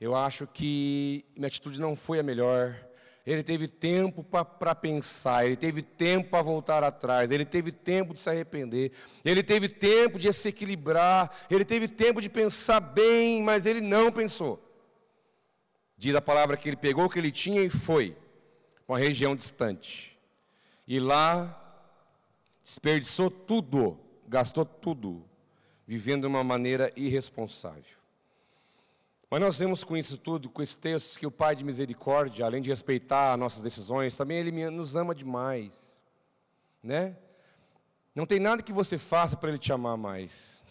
Eu 0.00 0.16
acho 0.16 0.44
que 0.44 1.24
minha 1.36 1.46
atitude 1.46 1.78
não 1.78 1.94
foi 1.94 2.18
a 2.18 2.24
melhor. 2.24 2.76
Ele 3.24 3.42
teve 3.44 3.68
tempo 3.68 4.24
para 4.24 4.74
pensar, 4.74 5.46
ele 5.46 5.56
teve 5.56 5.80
tempo 5.80 6.30
para 6.30 6.42
voltar 6.42 6.82
atrás, 6.82 7.30
ele 7.30 7.44
teve 7.44 7.70
tempo 7.70 8.14
de 8.14 8.20
se 8.20 8.28
arrepender, 8.28 8.90
ele 9.24 9.44
teve 9.44 9.68
tempo 9.68 10.18
de 10.18 10.32
se 10.32 10.48
equilibrar, 10.48 11.30
ele 11.48 11.64
teve 11.64 11.86
tempo 11.86 12.20
de 12.20 12.28
pensar 12.28 12.80
bem, 12.80 13.40
mas 13.40 13.64
ele 13.64 13.80
não 13.80 14.10
pensou. 14.10 14.60
Diz 15.96 16.16
a 16.16 16.20
palavra 16.20 16.56
que 16.56 16.68
ele 16.68 16.76
pegou 16.76 17.04
o 17.04 17.08
que 17.08 17.20
ele 17.20 17.30
tinha 17.30 17.62
e 17.62 17.70
foi 17.70 18.16
para 18.84 18.94
uma 18.94 18.98
região 18.98 19.36
distante. 19.36 20.18
E 20.84 20.98
lá 20.98 21.58
desperdiçou 22.64 23.30
tudo, 23.30 24.00
gastou 24.26 24.64
tudo, 24.64 25.24
vivendo 25.86 26.22
de 26.22 26.26
uma 26.26 26.42
maneira 26.42 26.92
irresponsável. 26.96 28.01
Mas 29.32 29.40
nós 29.40 29.58
vemos 29.58 29.82
com 29.82 29.96
isso 29.96 30.18
tudo, 30.18 30.50
com 30.50 30.60
esse 30.60 30.76
texto, 30.76 31.18
que 31.18 31.26
o 31.26 31.30
Pai 31.30 31.56
de 31.56 31.64
misericórdia, 31.64 32.44
além 32.44 32.60
de 32.60 32.68
respeitar 32.68 33.34
nossas 33.38 33.62
decisões, 33.62 34.14
também 34.14 34.36
Ele 34.36 34.68
nos 34.68 34.94
ama 34.94 35.14
demais. 35.14 35.72
Né? 36.82 37.16
Não 38.14 38.26
tem 38.26 38.38
nada 38.38 38.62
que 38.62 38.74
você 38.74 38.98
faça 38.98 39.34
para 39.34 39.48
Ele 39.48 39.58
te 39.58 39.72
amar 39.72 39.96
mais. 39.96 40.62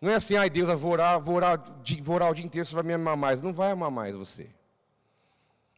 Não 0.00 0.10
é 0.10 0.16
assim, 0.16 0.34
ai 0.34 0.50
Deus, 0.50 0.68
eu 0.68 0.76
vou 0.76 0.90
orar, 0.90 1.20
vou 1.20 1.36
orar, 1.36 1.64
vou 2.02 2.16
orar 2.16 2.32
o 2.32 2.34
dia 2.34 2.44
inteiro, 2.44 2.66
você 2.66 2.74
vai 2.74 2.82
me 2.82 2.94
amar 2.94 3.16
mais. 3.16 3.40
Não 3.40 3.52
vai 3.52 3.70
amar 3.70 3.92
mais 3.92 4.16
você. 4.16 4.50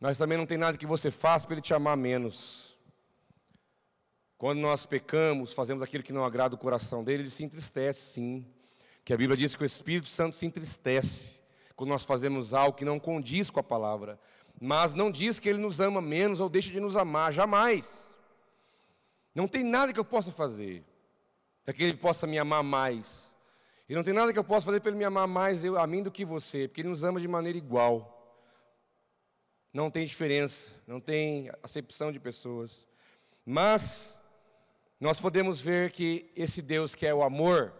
Mas 0.00 0.16
também 0.16 0.38
não 0.38 0.46
tem 0.46 0.56
nada 0.56 0.78
que 0.78 0.86
você 0.86 1.10
faça 1.10 1.46
para 1.46 1.56
Ele 1.56 1.60
te 1.60 1.74
amar 1.74 1.98
menos. 1.98 2.78
Quando 4.38 4.58
nós 4.58 4.86
pecamos, 4.86 5.52
fazemos 5.52 5.82
aquilo 5.82 6.02
que 6.02 6.14
não 6.14 6.24
agrada 6.24 6.54
o 6.54 6.58
coração 6.58 7.04
dele, 7.04 7.24
ele 7.24 7.30
se 7.30 7.44
entristece, 7.44 8.14
sim. 8.14 8.46
Que 9.04 9.12
a 9.12 9.18
Bíblia 9.18 9.36
diz 9.36 9.54
que 9.54 9.62
o 9.62 9.66
Espírito 9.66 10.08
Santo 10.08 10.34
se 10.34 10.46
entristece 10.46 11.46
quando 11.78 11.90
nós 11.90 12.02
fazemos 12.02 12.52
algo 12.52 12.76
que 12.76 12.84
não 12.84 12.98
condiz 12.98 13.50
com 13.50 13.60
a 13.60 13.62
palavra. 13.62 14.18
Mas 14.60 14.94
não 14.94 15.12
diz 15.12 15.38
que 15.38 15.48
Ele 15.48 15.60
nos 15.60 15.80
ama 15.80 16.00
menos 16.00 16.40
ou 16.40 16.48
deixa 16.48 16.72
de 16.72 16.80
nos 16.80 16.96
amar, 16.96 17.32
jamais. 17.32 18.18
Não 19.32 19.46
tem 19.46 19.62
nada 19.62 19.92
que 19.92 20.00
eu 20.00 20.04
possa 20.04 20.32
fazer 20.32 20.84
para 21.64 21.72
que 21.72 21.84
Ele 21.84 21.96
possa 21.96 22.26
me 22.26 22.36
amar 22.36 22.64
mais. 22.64 23.32
E 23.88 23.94
não 23.94 24.02
tem 24.02 24.12
nada 24.12 24.32
que 24.32 24.38
eu 24.40 24.42
possa 24.42 24.66
fazer 24.66 24.80
para 24.80 24.90
Ele 24.90 24.98
me 24.98 25.04
amar 25.04 25.28
mais 25.28 25.64
eu, 25.64 25.78
a 25.78 25.86
mim 25.86 26.02
do 26.02 26.10
que 26.10 26.24
você, 26.24 26.66
porque 26.66 26.80
Ele 26.80 26.88
nos 26.88 27.04
ama 27.04 27.20
de 27.20 27.28
maneira 27.28 27.56
igual. 27.56 28.42
Não 29.72 29.88
tem 29.88 30.04
diferença, 30.04 30.72
não 30.84 30.98
tem 31.00 31.48
acepção 31.62 32.10
de 32.10 32.18
pessoas. 32.18 32.88
Mas 33.46 34.18
nós 34.98 35.20
podemos 35.20 35.60
ver 35.60 35.92
que 35.92 36.32
esse 36.34 36.60
Deus 36.60 36.96
que 36.96 37.06
é 37.06 37.14
o 37.14 37.22
amor, 37.22 37.72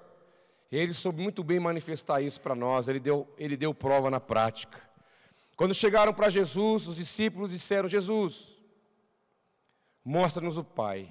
ele 0.76 0.92
soube 0.92 1.22
muito 1.22 1.42
bem 1.42 1.58
manifestar 1.58 2.20
isso 2.20 2.40
para 2.40 2.54
nós, 2.54 2.88
ele 2.88 3.00
deu, 3.00 3.26
ele 3.38 3.56
deu 3.56 3.72
prova 3.72 4.10
na 4.10 4.20
prática. 4.20 4.78
Quando 5.56 5.74
chegaram 5.74 6.12
para 6.12 6.28
Jesus, 6.28 6.86
os 6.86 6.96
discípulos 6.96 7.50
disseram: 7.50 7.88
Jesus, 7.88 8.52
mostra-nos 10.04 10.58
o 10.58 10.64
Pai. 10.64 11.10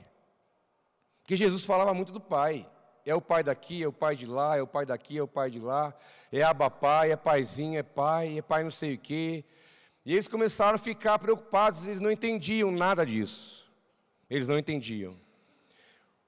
Que 1.24 1.36
Jesus 1.36 1.65
falava 1.65 1.93
muito 1.93 2.13
do 2.13 2.22
Pai. 2.22 2.70
É 3.06 3.15
o 3.15 3.22
pai 3.22 3.41
daqui, 3.41 3.82
é 3.82 3.88
o 3.88 3.93
pai 3.93 4.17
de 4.17 4.26
lá, 4.26 4.58
é 4.58 4.62
o 4.62 4.67
pai 4.67 4.86
daqui, 4.86 5.17
é 5.17 5.22
o 5.22 5.28
pai 5.28 5.50
de 5.50 5.60
lá, 5.60 5.93
é 6.30 6.43
abapai, 6.43 7.10
é 7.10 7.15
paizinho, 7.15 7.80
é 7.80 7.84
pai, 7.84 8.38
é 8.38 8.41
pai 8.41 8.63
não 8.63 8.72
sei 8.72 8.96
o 8.96 8.98
quê. 8.98 9.46
E 10.06 10.12
eles 10.12 10.28
começaram 10.28 10.76
a 10.76 10.80
ficar 10.80 11.17
preocupados, 11.17 11.86
eles 11.86 12.02
não 12.02 12.12
entendiam 12.12 12.70
nada 12.70 13.06
disso. 13.06 13.65
Eles 14.30 14.50
não 14.50 14.58
entendiam. 14.58 15.17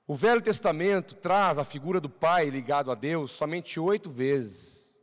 O 0.10 0.16
Velho 0.16 0.42
Testamento 0.42 1.14
traz 1.14 1.60
a 1.60 1.64
figura 1.64 2.02
do 2.02 2.10
Pai 2.10 2.50
ligado 2.50 2.92
a 2.92 2.96
Deus 2.96 3.30
somente 3.30 3.80
oito 3.80 4.10
vezes. 4.10 5.00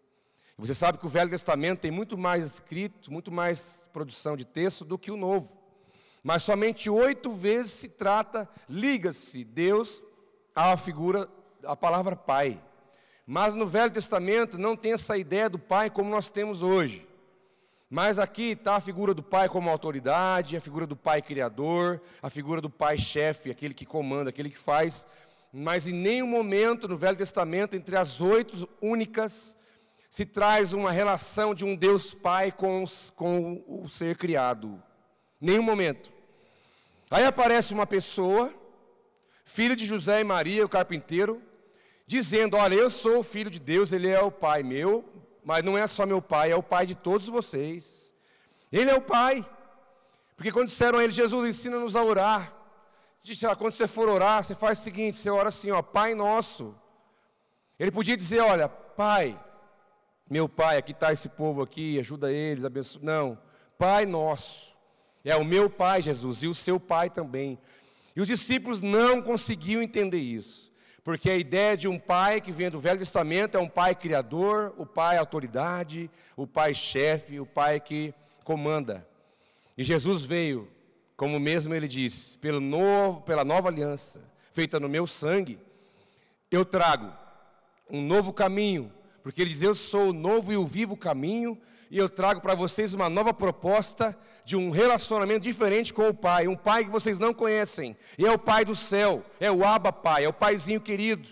Você 0.59 0.75
sabe 0.75 0.99
que 0.99 1.07
o 1.07 1.09
Velho 1.09 1.31
Testamento 1.31 1.79
tem 1.79 1.93
muito 1.93 2.19
mais 2.19 2.45
escrito, 2.45 3.13
muito 3.13 3.31
mais 3.31 3.87
produção 3.93 4.37
de 4.37 4.45
texto 4.45 4.85
do 4.85 4.99
que 4.99 5.13
o 5.13 5.17
Novo. 5.17 5.57
Mas 6.25 6.43
somente 6.43 6.91
oito 6.91 7.33
vezes 7.33 7.71
se 7.71 7.89
trata, 7.89 8.49
liga-se 8.69 9.45
Deus 9.45 10.03
à 10.53 10.77
figura, 10.77 11.29
à 11.63 11.77
palavra 11.77 12.17
Pai. 12.17 12.61
Mas 13.25 13.55
no 13.55 13.65
Velho 13.65 13.93
Testamento 13.93 14.59
não 14.59 14.77
tem 14.77 14.95
essa 14.95 15.17
ideia 15.17 15.49
do 15.49 15.57
Pai 15.61 15.89
como 15.89 16.11
nós 16.11 16.29
temos 16.29 16.63
hoje. 16.63 17.07
Mas 17.89 18.19
aqui 18.19 18.51
está 18.51 18.77
a 18.77 18.81
figura 18.81 19.15
do 19.15 19.23
pai 19.23 19.49
como 19.49 19.71
autoridade, 19.71 20.57
a 20.57 20.61
figura 20.61 20.87
do 20.87 20.97
pai 20.97 21.23
criador, 21.23 22.03
a 22.21 22.29
figura 22.29 22.61
do 22.61 22.69
pai 22.69 22.99
chefe, 22.99 23.51
aquele 23.51 23.75
que 23.75 23.87
comanda, 23.87 24.31
aquele 24.31 24.51
que 24.51 24.59
faz. 24.59 25.07
Mas 25.53 25.87
em 25.87 25.93
nenhum 25.93 26.27
momento 26.27 26.89
no 26.89 26.97
Velho 26.97 27.17
Testamento, 27.17 27.77
entre 27.77 27.97
as 27.97 28.21
oito 28.21 28.69
únicas, 28.83 29.57
se 30.11 30.27
traz 30.27 30.73
uma 30.73 30.91
relação 30.91 31.55
de 31.55 31.65
um 31.65 31.77
Deus 31.77 32.13
Pai 32.13 32.51
com, 32.51 32.85
com 33.15 33.63
o 33.69 33.89
ser 33.89 34.17
criado. 34.17 34.83
Nenhum 35.41 35.63
momento. 35.63 36.11
Aí 37.11 37.25
aparece 37.25 37.73
uma 37.73 37.87
pessoa, 37.87 38.53
filho 39.45 39.77
de 39.77 39.87
José 39.87 40.21
e 40.21 40.25
Maria, 40.25 40.65
o 40.65 40.69
carpinteiro, 40.69 41.41
dizendo: 42.07 42.57
Olha, 42.57 42.75
eu 42.75 42.91
sou 42.91 43.21
o 43.21 43.23
filho 43.23 43.51
de 43.51 43.61
Deus, 43.61 43.93
ele 43.93 44.09
é 44.09 44.21
o 44.21 44.33
pai 44.33 44.63
meu, 44.63 45.05
mas 45.47 45.65
não 45.65 45.79
é 45.79 45.87
só 45.87 46.05
meu 46.05 46.21
pai, 46.21 46.51
é 46.51 46.57
o 46.57 46.63
pai 46.63 46.85
de 46.87 46.97
todos 46.97 47.29
vocês. 47.29 48.13
Ele 48.73 48.91
é 48.91 48.95
o 48.97 49.01
pai. 49.01 49.49
Porque 50.35 50.51
quando 50.51 50.67
disseram 50.67 50.99
a 50.99 51.05
ele, 51.05 51.13
Jesus, 51.13 51.49
ensina-nos 51.49 51.95
a 51.95 52.03
orar. 52.03 52.53
Disse, 53.23 53.47
ah, 53.47 53.55
quando 53.55 53.73
você 53.73 53.87
for 53.87 54.09
orar, 54.09 54.43
você 54.43 54.57
faz 54.57 54.81
o 54.81 54.83
seguinte, 54.83 55.17
você 55.17 55.31
ora 55.31 55.51
assim, 55.51 55.71
ó, 55.71 55.81
Pai 55.83 56.17
nosso. 56.17 56.75
Ele 57.79 57.93
podia 57.93 58.17
dizer, 58.17 58.41
olha, 58.41 58.69
Pai, 58.69 59.41
meu 60.29 60.49
Pai, 60.49 60.79
aqui 60.79 60.91
está 60.91 61.13
esse 61.13 61.29
povo 61.29 61.63
aqui, 61.63 61.97
ajuda 62.01 62.33
eles, 62.33 62.65
abençoa. 62.65 63.01
Não, 63.05 63.39
Pai 63.79 64.05
nosso. 64.05 64.75
É 65.25 65.37
o 65.37 65.45
meu 65.45 65.71
Pai, 65.71 66.03
Jesus, 66.03 66.43
e 66.43 66.49
o 66.49 66.55
seu 66.57 66.81
Pai 66.81 67.09
também. 67.09 67.57
E 68.17 68.21
os 68.21 68.27
discípulos 68.27 68.81
não 68.81 69.23
conseguiam 69.23 69.81
entender 69.81 70.19
isso. 70.19 70.66
Porque 71.07 71.31
a 71.31 71.37
ideia 71.37 71.77
de 71.77 71.87
um 71.87 72.01
pai 72.01 72.41
que 72.41 72.51
vem 72.51 72.69
do 72.69 72.81
Velho 72.81 72.99
Testamento 72.99 73.57
é 73.57 73.61
um 73.61 73.69
pai 73.69 73.95
criador, 73.95 74.75
o 74.77 74.85
pai 74.85 75.17
autoridade, 75.17 76.11
o 76.37 76.49
pai 76.49 76.75
chefe, 76.75 77.39
o 77.39 77.47
pai 77.47 77.79
que 77.79 78.13
comanda. 78.43 79.07
E 79.79 79.85
Jesus 79.85 80.25
veio, 80.25 80.69
como 81.17 81.39
mesmo 81.39 81.73
ele 81.73 81.87
disse, 81.87 82.37
pelo 82.39 82.59
novo, 82.59 83.21
pela 83.21 83.45
nova 83.45 83.69
aliança, 83.69 84.21
feita 84.53 84.81
no 84.81 84.89
meu 84.89 85.07
sangue, 85.07 85.61
eu 86.51 86.65
trago 86.65 87.13
um 87.89 88.03
novo 88.03 88.33
caminho, 88.33 88.93
porque 89.27 89.43
ele 89.43 89.51
diz: 89.51 89.63
Eu 89.63 89.75
sou 89.75 90.11
o 90.11 90.13
novo 90.13 90.53
e 90.53 90.57
o 90.57 90.65
vivo 90.65 90.97
caminho, 90.97 91.59
e 91.91 91.99
eu 91.99 92.09
trago 92.09 92.41
para 92.41 92.55
vocês 92.55 92.95
uma 92.95 93.11
nova 93.11 93.35
proposta 93.35 94.17
de 94.45 94.55
um 94.55 94.71
relacionamento 94.71 95.41
diferente 95.41 95.93
com 95.93 96.09
o 96.09 96.15
Pai, 96.15 96.47
um 96.47 96.55
Pai 96.55 96.85
que 96.85 96.91
vocês 96.93 97.19
não 97.19 97.35
conhecem, 97.35 97.97
e 98.17 98.25
é 98.25 98.31
o 98.31 98.39
Pai 98.39 98.65
do 98.65 98.77
céu, 98.77 99.25
é 99.41 99.51
o 99.51 99.65
Abba 99.65 99.93
Pai, 99.93 100.25
é 100.25 100.29
o 100.29 100.33
Paizinho 100.33 100.81
querido. 100.81 101.29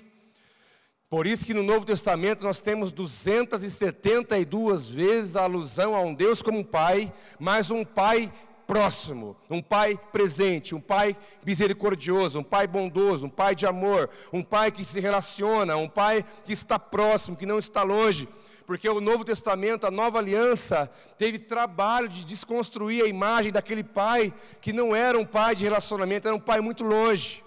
Por 1.08 1.24
isso 1.24 1.46
que 1.46 1.54
no 1.54 1.62
Novo 1.62 1.86
Testamento 1.86 2.42
nós 2.42 2.60
temos 2.60 2.90
272 2.90 4.90
vezes 4.90 5.36
a 5.36 5.44
alusão 5.44 5.94
a 5.94 6.00
um 6.00 6.12
Deus 6.12 6.42
como 6.42 6.64
Pai, 6.64 7.12
mas 7.38 7.70
um 7.70 7.84
Pai 7.84 8.32
próximo, 8.74 9.36
um 9.48 9.62
pai 9.62 9.96
presente, 10.10 10.74
um 10.74 10.80
pai 10.80 11.16
misericordioso, 11.46 12.40
um 12.40 12.42
pai 12.42 12.66
bondoso, 12.66 13.26
um 13.26 13.30
pai 13.30 13.54
de 13.54 13.66
amor, 13.66 14.10
um 14.32 14.42
pai 14.42 14.72
que 14.72 14.84
se 14.84 14.98
relaciona, 14.98 15.76
um 15.76 15.88
pai 15.88 16.24
que 16.44 16.52
está 16.52 16.76
próximo, 16.76 17.36
que 17.36 17.46
não 17.46 17.60
está 17.60 17.84
longe 17.84 18.28
porque 18.66 18.88
o 18.88 19.00
Novo 19.00 19.24
Testamento, 19.24 19.86
a 19.86 19.90
nova 19.90 20.18
aliança, 20.18 20.90
teve 21.18 21.38
trabalho 21.38 22.08
de 22.08 22.24
desconstruir 22.24 23.04
a 23.04 23.06
imagem 23.06 23.52
daquele 23.52 23.84
pai 23.84 24.32
que 24.60 24.72
não 24.72 24.96
era 24.96 25.18
um 25.18 25.24
pai 25.24 25.54
de 25.54 25.62
relacionamento, 25.62 26.26
era 26.26 26.36
um 26.36 26.40
pai 26.40 26.62
muito 26.62 26.82
longe. 26.82 27.44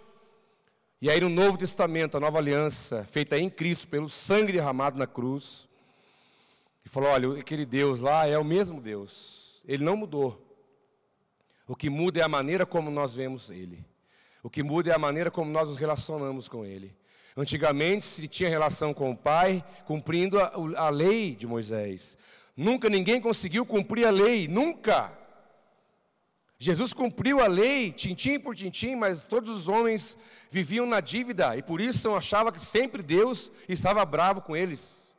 E 1.01 1.09
aí 1.09 1.19
no 1.19 1.27
Novo 1.27 1.57
Testamento, 1.57 2.15
a 2.15 2.19
nova 2.19 2.37
aliança, 2.37 3.03
feita 3.11 3.37
em 3.37 3.49
Cristo, 3.49 3.87
pelo 3.87 4.07
sangue 4.07 4.53
derramado 4.53 4.97
na 4.97 5.07
cruz, 5.07 5.67
e 6.85 6.89
falou: 6.89 7.09
olha, 7.09 7.39
aquele 7.39 7.65
Deus 7.65 7.99
lá 7.99 8.27
é 8.27 8.37
o 8.37 8.45
mesmo 8.45 8.79
Deus, 8.79 9.59
ele 9.67 9.83
não 9.83 9.97
mudou. 9.97 10.46
O 11.67 11.75
que 11.75 11.89
muda 11.89 12.19
é 12.19 12.23
a 12.23 12.29
maneira 12.29 12.65
como 12.65 12.89
nós 12.89 13.13
vemos 13.13 13.49
ele. 13.51 13.85
O 14.41 14.49
que 14.49 14.63
muda 14.63 14.91
é 14.91 14.95
a 14.95 14.99
maneira 14.99 15.29
como 15.29 15.51
nós 15.51 15.67
nos 15.67 15.77
relacionamos 15.77 16.47
com 16.47 16.65
ele. 16.65 16.95
Antigamente 17.35 18.05
se 18.05 18.27
tinha 18.27 18.49
relação 18.49 18.93
com 18.93 19.11
o 19.11 19.15
pai, 19.15 19.63
cumprindo 19.85 20.39
a, 20.39 20.53
a 20.77 20.89
lei 20.89 21.35
de 21.35 21.45
Moisés. 21.45 22.17
Nunca 22.55 22.89
ninguém 22.89 23.21
conseguiu 23.21 23.65
cumprir 23.65 24.07
a 24.07 24.09
lei, 24.09 24.47
nunca. 24.47 25.11
Jesus 26.57 26.91
cumpriu 26.91 27.39
a 27.39 27.47
lei, 27.47 27.91
tintim 27.91 28.39
por 28.39 28.55
tintim, 28.55 28.95
mas 28.95 29.27
todos 29.27 29.51
os 29.51 29.67
homens 29.67 30.17
viviam 30.49 30.87
na 30.87 30.99
dívida 30.99 31.55
e 31.55 31.61
por 31.61 31.79
isso 31.79 32.15
achava 32.15 32.51
que 32.51 32.59
sempre 32.59 33.03
Deus 33.03 33.51
estava 33.69 34.03
bravo 34.03 34.41
com 34.41 34.55
eles. 34.55 35.13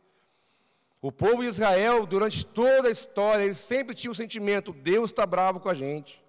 O 1.01 1.13
povo 1.13 1.43
de 1.43 1.49
Israel, 1.49 2.05
durante 2.07 2.45
toda 2.45 2.89
a 2.89 2.91
história, 2.91 3.45
eles 3.45 3.59
sempre 3.59 3.95
tinham 3.95 4.11
o 4.11 4.17
sentimento: 4.17 4.73
Deus 4.73 5.11
está 5.11 5.25
bravo 5.25 5.61
com 5.61 5.69
a 5.69 5.75
gente, 5.75 6.21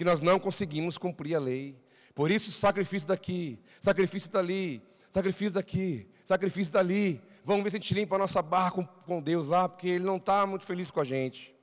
que 0.00 0.04
nós 0.04 0.22
não 0.22 0.40
conseguimos 0.40 0.96
cumprir 0.96 1.34
a 1.34 1.38
lei. 1.38 1.76
Por 2.14 2.30
isso, 2.30 2.50
sacrifício 2.50 3.06
daqui, 3.06 3.58
sacrifício 3.82 4.30
dali, 4.30 4.82
sacrifício 5.10 5.52
daqui, 5.52 6.08
sacrifício 6.24 6.72
dali. 6.72 7.20
Vamos 7.44 7.62
ver 7.62 7.70
se 7.70 7.76
a 7.76 7.80
gente 7.80 7.92
limpa 7.92 8.16
a 8.16 8.18
nossa 8.18 8.40
barra 8.40 8.70
com, 8.70 8.82
com 8.82 9.20
Deus 9.20 9.46
lá, 9.46 9.68
porque 9.68 9.88
Ele 9.88 10.04
não 10.04 10.16
está 10.16 10.46
muito 10.46 10.64
feliz 10.64 10.90
com 10.90 11.00
a 11.00 11.04
gente. 11.04 11.54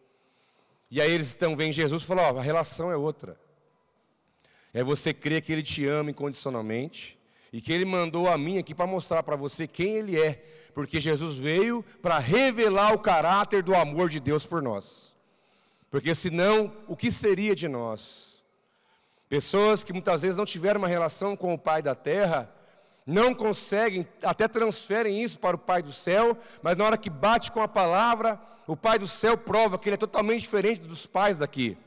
E 0.91 1.01
aí 1.01 1.11
eles 1.11 1.33
então 1.33 1.55
vêm 1.55 1.73
Jesus 1.73 2.03
e 2.03 2.05
falam: 2.05 2.37
a 2.37 2.41
relação 2.43 2.91
é 2.91 2.95
outra. 2.95 3.39
É 4.71 4.83
você 4.83 5.15
crer 5.15 5.41
que 5.41 5.51
Ele 5.51 5.63
te 5.63 5.87
ama 5.87 6.11
incondicionalmente 6.11 7.17
e 7.51 7.59
que 7.59 7.73
Ele 7.73 7.85
mandou 7.85 8.29
a 8.29 8.37
mim 8.37 8.59
aqui 8.59 8.75
para 8.75 8.85
mostrar 8.85 9.23
para 9.23 9.35
você 9.35 9.67
quem 9.67 9.95
Ele 9.95 10.21
é, 10.21 10.45
porque 10.75 11.01
Jesus 11.01 11.39
veio 11.39 11.83
para 12.03 12.19
revelar 12.19 12.93
o 12.93 12.99
caráter 12.99 13.63
do 13.63 13.73
amor 13.73 14.09
de 14.09 14.19
Deus 14.19 14.45
por 14.45 14.61
nós. 14.61 15.17
Porque 15.89 16.13
senão, 16.13 16.71
o 16.87 16.95
que 16.95 17.11
seria 17.11 17.55
de 17.55 17.67
nós? 17.67 18.26
Pessoas 19.29 19.83
que 19.83 19.93
muitas 19.93 20.21
vezes 20.21 20.37
não 20.37 20.45
tiveram 20.45 20.79
uma 20.79 20.87
relação 20.87 21.35
com 21.35 21.53
o 21.53 21.57
Pai 21.57 21.81
da 21.81 21.93
terra, 21.93 22.49
não 23.05 23.33
conseguem, 23.33 24.07
até 24.23 24.47
transferem 24.47 25.21
isso 25.21 25.39
para 25.39 25.55
o 25.55 25.59
Pai 25.59 25.81
do 25.81 25.91
céu, 25.91 26.37
mas 26.61 26.77
na 26.77 26.85
hora 26.85 26.97
que 26.97 27.09
bate 27.09 27.51
com 27.51 27.61
a 27.61 27.67
palavra, 27.67 28.39
o 28.65 28.75
Pai 28.75 28.97
do 28.99 29.07
céu 29.07 29.37
prova 29.37 29.77
que 29.77 29.89
ele 29.89 29.95
é 29.95 29.97
totalmente 29.97 30.41
diferente 30.41 30.81
dos 30.81 31.05
pais 31.05 31.37
daqui. 31.37 31.77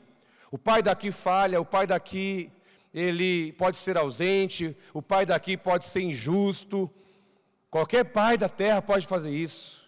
O 0.51 0.57
pai 0.57 0.83
daqui 0.83 1.11
falha, 1.11 1.61
o 1.61 1.65
pai 1.65 1.87
daqui 1.87 2.51
ele 2.93 3.53
pode 3.53 3.77
ser 3.77 3.97
ausente, 3.97 4.75
o 4.93 5.01
pai 5.01 5.25
daqui 5.25 5.55
pode 5.55 5.85
ser 5.85 6.01
injusto. 6.01 6.91
Qualquer 7.69 8.03
pai 8.03 8.37
da 8.37 8.49
terra 8.49 8.81
pode 8.81 9.07
fazer 9.07 9.31
isso. 9.31 9.81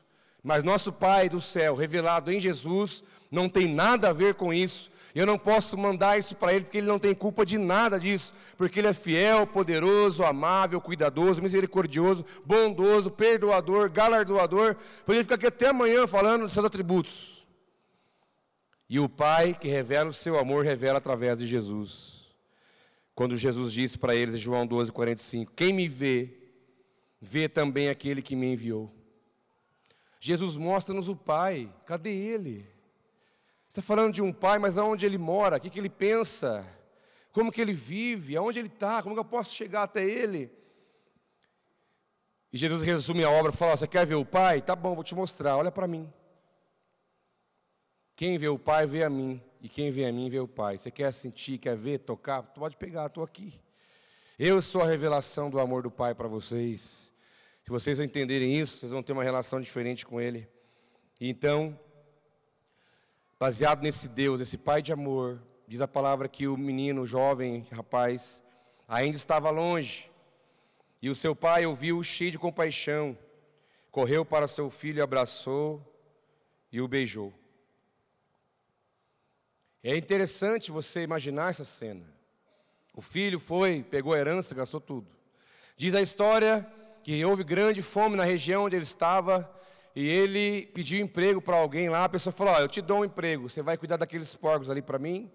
Mas 0.44 0.64
nosso 0.64 0.92
Pai 0.92 1.30
do 1.30 1.40
céu, 1.40 1.74
revelado 1.74 2.30
em 2.30 2.40
Jesus, 2.40 3.02
não 3.32 3.48
tem 3.48 3.66
nada 3.66 4.10
a 4.10 4.14
ver 4.14 4.36
com 4.36 4.54
isso. 4.54 4.92
Eu 5.16 5.28
não 5.28 5.38
posso 5.38 5.78
mandar 5.78 6.18
isso 6.18 6.36
para 6.36 6.54
ele, 6.54 6.66
porque 6.66 6.80
ele 6.80 6.88
não 6.88 6.98
tem 6.98 7.14
culpa 7.14 7.46
de 7.46 7.58
nada 7.58 8.00
disso, 8.00 8.34
porque 8.58 8.80
ele 8.80 8.88
é 8.88 8.94
fiel, 8.94 9.46
poderoso, 9.46 10.24
amável, 10.24 10.82
cuidadoso, 10.82 11.42
misericordioso, 11.42 12.26
bondoso, 12.44 13.12
perdoador, 13.12 13.92
galardoador. 13.92 14.76
Poderia 15.06 15.24
ficar 15.24 15.36
aqui 15.36 15.46
até 15.46 15.70
amanhã 15.70 16.08
falando 16.08 16.44
dos 16.44 16.54
seus 16.54 16.66
atributos. 16.66 17.46
E 18.90 19.00
o 19.00 19.08
Pai 19.08 19.54
que 19.54 19.68
revela 19.68 20.10
o 20.10 20.14
seu 20.14 20.38
amor, 20.40 20.66
revela 20.66 20.98
através 20.98 21.38
de 21.38 21.46
Jesus. 21.46 22.24
Quando 23.14 23.38
Jesus 23.38 23.72
disse 23.72 23.98
para 23.98 24.16
eles 24.16 24.34
em 24.34 24.40
João 24.40 24.66
12, 24.66 24.92
45: 24.92 25.52
Quem 25.56 25.72
me 25.72 25.88
vê, 25.88 26.36
vê 27.22 27.48
também 27.48 27.90
aquele 27.90 28.22
que 28.22 28.36
me 28.36 28.52
enviou. 28.52 28.92
Jesus 30.20 30.58
mostra-nos 30.58 31.08
o 31.08 31.16
Pai, 31.16 31.72
cadê 31.86 32.12
Ele? 32.12 32.73
Está 33.74 33.82
falando 33.82 34.14
de 34.14 34.22
um 34.22 34.32
pai, 34.32 34.60
mas 34.60 34.78
aonde 34.78 35.04
ele 35.04 35.18
mora? 35.18 35.58
O 35.58 35.60
que, 35.60 35.68
que 35.68 35.80
ele 35.80 35.90
pensa? 35.90 36.64
Como 37.32 37.52
que 37.52 37.60
ele 37.60 37.74
vive? 37.74 38.38
Aonde 38.38 38.60
ele 38.60 38.68
está? 38.68 39.02
Como 39.02 39.16
que 39.16 39.20
eu 39.20 39.26
posso 39.26 39.52
chegar 39.52 39.82
até 39.82 40.06
ele? 40.06 40.52
E 42.52 42.58
Jesus 42.60 42.84
resume 42.84 43.24
a 43.24 43.32
obra 43.32 43.52
fala: 43.52 43.76
Você 43.76 43.88
quer 43.88 44.06
ver 44.06 44.14
o 44.14 44.24
Pai? 44.24 44.62
Tá 44.62 44.76
bom, 44.76 44.94
vou 44.94 45.04
te 45.04 45.16
mostrar, 45.16 45.58
olha 45.58 45.72
para 45.72 45.88
mim. 45.88 46.08
Quem 48.16 48.38
vê 48.38 48.48
o 48.48 48.60
Pai, 48.60 48.86
vê 48.86 49.04
a 49.04 49.10
mim. 49.10 49.42
E 49.60 49.68
quem 49.68 49.90
vê 49.90 50.06
a 50.06 50.12
mim, 50.12 50.30
vê 50.30 50.40
o 50.40 50.48
Pai. 50.48 50.78
Você 50.78 50.92
quer 50.92 51.12
sentir, 51.12 51.58
quer 51.58 51.76
ver, 51.76 51.98
tocar? 51.98 52.44
Pode 52.44 52.78
pegar, 52.78 53.08
estou 53.08 53.24
aqui. 53.24 53.60
Eu 54.38 54.62
sou 54.62 54.84
a 54.84 54.86
revelação 54.86 55.50
do 55.50 55.60
amor 55.60 55.82
do 55.82 55.90
Pai 55.90 56.14
para 56.14 56.28
vocês. 56.28 57.12
Se 57.64 57.72
vocês 57.72 58.00
entenderem 58.00 58.56
isso, 58.56 58.78
vocês 58.78 58.92
vão 58.92 59.02
ter 59.02 59.14
uma 59.14 59.24
relação 59.24 59.60
diferente 59.60 60.06
com 60.06 60.22
Ele. 60.22 60.48
Então, 61.20 61.76
Baseado 63.44 63.82
nesse 63.82 64.08
Deus, 64.08 64.40
esse 64.40 64.58
Pai 64.58 64.82
de 64.82 64.94
amor, 64.94 65.38
diz 65.68 65.82
a 65.82 65.88
palavra 65.88 66.30
que 66.30 66.48
o 66.48 66.56
menino, 66.56 67.02
o 67.02 67.06
jovem 67.06 67.68
rapaz, 67.74 68.42
ainda 68.88 69.18
estava 69.18 69.50
longe. 69.50 70.10
E 71.02 71.10
o 71.10 71.14
seu 71.14 71.36
pai 71.36 71.66
ouviu 71.66 72.02
cheio 72.04 72.32
de 72.32 72.40
compaixão, 72.40 73.18
correu 73.92 74.24
para 74.24 74.48
seu 74.48 74.70
filho, 74.70 75.04
abraçou 75.04 75.84
e 76.72 76.80
o 76.80 76.88
beijou. 76.88 77.34
É 79.84 79.94
interessante 79.98 80.72
você 80.72 81.02
imaginar 81.02 81.50
essa 81.50 81.66
cena. 81.66 82.06
O 82.96 83.02
filho 83.02 83.42
foi, 83.42 83.84
pegou 83.84 84.14
a 84.14 84.20
herança, 84.20 84.56
gastou 84.56 84.80
tudo. 84.80 85.08
Diz 85.76 85.94
a 85.96 86.02
história 86.02 86.66
que 87.04 87.26
houve 87.26 87.44
grande 87.44 87.82
fome 87.82 88.16
na 88.16 88.24
região 88.24 88.64
onde 88.64 88.78
ele 88.78 88.86
estava, 88.86 89.54
e 89.96 90.08
ele 90.08 90.68
pediu 90.68 91.04
emprego 91.04 91.42
para 91.42 91.58
alguém 91.58 91.90
lá, 91.90 92.06
a 92.06 92.10
pessoa 92.10 92.34
falou: 92.34 92.56
oh, 92.56 92.60
Eu 92.60 92.68
te 92.68 92.82
dou 92.82 93.00
um 93.00 93.06
emprego, 93.06 93.50
você 93.50 93.62
vai 93.62 93.78
cuidar 93.78 93.98
daqueles 93.98 94.34
porcos 94.36 94.70
ali 94.70 94.82
para 94.82 94.98
mim, 94.98 95.32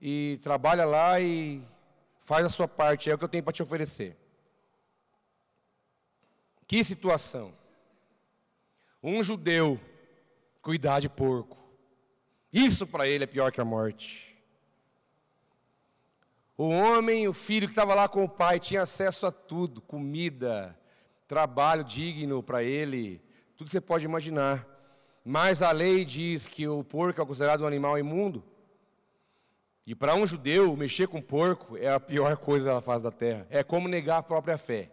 e 0.00 0.38
trabalha 0.42 0.84
lá 0.84 1.20
e 1.20 1.62
faz 2.18 2.44
a 2.44 2.48
sua 2.48 2.66
parte, 2.66 3.10
é 3.10 3.14
o 3.14 3.18
que 3.18 3.24
eu 3.24 3.28
tenho 3.28 3.44
para 3.44 3.52
te 3.52 3.62
oferecer. 3.62 4.16
Que 6.66 6.82
situação! 6.82 7.52
Um 9.02 9.22
judeu 9.22 9.80
cuidar 10.60 11.00
de 11.00 11.08
porco, 11.08 11.56
isso 12.52 12.86
para 12.86 13.06
ele 13.06 13.24
é 13.24 13.26
pior 13.26 13.50
que 13.52 13.60
a 13.60 13.64
morte. 13.64 14.30
O 16.56 16.68
homem, 16.68 17.26
o 17.26 17.32
filho 17.32 17.66
que 17.66 17.72
estava 17.72 17.94
lá 17.94 18.06
com 18.06 18.22
o 18.22 18.28
pai, 18.28 18.60
tinha 18.60 18.82
acesso 18.82 19.24
a 19.24 19.32
tudo: 19.32 19.80
comida, 19.80 20.78
trabalho 21.26 21.82
digno 21.82 22.42
para 22.42 22.62
ele, 22.62 23.22
tudo 23.60 23.68
que 23.68 23.72
você 23.72 23.80
pode 23.80 24.06
imaginar. 24.06 24.66
Mas 25.22 25.60
a 25.60 25.70
lei 25.70 26.02
diz 26.02 26.48
que 26.48 26.66
o 26.66 26.82
porco 26.82 27.20
é 27.20 27.26
considerado 27.26 27.60
um 27.60 27.66
animal 27.66 27.98
imundo. 27.98 28.42
E 29.86 29.94
para 29.94 30.14
um 30.14 30.26
judeu, 30.26 30.74
mexer 30.74 31.08
com 31.08 31.20
porco 31.20 31.76
é 31.76 31.92
a 31.92 32.00
pior 32.00 32.38
coisa 32.38 32.64
da 32.64 32.80
face 32.80 33.04
da 33.04 33.10
terra. 33.10 33.46
É 33.50 33.62
como 33.62 33.86
negar 33.86 34.16
a 34.16 34.22
própria 34.22 34.56
fé. 34.56 34.90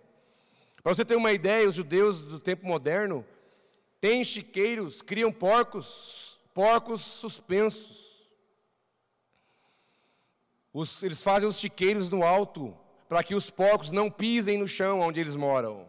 Para 0.84 0.93
você 0.93 1.06
ter 1.06 1.15
uma 1.15 1.32
ideia, 1.32 1.69
os 1.69 1.75
judeus 1.75 2.19
do 2.19 2.41
tempo 2.41 2.67
moderno 2.67 3.25
têm 4.01 4.21
chiqueiros, 4.21 5.01
criam 5.01 5.32
porcos, 5.32 6.38
porcos 6.53 6.99
suspensos. 6.99 8.27
Os, 10.73 11.01
eles 11.03 11.23
fazem 11.23 11.47
os 11.47 11.58
chiqueiros 11.58 12.10
no 12.10 12.21
alto, 12.21 12.75
para 13.08 13.23
que 13.23 13.34
os 13.34 13.49
porcos 13.49 13.93
não 13.93 14.12
pisem 14.12 14.58
no 14.58 14.67
chão 14.67 14.99
onde 14.99 15.21
eles 15.21 15.38
moram. 15.38 15.88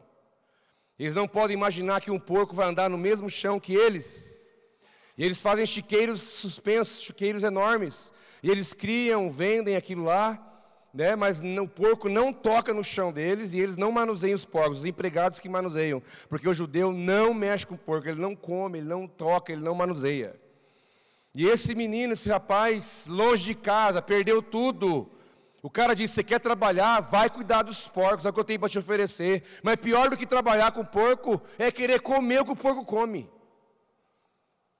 Eles 0.98 1.14
não 1.14 1.28
podem 1.28 1.54
imaginar 1.54 2.00
que 2.00 2.10
um 2.10 2.18
porco 2.18 2.56
vai 2.56 2.68
andar 2.68 2.90
no 2.90 2.98
mesmo 2.98 3.30
chão 3.30 3.60
que 3.60 3.74
eles. 3.74 4.52
E 5.16 5.24
eles 5.24 5.40
fazem 5.40 5.64
chiqueiros 5.64 6.20
suspensos, 6.20 7.02
chiqueiros 7.02 7.44
enormes. 7.44 8.12
E 8.42 8.50
eles 8.50 8.72
criam, 8.72 9.30
vendem 9.30 9.76
aquilo 9.76 10.04
lá, 10.04 10.44
né? 10.92 11.14
mas 11.14 11.40
o 11.40 11.68
porco 11.68 12.08
não 12.08 12.32
toca 12.32 12.74
no 12.74 12.82
chão 12.82 13.12
deles 13.12 13.52
e 13.52 13.60
eles 13.60 13.76
não 13.76 13.92
manuseiam 13.92 14.34
os 14.34 14.44
porcos, 14.44 14.78
os 14.78 14.84
empregados 14.84 15.38
que 15.38 15.48
manuseiam. 15.48 16.02
Porque 16.28 16.48
o 16.48 16.54
judeu 16.54 16.92
não 16.92 17.32
mexe 17.32 17.66
com 17.66 17.74
o 17.74 17.78
porco, 17.78 18.08
ele 18.08 18.20
não 18.20 18.34
come, 18.34 18.78
ele 18.78 18.88
não 18.88 19.06
toca, 19.06 19.52
ele 19.52 19.62
não 19.62 19.74
manuseia. 19.74 20.34
E 21.34 21.46
esse 21.46 21.74
menino, 21.74 22.14
esse 22.14 22.28
rapaz, 22.28 23.04
longe 23.06 23.44
de 23.44 23.54
casa, 23.54 24.02
perdeu 24.02 24.42
tudo 24.42 25.08
o 25.68 25.70
cara 25.70 25.94
disse: 25.94 26.14
Você 26.14 26.24
quer 26.24 26.40
trabalhar? 26.40 27.00
Vai 27.00 27.28
cuidar 27.28 27.62
dos 27.62 27.86
porcos, 27.88 28.24
é 28.24 28.30
o 28.30 28.32
que 28.32 28.40
eu 28.40 28.44
tenho 28.44 28.58
para 28.58 28.70
te 28.70 28.78
oferecer. 28.78 29.44
Mas 29.62 29.76
pior 29.76 30.08
do 30.08 30.16
que 30.16 30.24
trabalhar 30.24 30.72
com 30.72 30.82
porco 30.82 31.42
é 31.58 31.70
querer 31.70 32.00
comer 32.00 32.40
o 32.40 32.44
que 32.46 32.52
o 32.52 32.56
porco 32.56 32.86
come. 32.86 33.28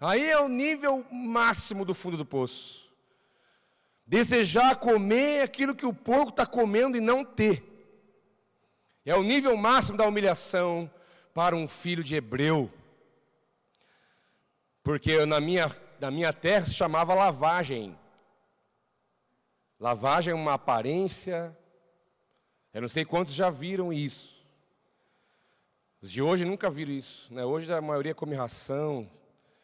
Aí 0.00 0.30
é 0.30 0.40
o 0.40 0.48
nível 0.48 1.04
máximo 1.12 1.84
do 1.84 1.94
fundo 1.94 2.16
do 2.16 2.24
poço. 2.24 2.90
Desejar 4.06 4.76
comer 4.76 5.42
aquilo 5.42 5.74
que 5.74 5.84
o 5.84 5.92
porco 5.92 6.30
está 6.30 6.46
comendo 6.46 6.96
e 6.96 7.02
não 7.02 7.22
ter. 7.22 7.62
É 9.04 9.14
o 9.14 9.22
nível 9.22 9.54
máximo 9.58 9.98
da 9.98 10.06
humilhação 10.06 10.90
para 11.34 11.54
um 11.54 11.68
filho 11.68 12.02
de 12.02 12.14
hebreu. 12.14 12.72
Porque 14.82 15.26
na 15.26 15.38
minha, 15.38 15.70
na 16.00 16.10
minha 16.10 16.32
terra 16.32 16.64
se 16.64 16.72
chamava 16.72 17.12
lavagem. 17.12 17.94
Lavagem 19.78 20.32
é 20.32 20.34
uma 20.34 20.54
aparência. 20.54 21.56
Eu 22.74 22.80
não 22.82 22.88
sei 22.88 23.04
quantos 23.04 23.32
já 23.32 23.48
viram 23.48 23.92
isso. 23.92 24.44
Os 26.02 26.10
de 26.10 26.20
hoje 26.20 26.44
nunca 26.44 26.68
viram 26.68 26.92
isso. 26.92 27.32
Né? 27.32 27.44
Hoje 27.44 27.72
a 27.72 27.80
maioria 27.80 28.14
come 28.14 28.34
ração. 28.34 29.08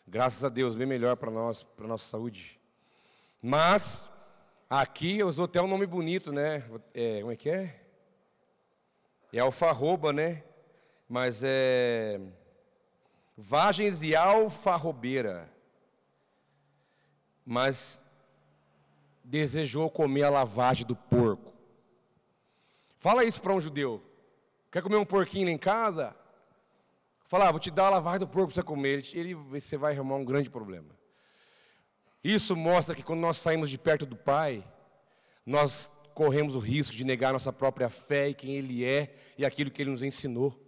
Graças 0.07 0.45
a 0.45 0.49
Deus, 0.49 0.77
bem 0.77 0.87
melhor 0.87 1.17
para 1.17 1.31
nós, 1.31 1.63
para 1.65 1.89
nossa 1.89 2.07
saúde. 2.07 2.61
Mas 3.43 4.09
aqui 4.71 5.23
usou 5.25 5.47
até 5.47 5.61
um 5.61 5.67
nome 5.67 5.87
bonito, 5.87 6.31
né? 6.31 6.63
É, 6.93 7.21
como 7.21 7.33
é 7.33 7.37
que 7.37 7.51
é? 7.51 7.81
É 9.33 9.41
alfarroba, 9.41 10.13
né? 10.13 10.45
Mas 11.09 11.43
é 11.43 12.21
vagens 13.37 13.99
de 13.99 14.15
alfarrobeira. 14.15 15.53
Mas 17.45 18.04
desejou 19.25 19.91
comer 19.91 20.25
a 20.25 20.31
lavagem 20.31 20.87
do 20.87 20.95
porco. 20.95 21.55
Fala 22.99 23.25
isso 23.25 23.41
para 23.41 23.55
um 23.55 23.61
judeu. 23.61 24.03
Quer 24.71 24.83
comer 24.83 24.97
um 24.97 25.05
porquinho 25.05 25.49
em 25.49 25.59
casa? 25.59 26.15
Fala, 27.27 27.49
ah, 27.49 27.51
vou 27.51 27.61
te 27.61 27.71
dar 27.71 27.87
a 27.87 27.91
lavagem 27.91 28.21
do 28.21 28.29
porco 28.29 28.49
para 28.49 28.57
você 28.57 28.63
comer. 28.63 29.05
Ele, 29.15 29.35
você 29.35 29.77
vai 29.77 29.95
arrumar 29.95 30.17
um 30.17 30.25
grande 30.25 30.51
problema. 30.51 30.89
Isso 32.23 32.55
mostra 32.55 32.95
que 32.95 33.03
quando 33.03 33.21
nós 33.21 33.39
saímos 33.39 33.71
de 33.71 33.79
perto 33.79 34.07
do 34.07 34.17
Pai, 34.17 34.65
nós 35.45 35.91
corremos 36.15 36.55
o 36.55 36.59
risco 36.59 36.95
de 36.95 37.05
negar 37.05 37.33
nossa 37.33 37.53
própria 37.53 37.91
fé 37.91 38.29
e 38.29 38.35
quem 38.35 38.55
Ele 38.55 38.85
é 38.85 39.15
e 39.37 39.45
aquilo 39.45 39.71
que 39.71 39.83
Ele 39.83 39.91
nos 39.91 40.03
ensinou. 40.03 40.59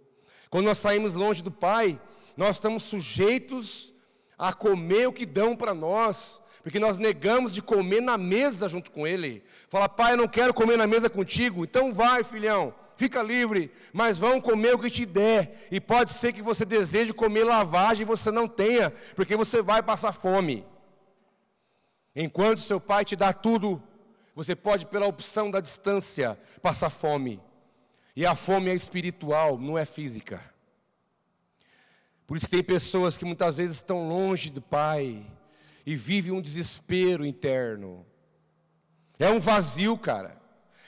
Quando 0.49 0.65
nós 0.65 0.77
saímos 0.77 1.13
longe 1.13 1.41
do 1.41 1.51
Pai, 1.51 1.99
nós 2.35 2.57
estamos 2.57 2.83
sujeitos 2.83 3.93
a 4.37 4.53
comer 4.53 5.07
o 5.07 5.13
que 5.13 5.25
dão 5.25 5.55
para 5.55 5.73
nós, 5.73 6.41
porque 6.67 6.81
nós 6.81 6.97
negamos 6.97 7.53
de 7.53 7.61
comer 7.61 8.01
na 8.01 8.17
mesa 8.17 8.67
junto 8.67 8.91
com 8.91 9.07
Ele. 9.07 9.41
Fala, 9.69 9.87
pai, 9.87 10.11
eu 10.11 10.17
não 10.17 10.27
quero 10.27 10.53
comer 10.53 10.77
na 10.77 10.85
mesa 10.85 11.09
contigo, 11.09 11.63
então 11.63 11.93
vai, 11.93 12.25
filhão, 12.25 12.75
fica 12.97 13.23
livre, 13.23 13.71
mas 13.93 14.19
vão 14.19 14.41
comer 14.41 14.75
o 14.75 14.77
que 14.77 14.89
te 14.89 15.05
der. 15.05 15.65
E 15.71 15.79
pode 15.79 16.11
ser 16.11 16.33
que 16.33 16.41
você 16.41 16.65
deseje 16.65 17.13
comer 17.13 17.45
lavagem 17.45 18.01
e 18.01 18.05
você 18.05 18.31
não 18.31 18.49
tenha, 18.49 18.91
porque 19.15 19.37
você 19.37 19.61
vai 19.61 19.81
passar 19.81 20.11
fome. 20.11 20.65
Enquanto 22.13 22.59
seu 22.59 22.81
pai 22.81 23.05
te 23.05 23.15
dá 23.15 23.31
tudo, 23.31 23.81
Você 24.35 24.53
pode, 24.53 24.87
pela 24.87 25.07
opção 25.07 25.49
da 25.49 25.61
distância, 25.61 26.37
passar 26.61 26.89
fome. 26.89 27.39
E 28.13 28.25
a 28.25 28.35
fome 28.35 28.69
é 28.69 28.75
espiritual, 28.75 29.57
não 29.57 29.77
é 29.77 29.85
física. 29.85 30.43
Por 32.27 32.35
isso 32.35 32.45
que 32.45 32.57
tem 32.57 32.63
pessoas 32.63 33.15
que 33.17 33.23
muitas 33.23 33.55
vezes 33.55 33.77
estão 33.77 34.09
longe 34.09 34.49
do 34.49 34.61
Pai 34.61 35.25
e 35.87 35.95
vivem 35.95 36.33
um 36.33 36.41
desespero 36.41 37.25
interno. 37.25 38.05
É 39.17 39.29
um 39.29 39.39
vazio, 39.39 39.97
cara. 39.97 40.37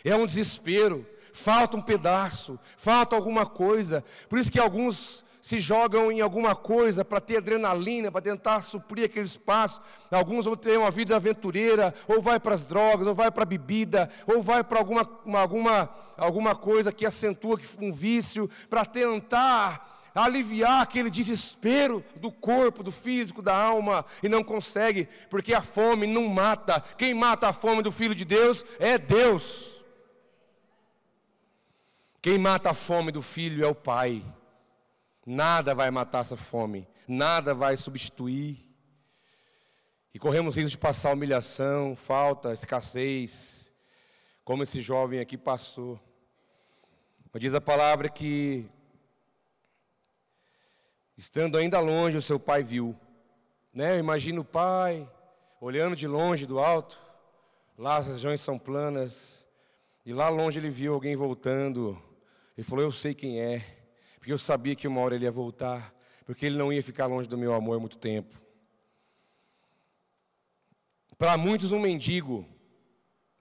É 0.03 0.13
um 0.13 0.25
desespero. 0.25 1.07
Falta 1.31 1.77
um 1.77 1.81
pedaço, 1.81 2.59
falta 2.75 3.15
alguma 3.15 3.45
coisa. 3.45 4.03
Por 4.27 4.37
isso 4.37 4.51
que 4.51 4.59
alguns 4.59 5.23
se 5.41 5.57
jogam 5.57 6.11
em 6.11 6.19
alguma 6.19 6.53
coisa 6.53 7.05
para 7.05 7.21
ter 7.21 7.37
adrenalina, 7.37 8.11
para 8.11 8.23
tentar 8.23 8.61
suprir 8.61 9.05
aquele 9.05 9.25
espaço. 9.25 9.79
Alguns 10.11 10.43
vão 10.43 10.57
ter 10.57 10.77
uma 10.77 10.91
vida 10.91 11.15
aventureira, 11.15 11.93
ou 12.05 12.21
vai 12.21 12.37
para 12.37 12.55
as 12.55 12.65
drogas, 12.65 13.07
ou 13.07 13.15
vai 13.15 13.31
para 13.31 13.43
a 13.43 13.45
bebida, 13.45 14.09
ou 14.27 14.43
vai 14.43 14.65
para 14.65 14.79
alguma, 14.79 15.09
alguma, 15.33 15.89
alguma 16.17 16.55
coisa 16.55 16.91
que 16.91 17.05
acentua 17.05 17.57
um 17.79 17.93
vício, 17.93 18.49
para 18.69 18.85
tentar 18.85 19.98
aliviar 20.13 20.81
aquele 20.81 21.09
desespero 21.09 22.03
do 22.15 22.31
corpo, 22.31 22.83
do 22.83 22.91
físico, 22.91 23.41
da 23.41 23.55
alma, 23.55 24.05
e 24.23 24.29
não 24.29 24.43
consegue, 24.43 25.07
porque 25.29 25.53
a 25.53 25.61
fome 25.61 26.07
não 26.07 26.27
mata. 26.27 26.81
Quem 26.97 27.13
mata 27.13 27.47
a 27.47 27.53
fome 27.53 27.81
do 27.81 27.91
Filho 27.91 28.15
de 28.15 28.25
Deus 28.25 28.65
é 28.79 28.97
Deus. 28.97 29.79
Quem 32.21 32.37
mata 32.37 32.71
a 32.71 32.73
fome 32.73 33.11
do 33.11 33.21
filho 33.21 33.63
é 33.63 33.67
o 33.67 33.75
Pai. 33.75 34.23
Nada 35.25 35.73
vai 35.73 35.89
matar 35.89 36.21
essa 36.21 36.35
fome, 36.35 36.87
nada 37.07 37.53
vai 37.53 37.77
substituir. 37.77 38.67
E 40.13 40.19
corremos 40.19 40.55
risco 40.55 40.71
de 40.71 40.77
passar 40.77 41.13
humilhação, 41.13 41.95
falta, 41.95 42.51
escassez, 42.51 43.71
como 44.43 44.63
esse 44.63 44.81
jovem 44.81 45.19
aqui 45.19 45.37
passou. 45.37 45.99
Mas 47.31 47.41
diz 47.41 47.53
a 47.53 47.61
palavra 47.61 48.09
que, 48.09 48.65
estando 51.19 51.57
ainda 51.57 51.79
longe, 51.81 52.15
o 52.15 52.21
seu 52.21 52.39
pai 52.39 52.63
viu. 52.63 52.95
Né? 53.73 53.95
Eu 53.95 53.99
imagino 53.99 54.41
o 54.41 54.45
pai, 54.45 55.05
olhando 55.59 55.95
de 55.95 56.07
longe, 56.07 56.45
do 56.45 56.59
alto, 56.59 56.97
lá 57.77 57.97
as 57.97 58.07
regiões 58.07 58.39
são 58.39 58.57
planas, 58.57 59.45
e 60.05 60.13
lá 60.13 60.29
longe 60.29 60.57
ele 60.57 60.69
viu 60.69 60.93
alguém 60.93 61.17
voltando. 61.17 62.01
Ele 62.57 62.65
falou: 62.65 62.85
Eu 62.85 62.91
sei 62.91 63.13
quem 63.13 63.41
é 63.41 63.79
porque 64.17 64.33
eu 64.33 64.37
sabia 64.37 64.75
que 64.75 64.87
uma 64.87 65.01
hora 65.01 65.15
ele 65.15 65.25
ia 65.25 65.31
voltar, 65.31 65.93
porque 66.25 66.45
ele 66.45 66.57
não 66.57 66.71
ia 66.71 66.83
ficar 66.83 67.07
longe 67.07 67.27
do 67.27 67.37
meu 67.37 67.53
amor 67.53 67.79
muito 67.79 67.97
tempo. 67.97 68.39
Para 71.17 71.37
muitos, 71.37 71.71
um 71.71 71.79
mendigo, 71.79 72.45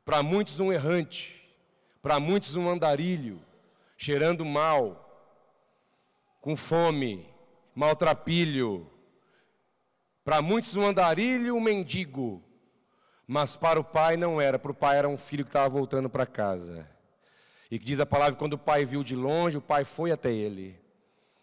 para 0.04 0.22
muitos, 0.22 0.58
um 0.60 0.72
errante, 0.72 1.46
para 2.00 2.18
muitos, 2.18 2.56
um 2.56 2.68
andarilho, 2.68 3.40
cheirando 3.96 4.44
mal, 4.44 5.04
com 6.40 6.56
fome, 6.56 7.28
maltrapilho. 7.78 8.90
Para 10.24 10.42
muitos, 10.42 10.74
um 10.74 10.84
andarilho, 10.84 11.54
um 11.54 11.60
mendigo. 11.60 12.42
Mas 13.24 13.54
para 13.54 13.78
o 13.78 13.84
pai 13.84 14.16
não 14.16 14.40
era, 14.40 14.58
para 14.58 14.72
o 14.72 14.74
pai 14.74 14.98
era 14.98 15.08
um 15.08 15.16
filho 15.16 15.44
que 15.44 15.50
estava 15.50 15.68
voltando 15.68 16.10
para 16.10 16.26
casa. 16.26 16.90
E 17.70 17.78
que 17.78 17.84
diz 17.84 18.00
a 18.00 18.06
palavra 18.06 18.34
quando 18.34 18.54
o 18.54 18.58
pai 18.58 18.84
viu 18.84 19.04
de 19.04 19.14
longe, 19.14 19.58
o 19.58 19.62
pai 19.62 19.84
foi 19.84 20.10
até 20.10 20.32
ele. 20.32 20.76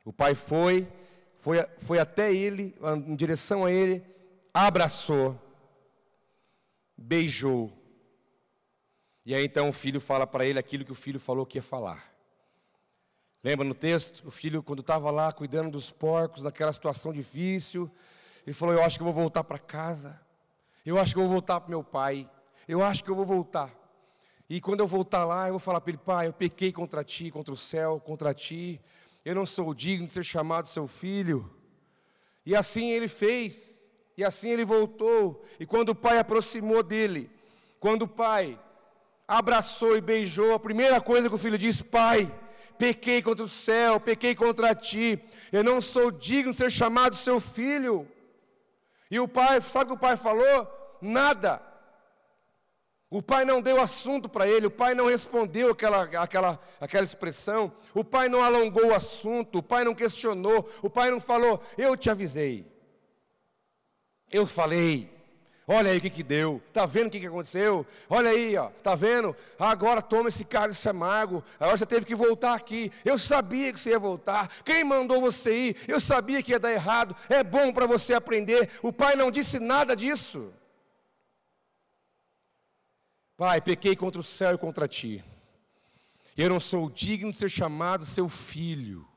O 0.04 0.12
pai 0.12 0.36
foi, 0.36 0.92
foi, 1.40 1.66
foi 1.78 2.00
até 2.00 2.34
ele, 2.34 2.76
em 3.08 3.16
direção 3.16 3.64
a 3.64 3.72
ele, 3.72 4.04
abraçou, 4.54 5.40
beijou. 6.98 7.72
E 9.26 9.34
aí 9.34 9.46
então 9.46 9.70
o 9.70 9.74
filho 9.74 10.02
fala 10.02 10.28
para 10.28 10.46
ele 10.46 10.60
aquilo 10.60 10.84
que 10.84 10.92
o 10.92 10.96
filho 10.96 11.20
falou 11.20 11.46
que 11.46 11.60
ia 11.60 11.64
falar. 11.64 12.15
Lembra 13.46 13.64
no 13.64 13.76
texto? 13.76 14.28
O 14.28 14.32
filho, 14.32 14.64
quando 14.64 14.80
estava 14.80 15.12
lá 15.12 15.32
cuidando 15.32 15.70
dos 15.70 15.92
porcos, 15.92 16.42
naquela 16.42 16.74
situação 16.74 17.14
difícil, 17.14 17.92
ele 18.44 18.56
falou: 18.56 18.74
Eu 18.74 18.84
acho 18.84 18.98
que 18.98 19.04
eu 19.04 19.06
vou 19.06 19.14
voltar 19.14 19.44
para 19.44 19.60
casa. 19.60 20.20
Eu 20.84 20.98
acho 20.98 21.14
que 21.14 21.20
eu 21.20 21.26
vou 21.26 21.34
voltar 21.34 21.62
para 21.62 21.70
meu 21.70 21.84
pai. 21.84 22.28
Eu 22.68 22.84
acho 22.84 23.04
que 23.04 23.12
eu 23.12 23.16
vou 23.16 23.24
voltar. 23.24 23.72
E 24.50 24.60
quando 24.60 24.80
eu 24.80 24.88
voltar 24.88 25.26
lá, 25.26 25.48
eu 25.48 25.52
vou 25.52 25.60
falar 25.60 25.80
para 25.80 25.92
ele: 25.92 26.00
Pai, 26.00 26.26
eu 26.26 26.34
pequei 26.34 26.72
contra 26.72 27.04
ti, 27.04 27.30
contra 27.30 27.54
o 27.54 27.58
céu, 27.58 28.02
contra 28.04 28.34
ti. 28.34 28.82
Eu 29.24 29.36
não 29.36 29.46
sou 29.46 29.76
digno 29.76 30.08
de 30.08 30.14
ser 30.14 30.24
chamado 30.24 30.68
seu 30.68 30.88
filho. 30.88 31.48
E 32.48 32.56
assim 32.56 32.90
ele 32.90 33.08
fez. 33.08 33.88
E 34.18 34.24
assim 34.24 34.50
ele 34.50 34.66
voltou. 34.66 35.46
E 35.60 35.68
quando 35.68 35.90
o 35.90 35.96
pai 35.96 36.18
aproximou 36.18 36.82
dele, 36.82 37.30
quando 37.80 38.02
o 38.02 38.08
pai 38.08 38.60
abraçou 39.28 39.96
e 39.96 40.02
beijou, 40.02 40.56
a 40.56 40.60
primeira 40.60 41.00
coisa 41.00 41.30
que 41.30 41.36
o 41.36 41.38
filho 41.38 41.60
disse: 41.60 41.84
Pai, 41.84 42.28
pequei 42.78 43.22
contra 43.22 43.44
o 43.44 43.50
céu, 43.50 44.00
pequei 44.00 44.36
contra 44.36 44.76
ti. 44.76 45.20
Eu 45.52 45.64
não 45.64 45.82
sou 45.82 46.12
digno 46.12 46.52
de 46.52 46.58
ser 46.58 46.72
chamado 46.72 47.16
seu 47.16 47.40
filho. 47.40 48.08
E 49.10 49.20
o 49.20 49.28
pai, 49.28 49.62
sabe 49.62 49.86
o 49.86 49.88
que 49.88 49.94
o 49.94 50.02
pai 50.02 50.18
falou? 50.18 50.98
Nada. 51.02 51.62
O 53.10 53.22
pai 53.22 53.46
não 53.46 53.62
deu 53.62 53.80
assunto 53.80 54.28
para 54.28 54.48
ele, 54.48 54.66
o 54.66 54.72
pai 54.72 54.94
não 54.94 55.06
respondeu 55.06 55.72
aquela, 55.72 56.04
aquela, 56.04 56.60
aquela 56.82 57.06
expressão, 57.06 57.72
o 57.94 58.04
pai 58.04 58.28
não 58.28 58.44
alongou 58.44 58.88
o 58.88 58.94
assunto, 58.94 59.60
o 59.60 59.64
pai 59.64 59.86
não 59.86 59.96
questionou, 59.96 60.70
o 60.82 60.90
pai 60.90 61.12
não 61.12 61.22
falou, 61.22 61.62
eu 61.78 61.96
te 61.96 62.10
avisei, 62.10 62.70
eu 64.30 64.46
falei, 64.46 65.15
olha 65.68 65.92
aí 65.92 65.98
o 65.98 66.02
que, 66.02 66.10
que 66.10 66.24
deu, 66.24 66.62
está 66.68 66.86
vendo 66.86 67.08
o 67.08 67.10
que, 67.10 67.20
que 67.20 67.28
aconteceu? 67.28 67.86
Olha 68.10 68.30
aí, 68.30 68.56
ó, 68.58 68.70
está 68.70 68.96
vendo? 68.96 69.36
Agora 69.58 70.02
toma 70.02 70.30
esse 70.30 70.46
cálice 70.46 70.88
amargo, 70.88 71.44
agora 71.60 71.78
você 71.78 71.86
teve 71.86 72.06
que 72.06 72.16
voltar 72.16 72.54
aqui, 72.54 72.92
eu 73.04 73.18
sabia 73.18 73.74
que 73.74 73.80
você 73.80 73.92
ia 73.92 74.00
voltar, 74.00 74.48
quem 74.64 74.84
mandou 74.84 75.20
você 75.20 75.70
ir? 75.70 75.78
Eu 75.88 76.00
sabia 76.00 76.42
que 76.44 76.52
ia 76.52 76.60
dar 76.60 76.72
errado, 76.72 77.16
é 77.30 77.44
bom 77.44 77.74
para 77.74 77.86
você 77.86 78.14
aprender, 78.14 78.70
o 78.82 78.94
pai 78.94 79.16
não 79.16 79.32
disse 79.32 79.60
nada 79.60 79.96
disso. 79.96 80.54
Pai, 83.38 83.60
pequei 83.60 83.96
contra 83.96 84.22
o 84.22 84.24
céu 84.24 84.56
e 84.56 84.58
contra 84.58 84.88
ti. 84.88 85.24
Eu 86.38 86.50
não 86.50 86.60
sou 86.60 86.90
digno 86.90 87.32
de 87.32 87.38
ser 87.38 87.50
chamado 87.50 88.06
seu 88.06 88.30
filho. 88.30 89.08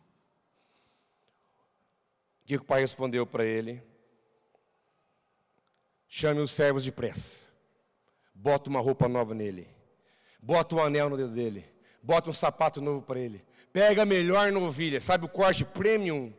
O 2.42 2.46
que 2.46 2.56
o 2.56 2.64
pai 2.64 2.80
respondeu 2.80 3.26
para 3.26 3.44
ele? 3.44 3.82
Chame 6.08 6.40
os 6.40 6.52
servos 6.52 6.84
depressa. 6.84 7.46
Bota 8.34 8.70
uma 8.70 8.80
roupa 8.80 9.08
nova 9.08 9.34
nele. 9.34 9.68
Bota 10.40 10.74
um 10.76 10.82
anel 10.82 11.10
no 11.10 11.16
dedo 11.16 11.32
dele. 11.32 11.64
Bota 12.02 12.30
um 12.30 12.32
sapato 12.32 12.80
novo 12.80 13.02
para 13.02 13.20
ele. 13.20 13.44
Pega 13.72 14.02
a 14.02 14.06
melhor 14.06 14.50
novilha. 14.50 15.00
Sabe 15.00 15.26
o 15.26 15.28
corte 15.28 15.64
premium? 15.64 16.32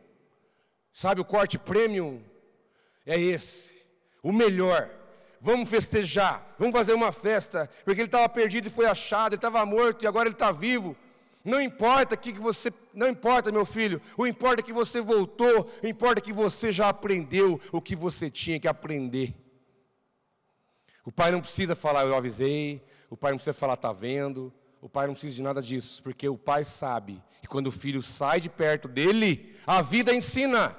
Sabe 0.92 1.20
o 1.20 1.24
corte 1.24 1.58
premium? 1.58 2.20
É 3.06 3.18
esse. 3.18 3.80
O 4.22 4.32
melhor 4.32 4.90
vamos 5.40 5.68
festejar, 5.68 6.54
vamos 6.58 6.76
fazer 6.76 6.92
uma 6.92 7.12
festa, 7.12 7.68
porque 7.84 8.02
ele 8.02 8.08
estava 8.08 8.28
perdido 8.28 8.66
e 8.66 8.70
foi 8.70 8.84
achado, 8.86 9.32
ele 9.32 9.38
estava 9.38 9.64
morto 9.64 10.04
e 10.04 10.06
agora 10.06 10.28
ele 10.28 10.34
está 10.34 10.52
vivo. 10.52 10.94
Não 11.42 11.60
importa 11.60 12.16
que 12.16 12.32
você, 12.32 12.70
não 12.92 13.08
importa, 13.08 13.50
meu 13.50 13.64
filho, 13.64 14.00
o 14.18 14.26
importa 14.26 14.60
é 14.60 14.62
que 14.62 14.72
você 14.72 15.00
voltou, 15.00 15.70
o 15.82 15.86
importa 15.86 16.20
é 16.20 16.22
que 16.22 16.34
você 16.34 16.70
já 16.70 16.90
aprendeu 16.90 17.58
o 17.72 17.80
que 17.80 17.96
você 17.96 18.28
tinha 18.30 18.60
que 18.60 18.68
aprender. 18.68 19.34
O 21.04 21.12
pai 21.12 21.32
não 21.32 21.40
precisa 21.40 21.74
falar, 21.74 22.04
eu 22.04 22.14
avisei, 22.14 22.82
o 23.08 23.16
pai 23.16 23.32
não 23.32 23.38
precisa 23.38 23.54
falar, 23.54 23.74
está 23.74 23.92
vendo, 23.92 24.52
o 24.80 24.88
pai 24.88 25.06
não 25.06 25.14
precisa 25.14 25.34
de 25.34 25.42
nada 25.42 25.62
disso, 25.62 26.02
porque 26.02 26.28
o 26.28 26.38
pai 26.38 26.64
sabe 26.64 27.22
que 27.40 27.48
quando 27.48 27.68
o 27.68 27.72
filho 27.72 28.02
sai 28.02 28.40
de 28.40 28.48
perto 28.48 28.88
dele, 28.88 29.54
a 29.66 29.82
vida 29.82 30.14
ensina. 30.14 30.76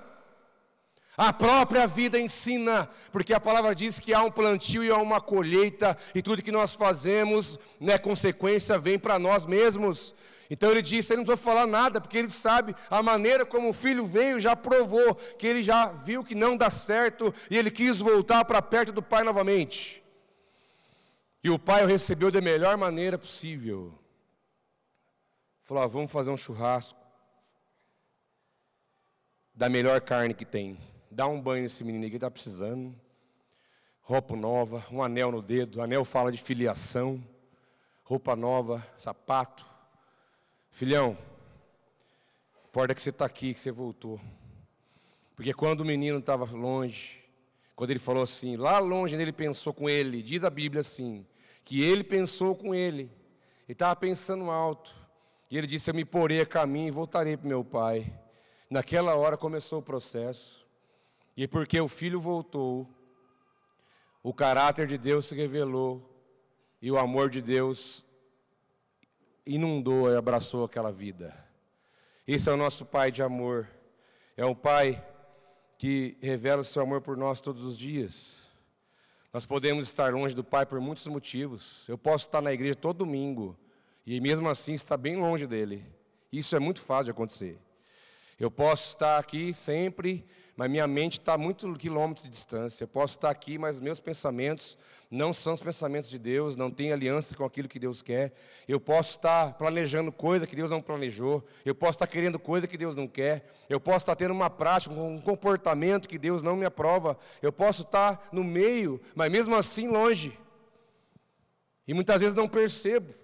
A 1.18 1.34
própria 1.34 1.86
vida 1.86 2.20
ensina, 2.20 2.90
porque 3.12 3.34
a 3.34 3.40
palavra 3.40 3.76
diz 3.76 4.00
que 4.00 4.14
há 4.14 4.24
um 4.24 4.32
plantio 4.32 4.84
e 4.84 4.90
há 4.90 4.98
uma 4.98 5.20
colheita, 5.20 5.98
e 6.16 6.22
tudo 6.22 6.42
que 6.42 6.52
nós 6.52 6.74
fazemos, 6.74 7.60
né, 7.80 7.98
consequência, 7.98 8.80
vem 8.80 8.98
para 8.98 9.20
nós 9.20 9.46
mesmos. 9.46 10.16
Então 10.50 10.72
ele 10.72 10.82
disse, 10.82 11.14
ele 11.14 11.18
não 11.18 11.26
precisa 11.26 11.46
falar 11.46 11.68
nada, 11.68 12.00
porque 12.00 12.18
ele 12.18 12.32
sabe 12.32 12.76
a 12.90 13.04
maneira 13.04 13.46
como 13.46 13.70
o 13.70 13.74
filho 13.74 14.06
veio, 14.06 14.40
já 14.40 14.56
provou 14.56 15.16
que 15.16 15.46
ele 15.46 15.64
já 15.64 15.88
viu 15.88 16.24
que 16.24 16.34
não 16.34 16.58
dá 16.58 16.70
certo, 16.70 17.34
e 17.50 17.58
ele 17.58 17.70
quis 17.70 17.98
voltar 17.98 18.44
para 18.46 18.62
perto 18.62 18.92
do 18.92 19.02
pai 19.02 19.24
novamente. 19.24 20.01
E 21.44 21.50
o 21.50 21.58
pai 21.58 21.84
o 21.84 21.88
recebeu 21.88 22.32
da 22.32 22.42
melhor 22.42 22.78
maneira 22.78 23.18
possível. 23.18 23.94
Falou: 25.64 25.84
ah, 25.84 25.88
vamos 25.88 26.12
fazer 26.12 26.30
um 26.30 26.38
churrasco 26.38 27.00
da 29.54 29.70
melhor 29.70 30.02
carne 30.02 30.34
que 30.34 30.46
tem 30.46 30.78
dá 31.12 31.28
um 31.28 31.40
banho 31.40 31.64
nesse 31.64 31.84
menino 31.84 32.10
que 32.10 32.16
está 32.16 32.32
precisando. 32.32 32.96
Roupa 34.02 34.36
nova, 34.36 34.84
um 34.90 35.04
anel 35.04 35.32
no 35.32 35.42
dedo, 35.42 35.82
anel 35.82 36.06
fala 36.06 36.32
de 36.32 36.42
filiação, 36.42 37.22
roupa 38.04 38.36
nova, 38.36 38.86
sapato. 38.98 39.66
Filhão, 40.72 41.18
importa 42.68 42.96
que 42.96 43.02
você 43.02 43.10
está 43.10 43.26
aqui, 43.26 43.54
que 43.54 43.60
você 43.60 43.72
voltou. 43.72 44.20
Porque 45.36 45.54
quando 45.54 45.82
o 45.82 45.86
menino 45.86 46.20
estava 46.20 46.46
longe, 46.46 47.20
quando 47.76 47.90
ele 47.90 48.00
falou 48.00 48.24
assim, 48.24 48.56
lá 48.56 48.80
longe 48.80 49.16
ele 49.16 49.34
pensou 49.34 49.74
com 49.74 49.90
ele, 49.90 50.24
diz 50.24 50.44
a 50.44 50.50
Bíblia 50.50 50.82
assim, 50.82 51.26
que 51.72 51.82
ele 51.82 52.04
pensou 52.04 52.54
com 52.54 52.76
ele. 52.76 53.04
Ele 53.64 53.72
estava 53.72 53.96
pensando 53.96 54.52
alto. 54.52 54.94
E 55.50 55.58
ele 55.58 55.66
disse: 55.66 55.90
Eu 55.90 55.94
me 55.94 56.04
porei 56.04 56.42
a 56.42 56.46
caminho 56.46 56.90
e 56.90 56.92
voltarei 56.92 57.38
para 57.38 57.48
meu 57.48 57.64
pai. 57.64 58.14
Naquela 58.70 59.16
hora 59.16 59.38
começou 59.38 59.80
o 59.80 59.82
processo. 59.82 60.68
E 61.38 61.48
porque 61.48 61.80
o 61.80 61.88
filho 61.88 62.20
voltou, 62.20 62.86
o 64.22 64.34
caráter 64.34 64.86
de 64.86 64.98
Deus 64.98 65.28
se 65.28 65.34
revelou 65.34 66.14
e 66.82 66.92
o 66.92 66.98
amor 66.98 67.30
de 67.30 67.42
Deus 67.42 68.04
inundou 69.46 70.12
e 70.12 70.18
abraçou 70.18 70.66
aquela 70.66 70.92
vida. 70.92 71.34
Esse 72.28 72.50
é 72.50 72.52
o 72.52 72.58
nosso 72.58 72.86
Pai 72.86 73.14
de 73.14 73.24
amor. 73.24 73.70
É 74.36 74.46
um 74.46 74.54
Pai 74.54 75.02
que 75.78 76.18
revela 76.22 76.64
o 76.64 76.66
seu 76.66 76.82
amor 76.84 77.00
por 77.00 77.16
nós 77.16 77.40
todos 77.40 77.64
os 77.64 77.78
dias. 77.78 78.51
Nós 79.34 79.46
podemos 79.46 79.88
estar 79.88 80.14
longe 80.14 80.36
do 80.36 80.44
Pai 80.44 80.66
por 80.66 80.82
muitos 80.82 81.08
motivos. 81.08 81.88
Eu 81.88 81.98
posso 81.98 82.26
estar 82.26 82.42
na 82.42 82.52
igreja 82.52 82.76
todo 82.76 82.98
domingo 82.98 83.58
e 84.06 84.20
mesmo 84.20 84.50
assim 84.50 84.74
estar 84.74 84.98
bem 84.98 85.16
longe 85.16 85.48
dele. 85.48 85.86
Isso 86.30 86.54
é 86.54 86.60
muito 86.60 86.82
fácil 86.82 87.06
de 87.06 87.12
acontecer. 87.12 87.58
Eu 88.38 88.52
posso 88.52 88.90
estar 88.90 89.18
aqui 89.18 89.54
sempre, 89.54 90.26
mas 90.62 90.70
minha 90.70 90.86
mente 90.86 91.18
está 91.18 91.34
a 91.34 91.38
muitos 91.40 91.76
quilômetros 91.76 92.24
de 92.24 92.30
distância. 92.30 92.84
Eu 92.84 92.88
posso 92.88 93.16
estar 93.16 93.32
aqui, 93.32 93.58
mas 93.58 93.80
meus 93.80 94.00
pensamentos 94.00 94.78
não 95.10 95.34
são 95.34 95.54
os 95.54 95.60
pensamentos 95.60 96.08
de 96.08 96.20
Deus, 96.20 96.56
não 96.56 96.70
tem 96.70 96.94
aliança 96.94 97.36
com 97.36 97.44
aquilo 97.44 97.68
que 97.68 97.80
Deus 97.80 98.04
quer. 98.04 98.32
Eu 98.68 98.80
posso 98.80 99.16
estar 99.16 99.54
planejando 99.54 100.12
coisa 100.12 100.46
que 100.46 100.56
Deus 100.56 100.70
não 100.70 100.80
planejou. 100.80 101.44
Eu 101.66 101.74
posso 101.74 101.94
estar 101.94 102.06
querendo 102.06 102.38
coisa 102.38 102.68
que 102.68 102.78
Deus 102.78 102.96
não 102.96 103.08
quer. 103.08 103.52
Eu 103.68 103.80
posso 103.80 104.04
estar 104.04 104.16
tendo 104.16 104.36
uma 104.36 104.52
prática, 104.52 104.94
um 104.94 105.20
comportamento 105.20 106.08
que 106.08 106.20
Deus 106.20 106.44
não 106.44 106.56
me 106.56 106.64
aprova. 106.64 107.18
Eu 107.42 107.52
posso 107.52 107.82
estar 107.82 108.30
no 108.32 108.44
meio, 108.44 109.02
mas 109.16 109.32
mesmo 109.32 109.56
assim 109.56 109.88
longe. 109.88 110.38
E 111.88 111.94
muitas 111.96 112.22
vezes 112.22 112.36
não 112.36 112.48
percebo. 112.48 113.16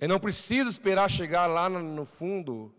Eu 0.00 0.08
não 0.08 0.18
preciso 0.18 0.70
esperar 0.70 1.10
chegar 1.10 1.46
lá 1.46 1.68
no 1.68 2.06
fundo 2.06 2.74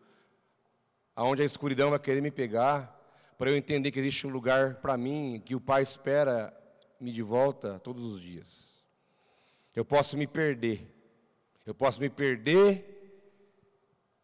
aonde 1.15 1.43
a 1.43 1.45
escuridão 1.45 1.91
vai 1.91 1.99
querer 1.99 2.21
me 2.21 2.31
pegar, 2.31 2.96
para 3.37 3.49
eu 3.49 3.57
entender 3.57 3.91
que 3.91 3.99
existe 3.99 4.25
um 4.25 4.31
lugar 4.31 4.75
para 4.75 4.97
mim, 4.97 5.41
que 5.45 5.55
o 5.55 5.61
Pai 5.61 5.83
espera 5.83 6.53
me 6.99 7.11
de 7.11 7.21
volta 7.21 7.79
todos 7.79 8.03
os 8.03 8.19
dias. 8.19 8.83
Eu 9.75 9.85
posso 9.85 10.17
me 10.17 10.25
perder, 10.25 10.91
eu 11.65 11.75
posso 11.75 12.01
me 12.01 12.09
perder 12.09 12.95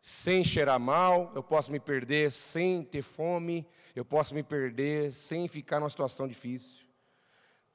sem 0.01 0.43
cheirar 0.43 0.79
mal, 0.79 1.31
eu 1.35 1.43
posso 1.43 1.71
me 1.71 1.79
perder 1.79 2.31
sem 2.31 2.83
ter 2.83 3.03
fome, 3.03 3.65
eu 3.95 4.03
posso 4.03 4.33
me 4.33 4.41
perder 4.41 5.13
sem 5.13 5.47
ficar 5.47 5.79
numa 5.79 5.89
situação 5.89 6.27
difícil. 6.27 6.83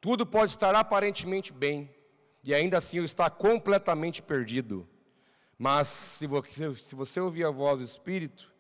Tudo 0.00 0.26
pode 0.26 0.52
estar 0.52 0.74
aparentemente 0.74 1.52
bem, 1.52 1.88
e 2.44 2.52
ainda 2.52 2.78
assim 2.78 2.98
eu 2.98 3.04
estar 3.04 3.30
completamente 3.30 4.20
perdido. 4.20 4.88
Mas 5.56 5.88
se 5.88 6.26
você, 6.26 6.74
se 6.74 6.94
você 6.94 7.20
ouvir 7.20 7.44
a 7.44 7.50
voz 7.50 7.78
do 7.78 7.84
Espírito, 7.84 8.52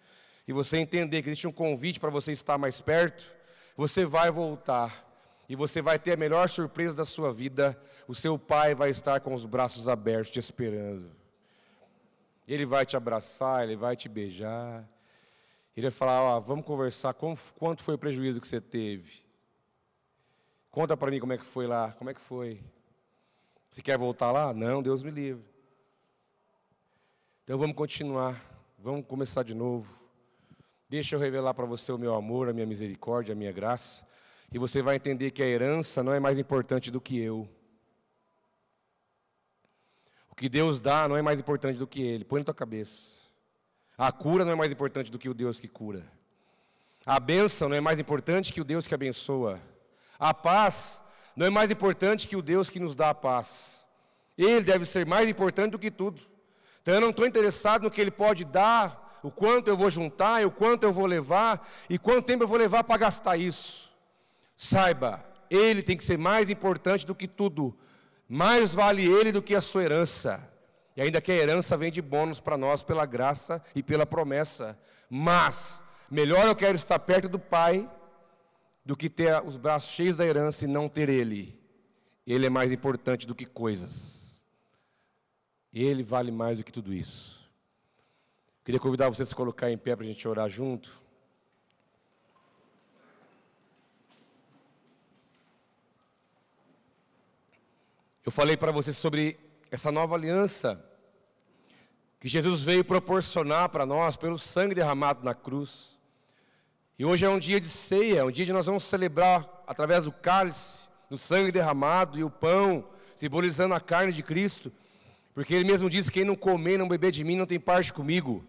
e 0.48 0.52
você 0.52 0.78
entender 0.78 1.22
que 1.22 1.28
existe 1.28 1.46
um 1.46 1.52
convite 1.52 2.00
para 2.00 2.08
você 2.08 2.32
estar 2.32 2.56
mais 2.56 2.80
perto, 2.80 3.30
você 3.76 4.06
vai 4.06 4.30
voltar 4.30 5.06
e 5.46 5.54
você 5.54 5.82
vai 5.82 5.98
ter 5.98 6.14
a 6.14 6.16
melhor 6.16 6.48
surpresa 6.48 6.96
da 6.96 7.04
sua 7.04 7.30
vida. 7.30 7.78
O 8.08 8.14
seu 8.14 8.38
pai 8.38 8.74
vai 8.74 8.88
estar 8.88 9.20
com 9.20 9.34
os 9.34 9.44
braços 9.44 9.90
abertos 9.90 10.30
te 10.30 10.38
esperando. 10.38 11.10
Ele 12.46 12.64
vai 12.64 12.86
te 12.86 12.96
abraçar, 12.96 13.62
ele 13.62 13.76
vai 13.76 13.94
te 13.94 14.08
beijar. 14.08 14.88
Ele 15.76 15.90
vai 15.90 15.96
falar: 15.96 16.22
ó, 16.22 16.40
vamos 16.40 16.64
conversar. 16.64 17.12
quanto 17.12 17.84
foi 17.84 17.96
o 17.96 17.98
prejuízo 17.98 18.40
que 18.40 18.48
você 18.48 18.60
teve? 18.60 19.22
Conta 20.70 20.96
para 20.96 21.10
mim 21.10 21.20
como 21.20 21.34
é 21.34 21.38
que 21.38 21.44
foi 21.44 21.66
lá. 21.66 21.92
Como 21.92 22.08
é 22.08 22.14
que 22.14 22.20
foi? 22.22 22.64
Você 23.70 23.82
quer 23.82 23.98
voltar 23.98 24.32
lá? 24.32 24.54
Não, 24.54 24.82
Deus 24.82 25.02
me 25.02 25.10
livre. 25.10 25.44
Então 27.44 27.58
vamos 27.58 27.76
continuar. 27.76 28.42
Vamos 28.78 29.06
começar 29.06 29.42
de 29.42 29.52
novo. 29.52 29.97
Deixa 30.88 31.16
eu 31.16 31.20
revelar 31.20 31.52
para 31.52 31.66
você 31.66 31.92
o 31.92 31.98
meu 31.98 32.14
amor, 32.14 32.48
a 32.48 32.52
minha 32.54 32.64
misericórdia, 32.64 33.34
a 33.34 33.36
minha 33.36 33.52
graça. 33.52 34.06
E 34.50 34.58
você 34.58 34.80
vai 34.80 34.96
entender 34.96 35.32
que 35.32 35.42
a 35.42 35.46
herança 35.46 36.02
não 36.02 36.14
é 36.14 36.18
mais 36.18 36.38
importante 36.38 36.90
do 36.90 36.98
que 36.98 37.18
eu. 37.18 37.46
O 40.30 40.34
que 40.34 40.48
Deus 40.48 40.80
dá 40.80 41.06
não 41.06 41.14
é 41.14 41.20
mais 41.20 41.38
importante 41.38 41.78
do 41.78 41.86
que 41.86 42.00
Ele. 42.00 42.24
Põe 42.24 42.40
na 42.40 42.44
tua 42.46 42.54
cabeça. 42.54 43.18
A 43.98 44.10
cura 44.10 44.46
não 44.46 44.52
é 44.52 44.54
mais 44.54 44.72
importante 44.72 45.10
do 45.10 45.18
que 45.18 45.28
o 45.28 45.34
Deus 45.34 45.60
que 45.60 45.68
cura. 45.68 46.10
A 47.04 47.20
bênção 47.20 47.68
não 47.68 47.76
é 47.76 47.80
mais 47.82 47.98
importante 47.98 48.50
que 48.50 48.60
o 48.60 48.64
Deus 48.64 48.86
que 48.86 48.94
abençoa. 48.94 49.60
A 50.18 50.32
paz 50.32 51.02
não 51.36 51.44
é 51.44 51.50
mais 51.50 51.70
importante 51.70 52.26
que 52.26 52.36
o 52.36 52.40
Deus 52.40 52.70
que 52.70 52.80
nos 52.80 52.94
dá 52.94 53.10
a 53.10 53.14
paz. 53.14 53.84
Ele 54.38 54.62
deve 54.62 54.86
ser 54.86 55.04
mais 55.04 55.28
importante 55.28 55.72
do 55.72 55.78
que 55.78 55.90
tudo. 55.90 56.22
Então 56.80 56.94
eu 56.94 57.00
não 57.00 57.10
estou 57.10 57.26
interessado 57.26 57.82
no 57.82 57.90
que 57.90 58.00
Ele 58.00 58.10
pode 58.10 58.46
dar 58.46 59.07
o 59.22 59.30
quanto 59.30 59.68
eu 59.68 59.76
vou 59.76 59.90
juntar, 59.90 60.46
o 60.46 60.50
quanto 60.50 60.84
eu 60.84 60.92
vou 60.92 61.06
levar, 61.06 61.68
e 61.88 61.98
quanto 61.98 62.26
tempo 62.26 62.44
eu 62.44 62.48
vou 62.48 62.58
levar 62.58 62.84
para 62.84 62.96
gastar 62.98 63.36
isso. 63.36 63.90
Saiba, 64.56 65.24
ele 65.50 65.82
tem 65.82 65.96
que 65.96 66.04
ser 66.04 66.18
mais 66.18 66.50
importante 66.50 67.06
do 67.06 67.14
que 67.14 67.28
tudo. 67.28 67.76
Mais 68.28 68.74
vale 68.74 69.06
ele 69.06 69.32
do 69.32 69.42
que 69.42 69.54
a 69.54 69.60
sua 69.60 69.84
herança. 69.84 70.46
E 70.96 71.00
ainda 71.00 71.20
que 71.20 71.32
a 71.32 71.36
herança 71.36 71.76
vem 71.76 71.92
de 71.92 72.02
bônus 72.02 72.40
para 72.40 72.56
nós 72.56 72.82
pela 72.82 73.06
graça 73.06 73.62
e 73.74 73.82
pela 73.82 74.04
promessa. 74.04 74.78
Mas, 75.08 75.82
melhor 76.10 76.46
eu 76.46 76.56
quero 76.56 76.76
estar 76.76 76.98
perto 76.98 77.28
do 77.28 77.38
Pai 77.38 77.88
do 78.84 78.96
que 78.96 79.08
ter 79.08 79.42
os 79.44 79.56
braços 79.56 79.90
cheios 79.90 80.16
da 80.16 80.26
herança 80.26 80.64
e 80.64 80.68
não 80.68 80.88
ter 80.88 81.08
Ele. 81.08 81.56
Ele 82.26 82.46
é 82.46 82.50
mais 82.50 82.72
importante 82.72 83.26
do 83.26 83.34
que 83.34 83.46
coisas. 83.46 84.42
Ele 85.72 86.02
vale 86.02 86.30
mais 86.30 86.58
do 86.58 86.64
que 86.64 86.72
tudo 86.72 86.92
isso. 86.92 87.37
Queria 88.68 88.78
convidar 88.78 89.08
você 89.08 89.22
a 89.22 89.24
se 89.24 89.34
colocar 89.34 89.70
em 89.70 89.78
pé 89.78 89.96
para 89.96 90.04
a 90.04 90.06
gente 90.06 90.28
orar 90.28 90.46
junto. 90.46 90.92
Eu 98.26 98.30
falei 98.30 98.58
para 98.58 98.70
você 98.70 98.92
sobre 98.92 99.40
essa 99.70 99.90
nova 99.90 100.14
aliança 100.14 100.84
que 102.20 102.28
Jesus 102.28 102.60
veio 102.60 102.84
proporcionar 102.84 103.70
para 103.70 103.86
nós 103.86 104.18
pelo 104.18 104.38
sangue 104.38 104.74
derramado 104.74 105.24
na 105.24 105.34
cruz. 105.34 105.98
E 106.98 107.06
hoje 107.06 107.24
é 107.24 107.30
um 107.30 107.38
dia 107.38 107.58
de 107.58 107.70
ceia, 107.70 108.26
um 108.26 108.30
dia 108.30 108.44
de 108.44 108.52
nós 108.52 108.66
vamos 108.66 108.84
celebrar 108.84 109.48
através 109.66 110.04
do 110.04 110.12
cálice, 110.12 110.80
do 111.08 111.16
sangue 111.16 111.50
derramado 111.50 112.18
e 112.18 112.22
o 112.22 112.28
pão, 112.28 112.86
simbolizando 113.16 113.72
a 113.72 113.80
carne 113.80 114.12
de 114.12 114.22
Cristo, 114.22 114.70
porque 115.32 115.54
ele 115.54 115.64
mesmo 115.64 115.88
diz: 115.88 116.10
quem 116.10 116.22
não 116.22 116.36
comer, 116.36 116.76
não 116.76 116.86
beber 116.86 117.10
de 117.10 117.24
mim, 117.24 117.34
não 117.34 117.46
tem 117.46 117.58
parte 117.58 117.94
comigo. 117.94 118.44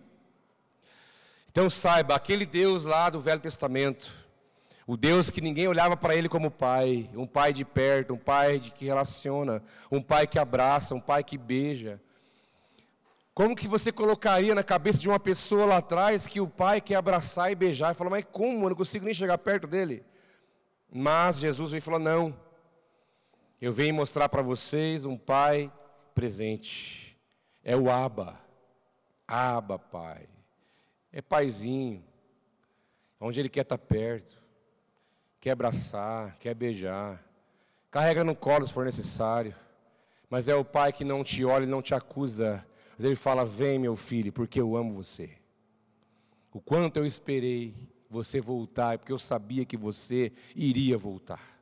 Então 1.52 1.70
saiba, 1.70 2.16
aquele 2.16 2.46
Deus 2.46 2.84
lá 2.84 3.10
do 3.10 3.20
Velho 3.20 3.42
Testamento, 3.42 4.12
o 4.86 4.96
Deus 4.96 5.32
que 5.32 5.42
ninguém 5.42 5.68
olhava 5.68 5.98
para 5.98 6.16
ele 6.16 6.30
como 6.30 6.52
pai, 6.52 7.10
um 7.16 7.26
pai 7.26 7.52
de 7.52 7.66
perto, 7.66 8.14
um 8.14 8.18
pai 8.18 8.60
que 8.60 8.86
relaciona, 8.86 9.64
um 9.92 10.02
pai 10.02 10.28
que 10.28 10.38
abraça, 10.38 10.94
um 10.94 11.02
pai 11.02 11.24
que 11.24 11.38
beija. 11.38 12.00
Como 13.34 13.56
que 13.56 13.68
você 13.68 13.92
colocaria 13.92 14.54
na 14.54 14.64
cabeça 14.64 15.00
de 15.00 15.10
uma 15.10 15.20
pessoa 15.20 15.66
lá 15.66 15.78
atrás 15.78 16.28
que 16.28 16.40
o 16.40 16.48
pai 16.48 16.82
quer 16.82 16.96
abraçar 16.96 17.52
e 17.52 17.56
beijar 17.56 17.92
e 17.92 17.96
falar, 17.96 18.12
mas 18.12 18.26
como? 18.32 18.66
Eu 18.66 18.70
não 18.70 18.76
consigo 18.76 19.06
nem 19.06 19.14
chegar 19.14 19.38
perto 19.40 19.66
dele. 19.66 20.04
Mas 20.92 21.38
Jesus 21.40 21.72
veio 21.72 21.80
e 21.80 21.82
falou: 21.82 22.00
não, 22.00 22.36
eu 23.62 23.72
venho 23.72 23.94
mostrar 23.94 24.30
para 24.30 24.42
vocês 24.42 25.06
um 25.06 25.18
pai 25.18 25.72
presente. 26.14 27.18
É 27.64 27.76
o 27.76 27.90
Aba. 27.90 28.40
Aba, 29.28 29.80
pai 29.80 30.28
é 31.12 31.22
paizinho, 31.22 32.04
onde 33.20 33.40
ele 33.40 33.50
quer 33.50 33.62
estar 33.62 33.78
perto, 33.78 34.42
quer 35.40 35.52
abraçar, 35.52 36.38
quer 36.38 36.54
beijar, 36.54 37.24
carrega 37.90 38.24
no 38.24 38.36
colo 38.36 38.66
se 38.66 38.74
for 38.74 38.86
necessário, 38.86 39.56
mas 40.30 40.48
é 40.48 40.56
o 40.56 40.64
pai 40.64 40.94
que 40.94 41.04
não 41.04 41.24
te 41.24 41.44
olha 41.44 41.64
e 41.64 41.68
não 41.68 41.82
te 41.82 41.96
acusa, 41.96 42.66
mas 42.96 43.06
ele 43.06 43.16
fala: 43.16 43.44
Vem, 43.44 43.80
meu 43.80 43.96
filho, 43.96 44.32
porque 44.32 44.62
eu 44.62 44.76
amo 44.76 44.94
você. 44.94 45.32
O 46.52 46.62
quanto 46.62 46.98
eu 46.98 47.06
esperei 47.06 47.74
você 48.10 48.42
voltar, 48.42 48.98
porque 48.98 49.12
eu 49.12 49.20
sabia 49.20 49.66
que 49.66 49.78
você 49.78 50.32
iria 50.56 50.98
voltar. 50.98 51.60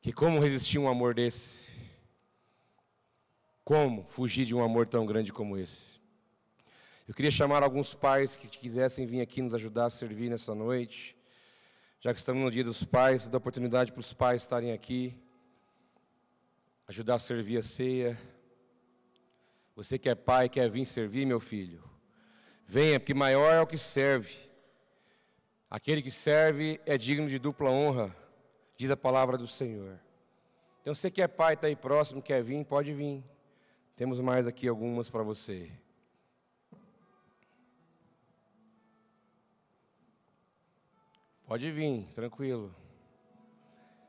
Que 0.00 0.12
como 0.12 0.40
resistir 0.40 0.78
um 0.78 0.88
amor 0.88 1.14
desse? 1.14 1.72
Como 3.64 4.04
fugir 4.04 4.44
de 4.44 4.54
um 4.54 4.62
amor 4.62 4.86
tão 4.86 5.06
grande 5.06 5.32
como 5.32 5.56
esse? 5.56 6.01
Eu 7.12 7.14
queria 7.14 7.30
chamar 7.30 7.62
alguns 7.62 7.92
pais 7.92 8.36
que 8.36 8.48
quisessem 8.48 9.04
vir 9.04 9.20
aqui 9.20 9.42
nos 9.42 9.54
ajudar 9.54 9.84
a 9.84 9.90
servir 9.90 10.30
nessa 10.30 10.54
noite. 10.54 11.14
Já 12.00 12.10
que 12.10 12.18
estamos 12.18 12.42
no 12.42 12.50
dia 12.50 12.64
dos 12.64 12.84
pais, 12.84 13.28
dá 13.28 13.36
oportunidade 13.36 13.92
para 13.92 14.00
os 14.00 14.14
pais 14.14 14.40
estarem 14.40 14.72
aqui, 14.72 15.14
ajudar 16.88 17.16
a 17.16 17.18
servir 17.18 17.58
a 17.58 17.62
ceia. 17.62 18.18
Você 19.76 19.98
que 19.98 20.08
é 20.08 20.14
pai, 20.14 20.48
quer 20.48 20.70
vir 20.70 20.86
servir, 20.86 21.26
meu 21.26 21.38
filho? 21.38 21.84
Venha, 22.64 22.98
porque 22.98 23.12
maior 23.12 23.52
é 23.52 23.60
o 23.60 23.66
que 23.66 23.76
serve. 23.76 24.34
Aquele 25.68 26.00
que 26.00 26.10
serve 26.10 26.80
é 26.86 26.96
digno 26.96 27.28
de 27.28 27.38
dupla 27.38 27.68
honra, 27.68 28.16
diz 28.74 28.90
a 28.90 28.96
palavra 28.96 29.36
do 29.36 29.46
Senhor. 29.46 30.00
Então 30.80 30.94
você 30.94 31.10
que 31.10 31.20
é 31.20 31.28
pai, 31.28 31.52
está 31.52 31.66
aí 31.66 31.76
próximo, 31.76 32.22
quer 32.22 32.42
vir, 32.42 32.64
pode 32.64 32.94
vir. 32.94 33.22
Temos 33.96 34.18
mais 34.18 34.46
aqui 34.46 34.66
algumas 34.66 35.10
para 35.10 35.22
você. 35.22 35.81
Pode 41.46 41.70
vir, 41.70 42.06
tranquilo. 42.14 42.74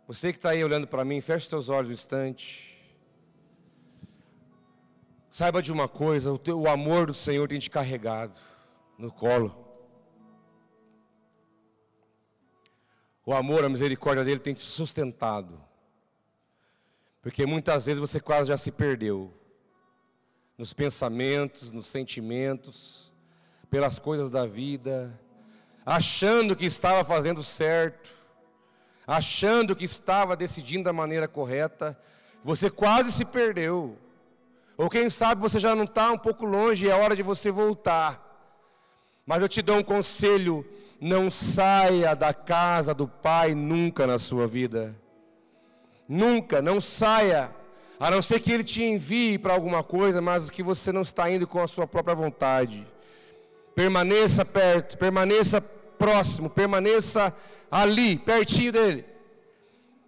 Você 0.07 0.31
que 0.31 0.37
está 0.37 0.49
aí 0.49 0.63
olhando 0.63 0.87
para 0.87 1.05
mim, 1.05 1.21
feche 1.21 1.47
seus 1.47 1.69
olhos 1.69 1.89
um 1.89 1.93
instante. 1.93 2.73
Saiba 5.31 5.61
de 5.61 5.71
uma 5.71 5.87
coisa: 5.87 6.31
o, 6.31 6.37
teu, 6.37 6.59
o 6.59 6.69
amor 6.69 7.07
do 7.07 7.13
Senhor 7.13 7.47
tem 7.47 7.59
te 7.59 7.69
carregado 7.69 8.37
no 8.97 9.11
colo. 9.11 9.63
O 13.25 13.33
amor, 13.33 13.63
a 13.63 13.69
misericórdia 13.69 14.23
dele 14.23 14.39
tem 14.39 14.53
te 14.53 14.63
sustentado. 14.63 15.59
Porque 17.21 17.45
muitas 17.45 17.85
vezes 17.85 17.99
você 17.99 18.19
quase 18.19 18.49
já 18.49 18.57
se 18.57 18.69
perdeu 18.69 19.33
nos 20.57 20.73
pensamentos, 20.73 21.71
nos 21.71 21.87
sentimentos, 21.87 23.13
pelas 23.69 23.97
coisas 23.97 24.29
da 24.29 24.45
vida, 24.45 25.19
achando 25.85 26.55
que 26.55 26.65
estava 26.65 27.03
fazendo 27.03 27.43
certo, 27.43 28.09
achando 29.05 29.75
que 29.75 29.85
estava 29.85 30.35
decidindo 30.35 30.85
da 30.85 30.93
maneira 30.93 31.27
correta, 31.27 31.97
você 32.43 32.69
quase 32.69 33.11
se 33.11 33.25
perdeu. 33.25 33.97
Ou 34.77 34.89
quem 34.89 35.09
sabe 35.09 35.41
você 35.41 35.59
já 35.59 35.75
não 35.75 35.83
está 35.83 36.11
um 36.11 36.17
pouco 36.17 36.45
longe 36.45 36.85
e 36.85 36.89
é 36.89 36.95
hora 36.95 37.15
de 37.15 37.23
você 37.23 37.51
voltar. 37.51 38.21
Mas 39.25 39.41
eu 39.41 39.49
te 39.49 39.61
dou 39.61 39.77
um 39.77 39.83
conselho: 39.83 40.65
não 40.99 41.29
saia 41.29 42.15
da 42.15 42.33
casa 42.33 42.93
do 42.93 43.07
Pai 43.07 43.53
nunca 43.53 44.07
na 44.07 44.17
sua 44.17 44.47
vida. 44.47 44.95
Nunca, 46.07 46.61
não 46.61 46.81
saia. 46.81 47.51
A 47.99 48.11
não 48.11 48.21
ser 48.21 48.39
que 48.39 48.51
Ele 48.51 48.63
te 48.63 48.83
envie 48.83 49.37
para 49.37 49.53
alguma 49.53 49.83
coisa, 49.83 50.21
mas 50.21 50.49
que 50.49 50.63
você 50.63 50.91
não 50.91 51.03
está 51.03 51.29
indo 51.29 51.47
com 51.47 51.61
a 51.61 51.67
sua 51.67 51.87
própria 51.87 52.15
vontade. 52.15 52.85
Permaneça 53.75 54.43
perto, 54.43 54.97
permaneça 54.97 55.63
próximo, 55.97 56.49
permaneça 56.49 57.33
ali, 57.69 58.17
pertinho 58.17 58.71
dele. 58.71 59.05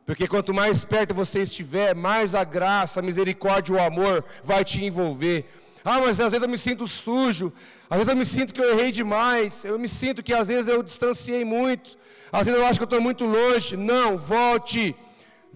Porque 0.05 0.27
quanto 0.27 0.53
mais 0.53 0.86
perto 0.86 1.15
você 1.15 1.41
estiver, 1.41 1.95
mais 1.95 2.36
a 2.36 2.43
graça, 2.43 2.99
a 2.99 3.03
misericórdia 3.03 3.75
o 3.75 3.81
amor 3.81 4.23
vai 4.43 4.63
te 4.63 4.83
envolver. 4.86 5.45
Ah, 5.83 5.99
mas 5.99 6.19
às 6.19 6.31
vezes 6.31 6.43
eu 6.43 6.49
me 6.49 6.57
sinto 6.57 6.88
sujo, 6.88 7.51
às 7.89 7.97
vezes 7.97 8.11
eu 8.11 8.17
me 8.17 8.25
sinto 8.25 8.53
que 8.53 8.59
eu 8.59 8.71
errei 8.71 8.91
demais, 8.91 9.63
eu 9.63 9.77
me 9.77 9.88
sinto 9.88 10.21
que 10.21 10.33
às 10.33 10.47
vezes 10.47 10.67
eu 10.67 10.81
distanciei 10.83 11.43
muito, 11.45 11.97
às 12.31 12.45
vezes 12.45 12.59
eu 12.59 12.65
acho 12.65 12.79
que 12.79 12.83
eu 12.83 12.86
estou 12.86 13.01
muito 13.01 13.25
longe. 13.25 13.75
Não, 13.77 14.17
volte 14.17 14.95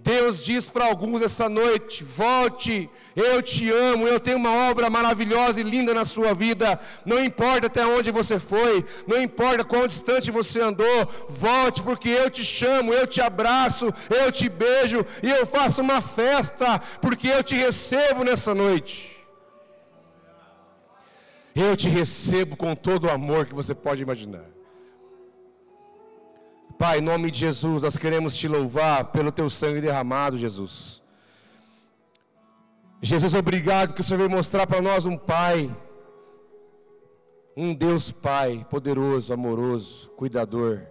Deus 0.04 0.44
diz 0.44 0.70
para 0.70 0.86
alguns 0.86 1.22
essa 1.22 1.50
noite: 1.50 2.04
volte, 2.04 2.90
eu 3.16 3.42
te 3.42 3.70
amo, 3.70 4.08
eu 4.08 4.20
tenho 4.20 4.38
uma 4.38 4.70
obra 4.70 4.90
maravilhosa 4.90 5.60
e 5.60 5.64
linda 5.64 5.94
na 5.94 6.06
sua 6.06 6.34
vida. 6.34 6.80
Não 7.06 7.24
importa 7.24 7.68
até 7.68 7.86
onde 7.86 8.12
você 8.12 8.40
foi, 8.40 8.86
não 9.06 9.22
importa 9.22 9.64
quão 9.64 9.88
distante 9.88 10.32
você 10.32 10.62
andou, 10.62 11.08
volte, 11.28 11.84
porque 11.84 12.10
eu 12.10 12.30
te 12.30 12.44
chamo, 12.44 12.94
eu 12.94 13.06
te 13.06 13.22
abraço, 13.22 13.94
eu 14.10 14.32
te 14.32 14.48
beijo 14.48 15.06
e 15.22 15.30
eu 15.30 15.46
faço 15.46 15.82
uma 15.82 16.02
festa, 16.02 16.80
porque 17.02 17.28
eu 17.28 17.44
te 17.44 17.56
recebo 17.56 18.24
nessa 18.24 18.56
noite. 18.56 19.18
Eu 21.56 21.76
te 21.76 21.90
recebo 21.90 22.56
com 22.56 22.74
todo 22.74 23.06
o 23.06 23.10
amor 23.10 23.46
que 23.46 23.54
você 23.54 23.76
pode 23.76 24.02
imaginar. 24.02 24.59
Pai, 26.80 27.00
em 27.00 27.02
nome 27.02 27.30
de 27.30 27.40
Jesus, 27.40 27.84
nós 27.84 27.98
queremos 27.98 28.38
te 28.38 28.48
louvar 28.48 29.12
pelo 29.12 29.34
teu 29.34 29.50
sangue 29.50 29.82
derramado, 29.82 30.38
Jesus. 30.38 31.02
Jesus, 33.02 33.34
obrigado 33.34 33.94
que 33.94 34.00
o 34.00 34.04
Senhor 34.04 34.20
veio 34.20 34.30
mostrar 34.30 34.66
para 34.66 34.82
nós 34.82 35.06
um 35.06 35.18
Pai, 35.18 35.70
um 37.54 37.74
Deus 37.74 38.14
Pai, 38.14 38.66
poderoso, 38.70 39.34
amoroso, 39.34 40.10
cuidador. 40.12 40.84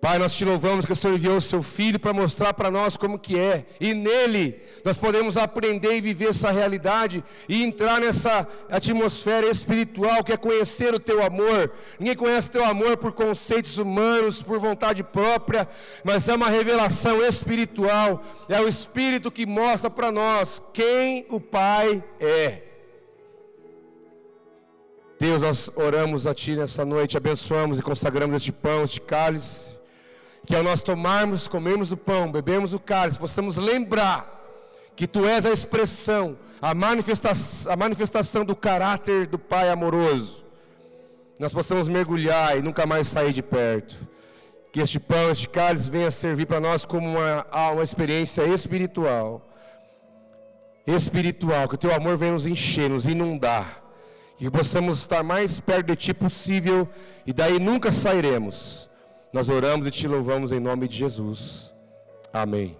Pai, 0.00 0.16
nós 0.16 0.32
te 0.32 0.44
louvamos 0.44 0.86
que 0.86 0.92
o 0.92 0.96
Senhor 0.96 1.14
enviou 1.14 1.36
o 1.38 1.40
seu 1.40 1.60
Filho 1.60 1.98
para 1.98 2.12
mostrar 2.12 2.54
para 2.54 2.70
nós 2.70 2.96
como 2.96 3.18
que 3.18 3.36
é. 3.36 3.66
E 3.80 3.94
nele 3.94 4.62
nós 4.84 4.96
podemos 4.96 5.36
aprender 5.36 5.96
e 5.96 6.00
viver 6.00 6.28
essa 6.28 6.52
realidade 6.52 7.24
e 7.48 7.64
entrar 7.64 8.00
nessa 8.00 8.46
atmosfera 8.70 9.48
espiritual 9.48 10.22
que 10.22 10.32
é 10.32 10.36
conhecer 10.36 10.94
o 10.94 11.00
teu 11.00 11.20
amor. 11.24 11.72
Ninguém 11.98 12.14
conhece 12.14 12.48
teu 12.48 12.64
amor 12.64 12.96
por 12.96 13.10
conceitos 13.10 13.76
humanos, 13.76 14.40
por 14.40 14.60
vontade 14.60 15.02
própria, 15.02 15.68
mas 16.04 16.28
é 16.28 16.34
uma 16.36 16.48
revelação 16.48 17.20
espiritual. 17.24 18.22
É 18.48 18.60
o 18.60 18.68
Espírito 18.68 19.32
que 19.32 19.46
mostra 19.46 19.90
para 19.90 20.12
nós 20.12 20.62
quem 20.72 21.26
o 21.28 21.40
Pai 21.40 22.04
é. 22.20 22.62
Deus, 25.18 25.42
nós 25.42 25.68
oramos 25.74 26.24
a 26.24 26.32
Ti 26.32 26.54
nessa 26.54 26.84
noite, 26.84 27.16
abençoamos 27.16 27.80
e 27.80 27.82
consagramos 27.82 28.36
este 28.36 28.52
pão, 28.52 28.84
este 28.84 29.00
cálice 29.00 29.77
que 30.48 30.56
ao 30.56 30.62
nós 30.62 30.80
tomarmos, 30.80 31.46
comermos 31.46 31.90
do 31.90 31.96
pão, 31.96 32.32
bebemos 32.32 32.72
o 32.72 32.80
cálice, 32.80 33.18
possamos 33.18 33.58
lembrar 33.58 34.34
que 34.96 35.06
Tu 35.06 35.26
és 35.26 35.44
a 35.44 35.50
expressão, 35.50 36.38
a 36.58 36.74
manifestação, 36.74 37.70
a 37.70 37.76
manifestação 37.76 38.46
do 38.46 38.56
caráter 38.56 39.26
do 39.26 39.38
Pai 39.38 39.68
amoroso. 39.68 40.42
Nós 41.38 41.52
possamos 41.52 41.86
mergulhar 41.86 42.56
e 42.56 42.62
nunca 42.62 42.86
mais 42.86 43.08
sair 43.08 43.34
de 43.34 43.42
perto. 43.42 43.94
Que 44.72 44.80
este 44.80 44.98
pão, 44.98 45.30
este 45.30 45.46
cálice 45.46 45.90
venha 45.90 46.10
servir 46.10 46.46
para 46.46 46.60
nós 46.60 46.82
como 46.86 47.06
uma, 47.06 47.46
uma 47.72 47.82
experiência 47.82 48.42
espiritual. 48.46 49.46
Espiritual, 50.86 51.68
que 51.68 51.74
o 51.74 51.78
Teu 51.78 51.94
amor 51.94 52.16
venha 52.16 52.32
nos 52.32 52.46
encher, 52.46 52.88
nos 52.88 53.06
inundar. 53.06 53.82
Que 54.38 54.50
possamos 54.50 55.00
estar 55.00 55.22
mais 55.22 55.60
perto 55.60 55.88
de 55.88 55.96
Ti 55.96 56.14
possível 56.14 56.88
e 57.26 57.34
daí 57.34 57.58
nunca 57.58 57.92
sairemos 57.92 58.87
nós 59.32 59.48
oramos 59.48 59.86
e 59.86 59.90
te 59.90 60.06
louvamos 60.06 60.52
em 60.52 60.60
nome 60.60 60.88
de 60.88 60.96
Jesus. 60.96 61.72
Amém. 62.32 62.76